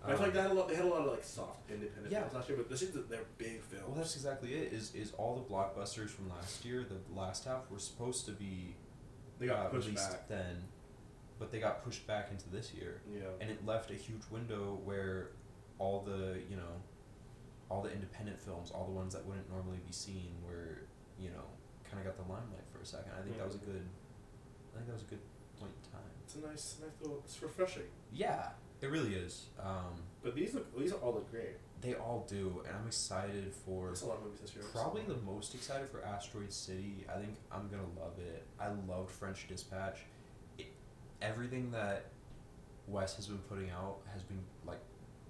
[0.03, 0.69] But I feel like Um, they had a lot.
[0.69, 2.21] They had a lot of like soft independent Yeah.
[2.21, 3.83] films last year, but this is they're big film.
[3.87, 4.73] Well, that's exactly it.
[4.73, 8.75] Is is all the blockbusters from last year, the last half, were supposed to be
[9.39, 10.29] they got uh, pushed released back.
[10.29, 10.69] then,
[11.41, 13.23] but they got pushed back into this year, Yeah.
[13.41, 15.33] and it left a huge window where
[15.79, 16.81] all the you know,
[17.71, 20.83] all the independent films, all the ones that wouldn't normally be seen, were
[21.19, 21.45] you know,
[21.85, 23.11] kind of got the limelight for a second.
[23.19, 23.65] I think that was a Mhm.
[23.73, 23.89] good.
[24.73, 25.21] I think that was a good
[25.59, 26.11] point in time.
[26.25, 27.19] It's a nice, nice little.
[27.25, 27.89] It's refreshing.
[28.13, 29.49] Yeah, it really is.
[29.59, 30.75] Um, But these look.
[30.79, 31.57] These all look great.
[31.81, 33.87] they all do, and I'm excited for.
[33.87, 34.65] There's a lot of movies this year.
[34.73, 37.07] Probably the most excited for Asteroid City.
[37.09, 38.47] I think I'm gonna love it.
[38.59, 40.05] I loved French Dispatch.
[41.21, 42.07] It, everything that
[42.87, 44.81] Wes has been putting out has been like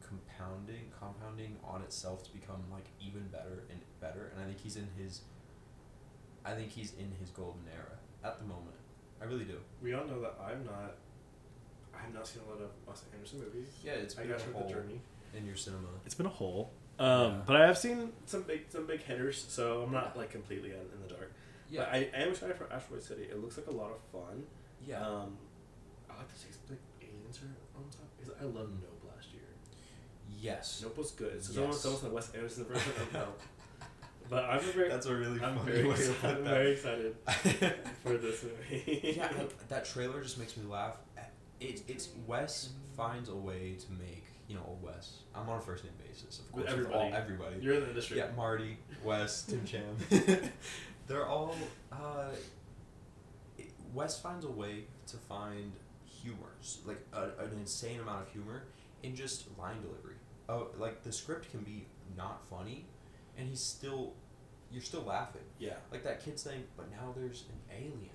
[0.07, 4.31] compounding, compounding on itself to become like even better and better.
[4.35, 5.23] And I think he's in his.
[6.45, 8.77] I think he's in his golden era at the moment.
[9.21, 9.59] I really do.
[9.83, 10.95] We all know that I'm not.
[11.95, 13.69] I have not seen a lot of Wes Anderson movies.
[13.85, 15.01] Yeah, it's I been got a through the journey.
[15.37, 15.89] in your cinema.
[16.07, 16.71] It's been a hole.
[16.99, 17.41] Um, Yeah.
[17.47, 20.77] but I have seen some big, some big hitters, so I'm not like completely in,
[20.77, 21.33] in the dark.
[21.71, 23.23] Yeah, But I, I am excited for Asteroid City.
[23.25, 24.45] It looks like a lot of fun.
[24.87, 25.07] yeah.
[25.07, 25.37] Um,
[26.21, 26.33] I like
[26.67, 28.09] to like aliens are on top.
[28.19, 29.43] Because I love Nope last year.
[30.39, 30.81] yes.
[30.83, 31.43] Nope was good.
[31.43, 31.55] So Yes.
[31.55, 33.41] someone, someone said Wes Anderson version of Nope.
[34.31, 36.51] But I'm very, That's a really I'm funny very, way to excited, put I'm that.
[36.51, 37.17] very excited
[38.05, 39.15] for this movie.
[39.17, 40.99] yeah, I- that trailer just makes me laugh.
[41.59, 45.19] It, it's Wes finds a way to make you know old Wes.
[45.35, 46.65] I'm on a first name basis, of course.
[46.65, 46.95] with everybody.
[46.97, 47.57] all, everybody.
[47.61, 48.19] You're in the industry.
[48.19, 49.97] yeah, Marty, Wes, Tim Cham.
[51.09, 51.57] They're all.
[51.91, 52.29] Uh,
[53.59, 55.73] it, Wes finds a way to find
[56.23, 58.65] humor, s- like a, an insane amount of humor
[59.03, 60.17] in just line delivery.
[60.49, 61.87] Oh, like the script can be
[62.17, 62.87] not funny,
[63.39, 64.15] and he's still,
[64.73, 65.43] you're still laughing.
[65.59, 65.75] Yeah.
[65.93, 68.11] Like that kid saying, but now there's an alien.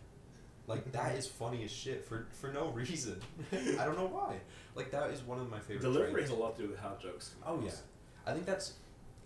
[0.68, 3.22] Like that is funny as shit for for no reason.
[3.52, 4.38] I don't know why.
[4.74, 5.82] Like that is one of my favorite.
[5.84, 6.30] Delivery trailers.
[6.32, 7.72] has a lot to do with how jokes Oh yeah.
[8.26, 8.74] I think that's,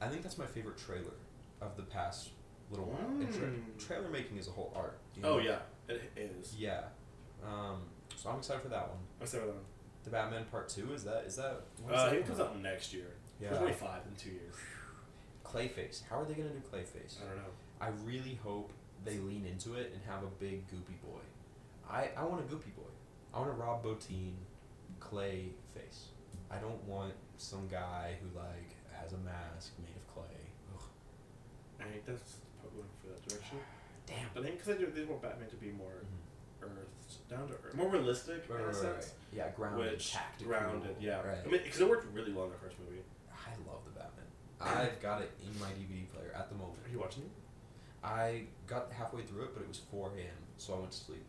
[0.02, 1.14] I think that's my favorite trailer,
[1.62, 2.32] of the past
[2.70, 3.08] little while.
[3.22, 3.88] And tra- Mm.
[3.88, 5.00] trailer making is a whole art.
[5.16, 5.30] you know?
[5.36, 6.56] Oh yeah, it is.
[6.58, 6.82] Yeah,
[8.20, 8.98] so I'm excited for that one.
[9.22, 9.54] I said that.
[10.04, 11.62] The Batman Part Two is that is that?
[11.84, 13.08] when Uh, does I that think it comes out next year.
[13.40, 13.50] Yeah.
[13.50, 14.56] 2025 in two years.
[15.46, 16.04] Clayface.
[16.10, 17.22] How are they gonna do Clayface?
[17.22, 17.52] I don't know.
[17.82, 18.72] I really hope
[19.06, 21.22] they lean into it and have a big goopy boy.
[21.90, 22.92] I, I want a goopy boy.
[23.34, 24.34] I want a Rob Bottin
[25.00, 26.08] clay face.
[26.52, 30.40] I don't want some guy who like has a mask made of clay.
[30.76, 30.84] Ugh.
[31.80, 33.58] I think that's probably going for that direction.
[34.08, 34.28] Damn.
[34.34, 36.64] But I think because they, do- they want Batman to be more Mhm.
[36.64, 38.84] earthed, down to earth, more realistic Right, in a sense.
[38.86, 39.06] right, right.
[39.34, 40.48] Yeah, grounded, Which tactical.
[40.54, 41.22] grounded, yeah.
[41.22, 41.38] Right.
[41.46, 43.02] I mean, because it worked really well in the first movie.
[43.32, 44.26] I love the Batman.
[44.60, 46.80] I've got it in my DVD player at the moment.
[46.86, 47.32] Are you watching it?
[48.04, 50.26] I got halfway through it, but it was 4 a.m.,
[50.58, 51.24] so I went to sleep.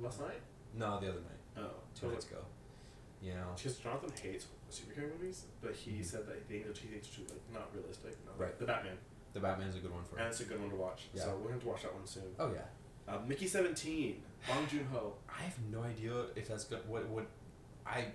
[0.00, 0.40] Last night?
[0.74, 2.38] No, the other night, Oh, two nights ago.
[3.22, 6.04] You know, Because Jonathan hates superhero movies, but he Mhm.
[6.04, 8.14] said that he thinks thinks too like not realistic.
[8.26, 8.58] No, Right.
[8.58, 8.98] The Batman,
[9.32, 10.30] the Batman's a good one for and it.
[10.30, 11.08] it's a good one to watch.
[11.14, 11.22] Yeah.
[11.24, 12.34] So we're going to watch that one soon.
[12.38, 12.66] Oh yeah,
[13.08, 15.14] Uh, Mickey Seventeen, Bong Joon Ho.
[15.28, 16.80] I have no idea if that's good.
[16.88, 17.26] What what?
[17.86, 18.06] I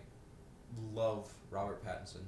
[0.94, 2.24] love Robert Pattinson.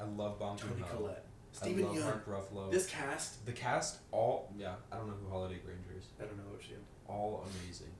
[0.00, 0.96] I love Bong Tony Joon-ho.
[0.96, 1.24] Collette,
[1.54, 2.04] I Stephen love Yeun.
[2.04, 2.70] Mark Ruffalo.
[2.70, 4.74] This cast, the cast, all yeah.
[4.92, 6.06] I don't know who Holliday Grainger is.
[6.20, 6.72] I don't know what she.
[7.08, 7.92] All amazing.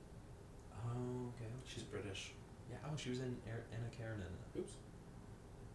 [0.74, 1.51] Oh okay.
[1.65, 2.33] She's British.
[2.70, 2.77] Yeah.
[2.85, 4.27] Oh, she was in Anna Karenina.
[4.59, 4.73] Oops.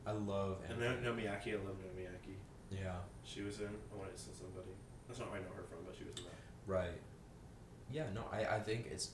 [0.06, 0.82] I love And Anna.
[0.82, 1.04] then Karenina.
[1.04, 2.38] Naomi Ackie, I love Naomi Ackie.
[2.70, 2.96] Yeah.
[3.24, 3.68] She was in.
[3.68, 4.72] I want to say somebody.
[5.08, 6.40] That's not where I know her from, but she was in that.
[6.68, 7.00] Right.
[7.92, 8.06] Yeah.
[8.14, 8.26] No.
[8.32, 9.12] I I think it's.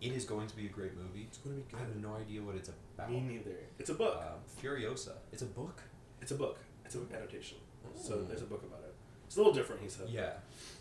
[0.00, 1.26] It is going to be a great movie.
[1.28, 1.80] It's going to be good.
[1.80, 3.10] I have no idea what it's about.
[3.10, 3.56] Me neither.
[3.78, 4.22] It's a book.
[4.24, 5.12] Um, Furiosa.
[5.32, 5.82] It's a book.
[6.22, 6.58] it's a book.
[6.84, 7.58] It's an adaptation.
[7.96, 8.94] So there's a book about it.
[9.26, 10.08] It's a little different, he said.
[10.08, 10.30] Yeah.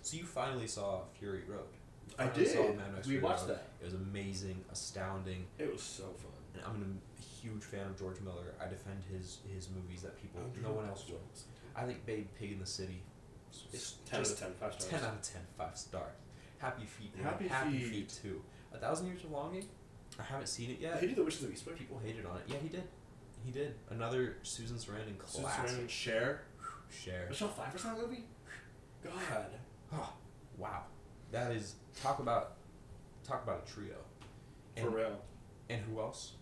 [0.03, 1.65] So you finally saw Fury Road.
[2.19, 2.77] I finally saw did.
[2.77, 3.49] Mad Max We Fury watched Road.
[3.55, 3.63] that.
[3.81, 6.31] It was amazing, astounding, It was so fun.
[6.53, 8.53] and I'm a huge fan of George Miller.
[8.63, 11.19] I defend his his movies that people no one else will.
[11.75, 13.01] I think Babe Pig in the City.
[13.73, 14.89] It's 10 out of 10, 5 stars.
[14.89, 16.15] 10 out of 10, 5 stars.
[16.59, 17.11] Happy Feet.
[17.21, 17.89] Happy Happy Feet.
[18.11, 18.41] Feet 2.
[18.77, 19.65] A Thousand Years of Longing.
[20.19, 20.99] I haven't seen it yet.
[20.99, 21.77] He did the Witches of Eastwick.
[21.77, 22.43] People hated on it.
[22.47, 22.83] Yeah, he did.
[23.43, 23.75] He did.
[23.89, 25.77] Another Susan Sarandon Susan classic.
[25.77, 26.41] Sarandon, Cher.
[26.89, 27.25] Cher.
[27.29, 28.23] Michelle Pfeiffer's in that movie?
[29.03, 29.45] God.
[29.93, 30.13] Oh,
[30.57, 30.83] wow.
[31.31, 32.53] That is talk about
[33.25, 33.95] talk about a trio.
[34.79, 35.19] For real.
[35.69, 36.33] and who else?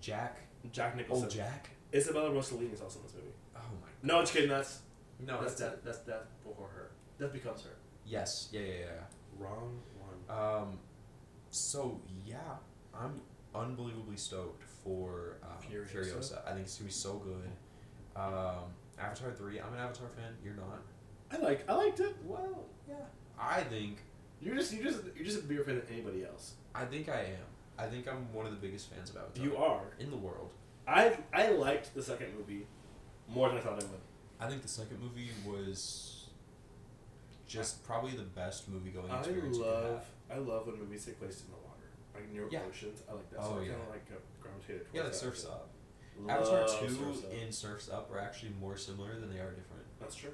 [0.00, 0.38] Jack.
[0.72, 1.26] Jack Nicholson.
[1.26, 1.70] Oh, Jack.
[1.94, 3.28] Isabella Rossellini is also in this movie.
[3.54, 3.86] Oh my.
[3.86, 4.02] God.
[4.02, 4.48] No, just kidding.
[4.50, 4.80] That's
[5.24, 5.84] No, that's that's that.
[5.84, 6.90] That's that before her.
[7.18, 7.70] That becomes her.
[8.04, 8.48] yes.
[8.52, 8.86] Yeah, yeah, yeah.
[9.38, 10.38] Wrong one.
[10.38, 10.78] Um,
[11.50, 12.36] so yeah,
[12.94, 13.20] I'm
[13.54, 15.94] unbelievably stoked for uh, Furiosa?
[15.94, 16.38] Furiosa.
[16.46, 17.50] I think it's gonna be so good.
[18.20, 18.64] Um,
[18.98, 19.60] Avatar three.
[19.60, 20.32] I'm an Avatar fan.
[20.44, 20.82] You're not.
[21.30, 21.68] I like.
[21.68, 22.16] I liked it.
[22.24, 22.94] Well, yeah.
[23.38, 23.98] I think.
[24.40, 24.72] You're just.
[24.72, 25.00] You just.
[25.14, 26.54] You're just a bigger fan than anybody else.
[26.74, 27.46] I think I am.
[27.78, 29.44] I think I'm one of the biggest fans of Avatar.
[29.44, 29.82] You are.
[29.98, 30.52] in the world.
[30.88, 32.66] I I liked the second movie
[33.28, 34.00] more than I thought I would.
[34.38, 36.26] I think the second movie was
[37.46, 40.04] just probably the best movie going I experience you love.
[40.28, 40.36] Have.
[40.38, 42.60] I love when movies take place in the water, like near Yeah.
[42.68, 43.02] oceans.
[43.08, 43.40] I like that.
[43.40, 43.68] Oh, so I yeah.
[43.70, 45.18] kind of like uh, gravitated towards Yeah, like that.
[45.18, 45.68] Surfs Up.
[46.18, 47.32] Love Avatar two Surf's Up.
[47.42, 49.84] and Surfs Up are actually more similar than they are different.
[50.00, 50.30] That's true.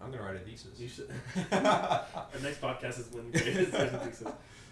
[0.00, 0.78] I'm gonna write a thesis.
[0.78, 1.10] You should.
[1.52, 4.22] Our next podcast is when you thesis.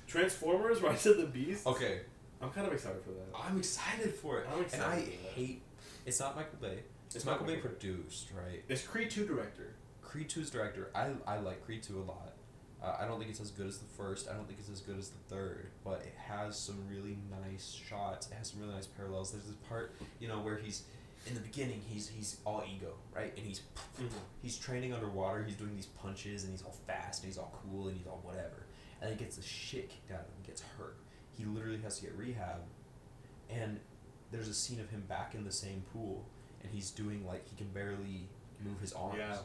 [0.06, 1.66] Transformers: Rise of the Beast.
[1.66, 2.00] okay,
[2.40, 3.26] I'm kind of excited for that.
[3.38, 5.32] I'm excited for it, I'm excited and I for that.
[5.34, 5.62] hate.
[6.06, 6.78] It's not Michael Bay.
[7.06, 7.76] It's, It's Michael not Bay Michael Bay.
[7.76, 8.62] produced, right?
[8.68, 9.74] It's Creed two director.
[10.02, 10.90] Creed 2's director.
[10.94, 12.32] I I like Creed 2 a lot.
[12.82, 14.28] Uh, I don't think it's as good as the first.
[14.28, 17.72] I don't think it's as good as the third, but it has some really nice
[17.72, 18.28] shots.
[18.28, 19.32] It has some really nice parallels.
[19.32, 20.84] There's this part, you know, where he's
[21.26, 21.82] in the beginning.
[21.88, 23.32] He's he's all ego, right?
[23.36, 23.62] And he's
[24.42, 25.42] he's training underwater.
[25.42, 28.20] He's doing these punches, and he's all fast, and he's all cool, and he's all
[28.22, 28.66] whatever.
[29.00, 30.42] And then he gets the shit kicked out of him.
[30.46, 30.98] Gets hurt.
[31.36, 32.60] He literally has to get rehab.
[33.50, 33.80] And
[34.30, 36.26] there's a scene of him back in the same pool,
[36.62, 38.28] and he's doing like he can barely
[38.64, 39.16] move his arms.
[39.18, 39.36] Yeah.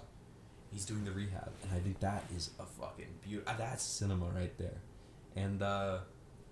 [0.74, 3.54] He's doing the rehab, and I think that is a fucking beautiful.
[3.58, 4.82] That's cinema right there,
[5.36, 6.00] and uh,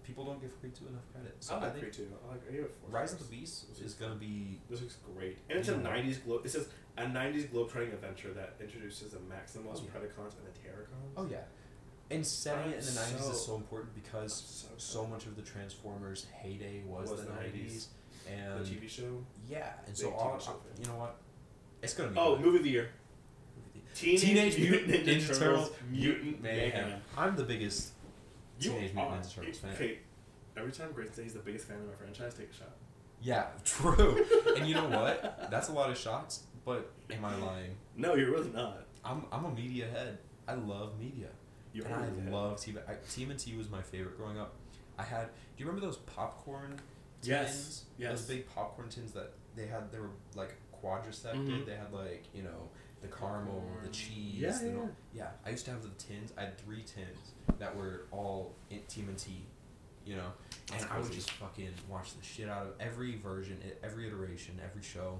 [0.03, 1.35] people don't give Creed two enough credit.
[1.39, 2.07] So I I, think Creed two.
[2.27, 2.41] I like.
[2.47, 4.97] I give it four Rise of the Beast This is is gonna be This looks
[5.15, 6.45] great, and it's You a '90s globe.
[6.45, 6.67] It says
[6.97, 9.99] a '90s globetrotting adventure that introduces the Maximals, Oh, yeah.
[9.99, 11.13] Predacons, and the Terrorcons.
[11.17, 11.37] oh yeah,
[12.11, 15.41] and setting it in the so- is so important because so, so much of the
[15.41, 17.35] Transformers heyday was, Was the the 90s.
[17.41, 17.87] nineties,
[18.27, 19.25] the TV show.
[19.49, 20.39] yeah, and Big so all
[20.79, 21.15] you know what,
[21.81, 22.45] it's gonna be Oh, good.
[22.45, 22.89] movie of the year.
[23.95, 25.39] Teenage, Teenage Mutant Mutant Ninja, Ninja Turtles.
[25.39, 26.93] Turtles, Mutant Mayhem.
[27.17, 27.91] I'm the biggest
[28.59, 29.71] You Teenage Mutant Ninja Turtles fan.
[29.73, 29.99] Okay,
[30.57, 32.71] every time Grace says he's the biggest fan of our franchise, take a shot.
[33.21, 34.25] Yeah, true.
[34.57, 35.47] and you know what?
[35.51, 37.75] That's a lot of shots, but am I lying?
[37.95, 38.85] No, you're really not.
[39.05, 40.17] I'm I'm a media head.
[40.47, 41.27] I love media.
[41.73, 42.33] You're and I really not.
[42.33, 42.73] love T.
[42.87, 44.53] I, TMNT was my favorite growing up.
[44.97, 45.25] I had.
[45.27, 46.71] Do you remember those popcorn
[47.21, 47.29] tins?
[47.29, 48.11] Yes, yes.
[48.11, 49.91] Those big popcorn tins that they had.
[49.91, 51.47] They were like quadrisected.
[51.47, 51.65] Mhm.
[51.65, 52.69] They had like you know
[53.01, 54.35] the caramel, the cheese.
[54.37, 55.27] Yeah, the yeah, no- yeah.
[55.45, 56.31] I used to have the tins.
[56.37, 59.27] I had three tins that were all in TMNT.
[60.05, 60.31] You know,
[60.75, 64.81] and I would just fucking watch the shit out of every version, every iteration, every
[64.81, 65.19] show,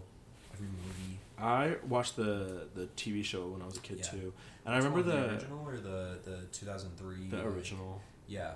[0.54, 1.20] every movie.
[1.38, 4.10] I watched the the TV show when I was a kid Yeah.
[4.10, 4.34] too,
[4.66, 7.28] and I remember Which one, the original or the the two thousand three.
[7.30, 8.02] the original.
[8.28, 8.54] Yeah,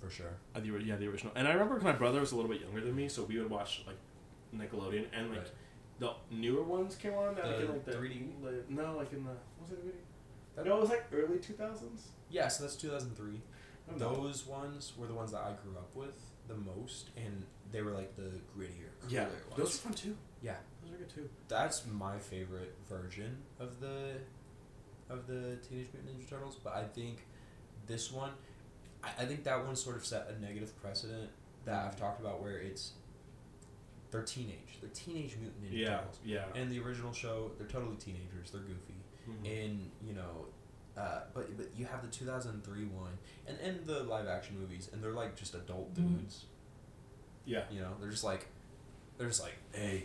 [0.00, 0.32] for sure.
[0.54, 1.32] Uh, the, ori- yeah, the original.
[1.36, 3.38] And I remember 'cause my brother was a little bit younger than me, so we
[3.38, 3.96] would watch like
[4.54, 5.50] Nickelodeon and like Right.
[6.02, 7.34] The newer ones came on.
[7.34, 8.42] That, like, The in, like the 3D?
[8.42, 9.98] like- no, like in the what was it movie?
[10.56, 12.08] That- no, it was like early two thousands.
[12.30, 13.40] Yeah, so that's 2003.
[13.90, 16.16] Oh, Those ones were the ones that I grew up with
[16.48, 19.34] the most, and they were like the grittier, Yeah, ones.
[19.56, 20.16] those are fun too.
[20.42, 20.56] Yeah.
[20.82, 21.28] Those are good too.
[21.48, 24.16] That's my favorite version of the
[25.10, 27.26] of the Teenage Mutant Ninja Turtles, but I think
[27.86, 28.30] this one,
[29.02, 31.30] I, I think that one sort of set a negative precedent
[31.64, 32.00] that I've mm-hmm.
[32.00, 32.92] talked about where it's
[34.12, 36.18] they're teenage, they're Teenage Mutant Ninja Yeah, Turtles.
[36.24, 36.44] yeah.
[36.54, 38.50] And the original show, they're totally teenagers.
[38.52, 38.94] They're goofy,
[39.28, 39.64] Mhm.
[39.66, 40.46] and you know,
[40.96, 44.58] uh, but but you have the two thousand three one, and and the live action
[44.60, 46.18] movies, and they're like just adult Mhm.
[46.18, 46.44] dudes.
[47.44, 47.64] yeah.
[47.72, 48.46] You know, they're just like,
[49.18, 50.04] they're just like, hey,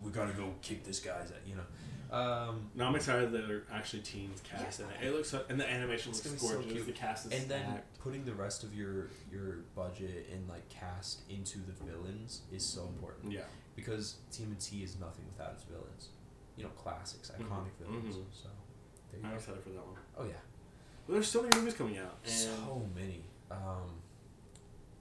[0.00, 1.66] we gotta go kick this guy's at you know.
[2.10, 5.06] Um, No, I'm excited that they're actually teens cast in it.
[5.06, 6.72] It looks so, and the animation It's looks be so gorgeous.
[6.72, 6.86] cute.
[6.86, 7.98] the cast is and then stacked.
[8.00, 12.86] putting the rest of your your budget and like cast into the villains is so
[12.86, 13.42] important yeah,
[13.76, 16.08] because Team T is nothing without its villains.
[16.56, 18.16] You know, classics, iconic Mhm, villains.
[18.16, 18.24] mhm.
[18.32, 18.48] So
[19.12, 19.36] there you I'm go.
[19.36, 19.96] excited for that one.
[20.16, 20.32] Oh yeah,
[21.06, 22.16] But there's so many movies coming out.
[22.24, 23.22] And so many.
[23.50, 24.00] Um,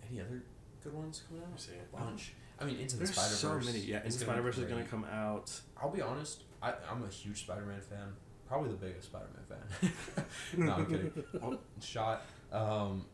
[0.09, 0.43] any other
[0.83, 1.67] good ones coming out?
[1.91, 2.33] bunch.
[2.59, 3.39] I mean, Into the Spider Verse.
[3.39, 3.79] so many.
[3.79, 5.51] Yeah, Into the Spider Verse is gonna come out.
[5.81, 6.43] I'll be honest.
[6.61, 8.13] I, I'm a huge Spider-Man fan.
[8.47, 10.25] Probably the biggest Spider-Man fan.
[10.57, 11.11] no, I'm kidding.
[11.43, 12.23] Oh, shot.
[12.51, 13.05] Um,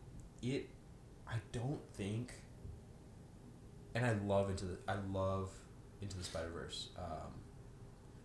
[0.42, 0.70] it.
[1.28, 2.34] I don't think.
[3.96, 4.78] And I love into the.
[4.88, 5.50] I love
[6.02, 6.90] into the Spider Verse.
[6.98, 7.32] Um,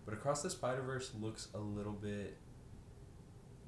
[0.05, 2.37] but across the Spider Verse looks a little bit.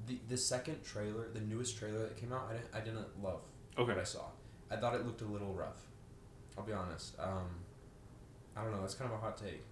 [0.07, 3.41] The the second trailer, the newest trailer that came out, I didn't I didn't love
[3.79, 3.93] Okay.
[3.93, 4.25] what I saw.
[4.71, 5.81] I thought it looked a little rough.
[6.57, 7.15] I'll be honest.
[7.19, 7.49] Um,
[8.57, 8.81] I don't know.
[8.81, 9.63] That's kind of a hot take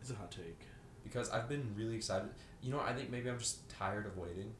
[0.00, 0.60] It's a hot take.
[1.04, 2.28] Because I've been really excited.
[2.62, 4.52] You know, I think maybe I'm just tired of waiting,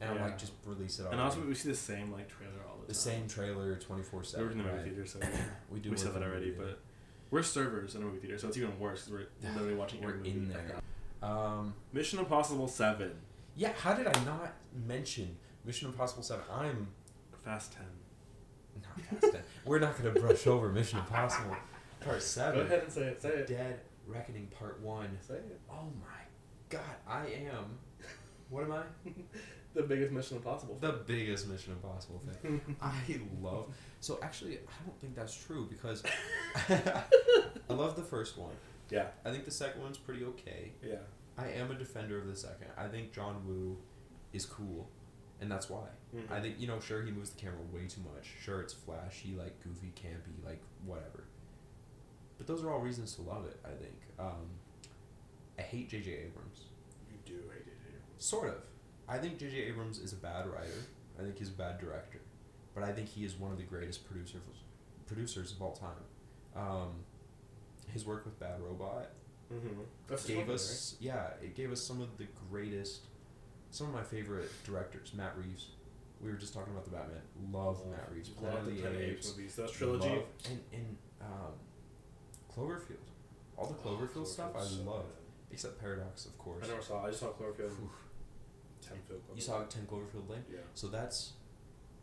[0.00, 1.06] and I'm like, just release it.
[1.10, 2.88] And also, we see the same like trailer all the, the time.
[2.88, 4.52] The same trailer, twenty four seven.
[4.52, 5.18] in the movie theater, so
[5.70, 5.90] We do.
[5.90, 6.50] we said that already.
[6.50, 6.80] But
[7.30, 10.10] we're servers in a movie theater, so it's even worse because we're literally watching we're
[10.10, 10.76] every movie in there.
[11.22, 13.12] Um, Mission Impossible Seven,
[13.56, 13.72] yeah.
[13.78, 14.52] How did I not
[14.86, 16.44] mention Mission Impossible Seven?
[16.52, 16.88] I'm
[17.44, 17.86] Fast Ten.
[18.82, 19.42] not Fast 10.
[19.64, 21.56] We're not gonna brush over Mission Impossible
[22.00, 22.60] Part Seven.
[22.60, 23.22] Go ahead and say it.
[23.22, 23.46] Say it.
[23.46, 25.16] Dead Reckoning Part One.
[25.20, 25.60] Say it.
[25.70, 26.20] Oh my
[26.68, 27.78] God, I am.
[28.50, 28.82] What am I?
[29.74, 30.76] The biggest Mission Impossible.
[30.82, 32.60] The biggest Mission Impossible fan.
[32.82, 32.92] I
[33.40, 33.74] love.
[34.00, 36.02] So actually, I don't think that's true because
[36.68, 38.52] I love the first one.
[38.90, 39.06] yeah.
[39.24, 40.72] I think the second one's pretty okay.
[40.86, 40.96] Yeah.
[41.38, 42.66] I am a defender of the second.
[42.76, 43.78] I think John Woo
[44.34, 44.90] is cool,
[45.40, 45.86] and that's why.
[46.14, 46.30] Mhm.
[46.30, 48.28] I think you know, sure he moves the camera way too much.
[48.42, 51.24] Sure it's flashy, like goofy, campy, like whatever.
[52.42, 53.60] But those are all reasons to love it.
[53.64, 53.94] I think.
[54.18, 54.48] Um,
[55.56, 56.10] I hate J.J.
[56.10, 56.64] Abrams.
[57.08, 57.72] You do hate it.
[58.18, 58.56] Sort of.
[59.08, 59.58] I think J.J.
[59.58, 60.82] Abrams is a bad writer.
[61.16, 62.18] I think he's a bad director,
[62.74, 64.40] but I think he is one of the greatest producers
[65.06, 66.56] producers of all time.
[66.56, 66.88] Um,
[67.92, 69.10] his work with Bad Robot
[69.52, 70.26] Mm-hmm.
[70.26, 73.02] Gave us yeah, it gave us some of the greatest,
[73.70, 75.12] some of my favorite directors.
[75.14, 75.68] Matt Reeves.
[76.20, 77.20] We were just talking about the Batman.
[77.52, 78.30] Love Matt Reeves.
[78.30, 79.28] Planet Love of the the the Apes.
[79.28, 79.56] Apes movies.
[79.56, 80.08] That trilogy.
[80.08, 81.52] Love- and and um,
[82.56, 82.96] Cloverfield.
[83.56, 85.04] All the Cloverfield stuff I so love,
[85.50, 86.64] except Paradox, of course.
[86.64, 87.04] I never saw.
[87.04, 87.70] I just saw Cloverfield.
[88.80, 89.36] Ten Cloverfield.
[89.36, 90.44] You saw Ten Cloverfield Lane.
[90.50, 90.58] Yeah.
[90.74, 91.32] So that's,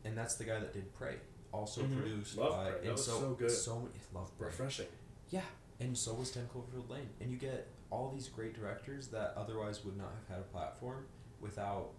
[0.05, 1.15] and that's the guy that did Prey,
[1.51, 1.97] also Mhm.
[1.97, 2.71] produced Love by, Prey.
[2.73, 3.51] That and was so so good.
[3.51, 4.47] So many, love Prey.
[4.47, 4.88] Refreshing.
[5.30, 5.43] Yeah,
[5.80, 9.84] and so was Ten Cloverfield Lane, and you get all these great directors that otherwise
[9.84, 11.05] would not have had a platform
[11.41, 11.89] without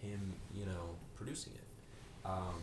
[0.00, 2.26] him, you know, producing it.
[2.26, 2.62] Um,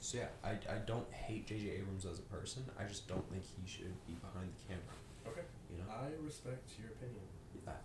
[0.00, 1.70] so yeah, I, I don't hate J.J.
[1.80, 2.64] Abrams as a person.
[2.78, 4.96] I just don't think he should be behind the camera.
[5.28, 5.44] Okay.
[5.70, 5.84] You know.
[5.92, 7.22] I respect your opinion.
[7.66, 7.76] Yeah.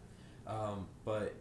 [0.48, 1.36] Um, but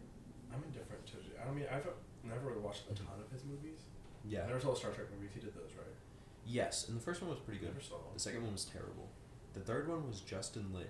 [0.53, 1.17] I'm indifferent to.
[1.41, 1.87] I mean, I've
[2.23, 3.79] never really watched a ton of his movies.
[4.27, 4.43] yeah.
[4.43, 5.31] I never saw the Star Trek movies.
[5.33, 5.87] He did those, right?
[6.45, 7.69] Yes, and the first one was pretty good.
[7.69, 7.95] Never saw.
[8.13, 9.09] The second one was terrible.
[9.53, 10.85] The third one was Justin Lin,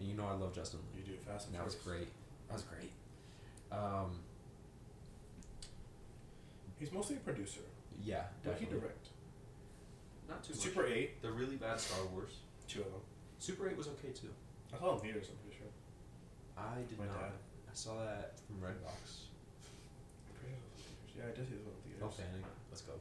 [0.00, 1.04] and you know I love Justin Lin.
[1.04, 2.08] You do Fast and And that was great.
[2.48, 2.90] That was great.
[3.70, 4.18] Um,
[6.78, 7.60] He's mostly a producer.
[8.02, 9.08] yeah, What he direct?
[10.28, 10.92] Not too Super much.
[10.92, 11.22] Eight.
[11.22, 12.30] The really bad Star Wars.
[12.68, 13.00] Two of them.
[13.38, 14.28] Super Eight was okay too.
[14.74, 15.28] I saw them in theaters.
[15.30, 15.72] I'm pretty sure.
[16.56, 17.20] I did My not.
[17.20, 17.32] dad.
[17.70, 19.28] I saw that from Redbox.
[20.28, 21.16] I'm pretty sure it was in theaters.
[21.16, 22.04] Yeah, I did see one in theaters.
[22.04, 22.44] Oh, Fanning.
[22.70, 22.92] Let's go.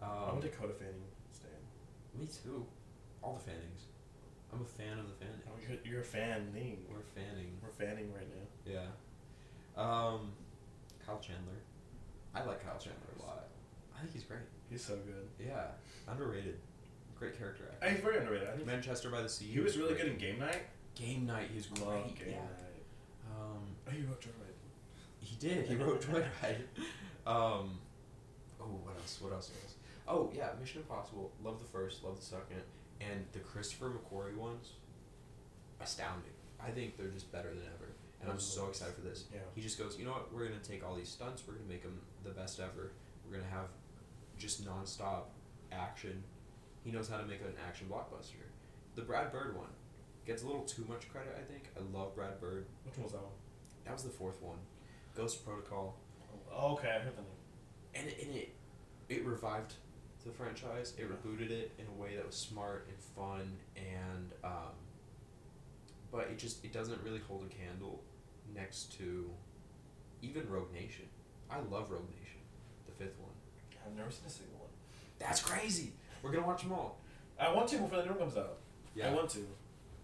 [0.00, 1.02] I'm Um, a Dakota Fanning
[1.32, 1.58] stan.
[2.14, 2.64] me too.
[3.22, 3.90] All the Fannings.
[4.54, 5.42] I'm a fan of the Fanning.
[5.50, 6.86] Oh, you're, you're a fan name.
[6.88, 7.58] We're fanning.
[7.60, 8.46] We're fanning right now.
[8.64, 8.88] Yeah.
[9.76, 10.32] Um,
[11.04, 11.58] Kyle Chandler.
[12.34, 13.48] I like Kyle Chandler a lot.
[13.96, 14.46] I think he's great.
[14.70, 15.28] He's so good.
[15.46, 15.66] Yeah,
[16.06, 16.58] underrated.
[17.18, 17.90] Great character actor.
[17.90, 18.48] He's very underrated.
[18.48, 19.46] I think Manchester by the Sea.
[19.46, 20.04] he was really great.
[20.04, 20.62] good in Game Night.
[20.94, 21.48] Game Night.
[21.52, 21.86] He's great.
[21.86, 22.34] Love Game yeah.
[22.36, 22.84] Night.
[23.40, 24.54] Um, Oh, he wrote Joyride.
[25.20, 25.66] he did.
[25.66, 26.58] He wrote Joyride.
[27.26, 27.78] Um,
[28.60, 29.18] oh, what else?
[29.20, 29.50] What else?
[29.50, 29.74] What else?
[30.06, 31.32] Oh yeah, Mission Impossible.
[31.42, 32.04] Love the first.
[32.04, 32.62] Love the second.
[33.00, 34.72] And the Christopher McQuarrie ones.
[35.80, 36.32] Astounding.
[36.60, 37.92] I think they're just better than ever.
[38.20, 39.24] and I'm so excited for this.
[39.32, 39.40] Yeah.
[39.54, 40.32] He just goes, you know what?
[40.34, 41.42] We're gonna take all these stunts.
[41.46, 42.92] We're gonna make them the best ever.
[43.24, 43.68] We're gonna have
[44.38, 45.24] just nonstop
[45.72, 46.22] action.
[46.84, 48.46] He knows how to make an action blockbuster.
[48.94, 49.68] The Brad Bird one
[50.26, 51.36] gets a little too much credit.
[51.38, 51.64] I think.
[51.76, 52.66] I love Brad Bird.
[52.84, 53.32] Which one was that one?
[53.84, 54.58] That was the fourth one.
[55.16, 55.96] Ghost Protocol.
[56.52, 57.30] Oh, okay, I heard the name.
[57.94, 58.54] and it, and it
[59.08, 59.74] it revived
[60.24, 60.94] the franchise.
[60.98, 64.74] It rebooted it in a way that was smart and fun, and um,
[66.10, 68.02] but it just it doesn't really hold a candle
[68.54, 69.30] next to
[70.22, 71.06] even Rogue Nation.
[71.50, 72.40] I love Rogue Nation,
[72.86, 73.30] the fifth one.
[73.90, 74.68] I've never seen a single one.
[75.18, 75.92] That's crazy.
[76.22, 76.98] We're gonna watch them all.
[77.40, 78.56] I want to before the new one comes out.
[78.94, 79.08] Yeah.
[79.08, 79.38] I want to.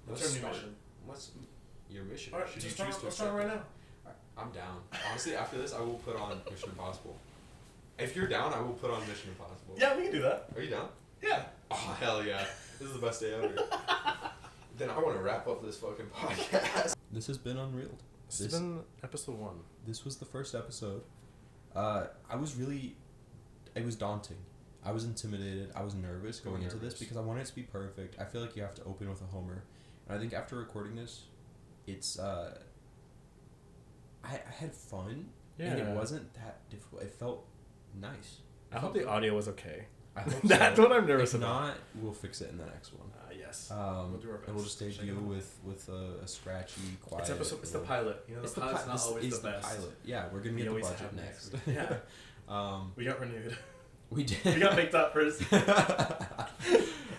[0.06, 0.54] What's Let's our new start.
[0.54, 0.76] mission?
[1.06, 1.30] What's
[1.90, 2.32] your mission?
[2.34, 3.60] Alright, Should just you start, choose to let's start accept right it?
[4.06, 4.42] now.
[4.42, 4.80] I'm down.
[5.10, 7.16] Honestly, after this, I will put on Mission Impossible.
[7.98, 9.76] If you're down, I will put on Mission Impossible.
[9.78, 10.46] Yeah, we can do that.
[10.56, 10.88] Are you down?
[11.22, 11.44] Yeah.
[11.70, 12.44] Oh hell yeah!
[12.78, 13.54] This is the best day ever.
[14.78, 16.94] then I want to wrap up this fucking podcast.
[17.12, 18.02] This has been Unreeled.
[18.28, 19.60] This This- has been episode one.
[19.86, 21.02] This was the first episode.
[21.74, 22.96] Uh, I was really,
[23.74, 24.36] it was daunting.
[24.84, 25.70] I was intimidated.
[25.74, 28.20] I was nervous going into this because I wanted it to be perfect.
[28.20, 29.64] I feel like you have to open with a homer,
[30.08, 31.22] and I think after recording this,
[31.86, 32.58] it's uh.
[34.22, 35.26] I, I had fun,
[35.58, 35.66] Yeah.
[35.72, 37.02] and it wasn't that difficult.
[37.02, 37.46] It felt
[38.00, 38.38] nice.
[38.72, 39.84] I hope the audio was okay.
[40.16, 40.82] I hope That's so.
[40.84, 41.62] what I'm nervous if about.
[41.66, 43.08] not, we'll fix it in the next one.
[43.18, 43.70] Uh, yes.
[43.70, 44.46] Um, We'll do our best.
[44.48, 47.22] and we'll just debut with with a, a scratchy, quiet.
[47.22, 47.58] it's episode.
[47.62, 48.24] It's the pilot.
[48.28, 49.68] You know, It's the the pilot's pi- not always is the best.
[49.76, 49.92] pilot.
[50.04, 51.52] Yeah, we're gonna We get the budget next.
[51.52, 51.66] next.
[51.68, 51.96] Yeah.
[52.48, 53.56] um, We got renewed.
[54.10, 54.44] we did.
[54.44, 55.42] we got picked up first.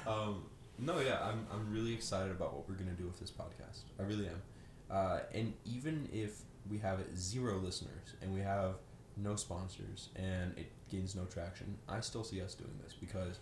[0.08, 0.44] um,
[0.78, 3.82] no, yeah, I'm I'm really excited about what we're gonna do with this podcast.
[4.00, 4.42] I really am.
[4.90, 8.76] Uh, and even if we have zero listeners and we have
[9.18, 13.40] no sponsors and it gains no traction, I still see us doing this because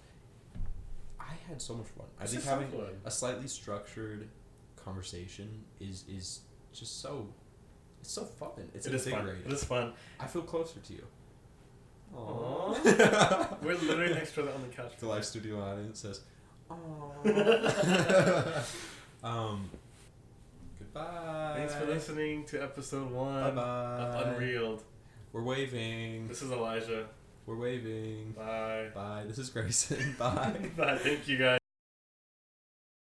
[1.19, 2.05] I had so much fun.
[2.19, 2.71] I This think so having
[3.05, 4.29] a slightly structured
[4.75, 6.41] conversation is is
[6.73, 7.27] just so
[8.01, 8.51] it's so fun.
[8.73, 9.27] It's It is fun.
[9.27, 9.93] It is fun.
[10.19, 11.05] I feel closer to you.
[12.15, 13.61] Aww.
[13.63, 14.93] We're literally next to the on the couch.
[14.99, 16.21] the live studio audience says,
[16.69, 18.63] "Aww."
[19.23, 19.69] um,
[20.79, 21.53] goodbye.
[21.57, 23.97] Thanks for listening to episode one Bye bye.
[23.99, 24.83] of Unreeled.
[25.31, 26.27] We're waving.
[26.27, 27.07] This is Elijah.
[27.45, 28.33] We're waving.
[28.37, 28.89] Bye.
[28.93, 29.23] Bye.
[29.27, 30.15] This is Grayson.
[30.19, 30.55] Bye.
[30.77, 30.97] Bye.
[30.97, 31.59] Thank you guys.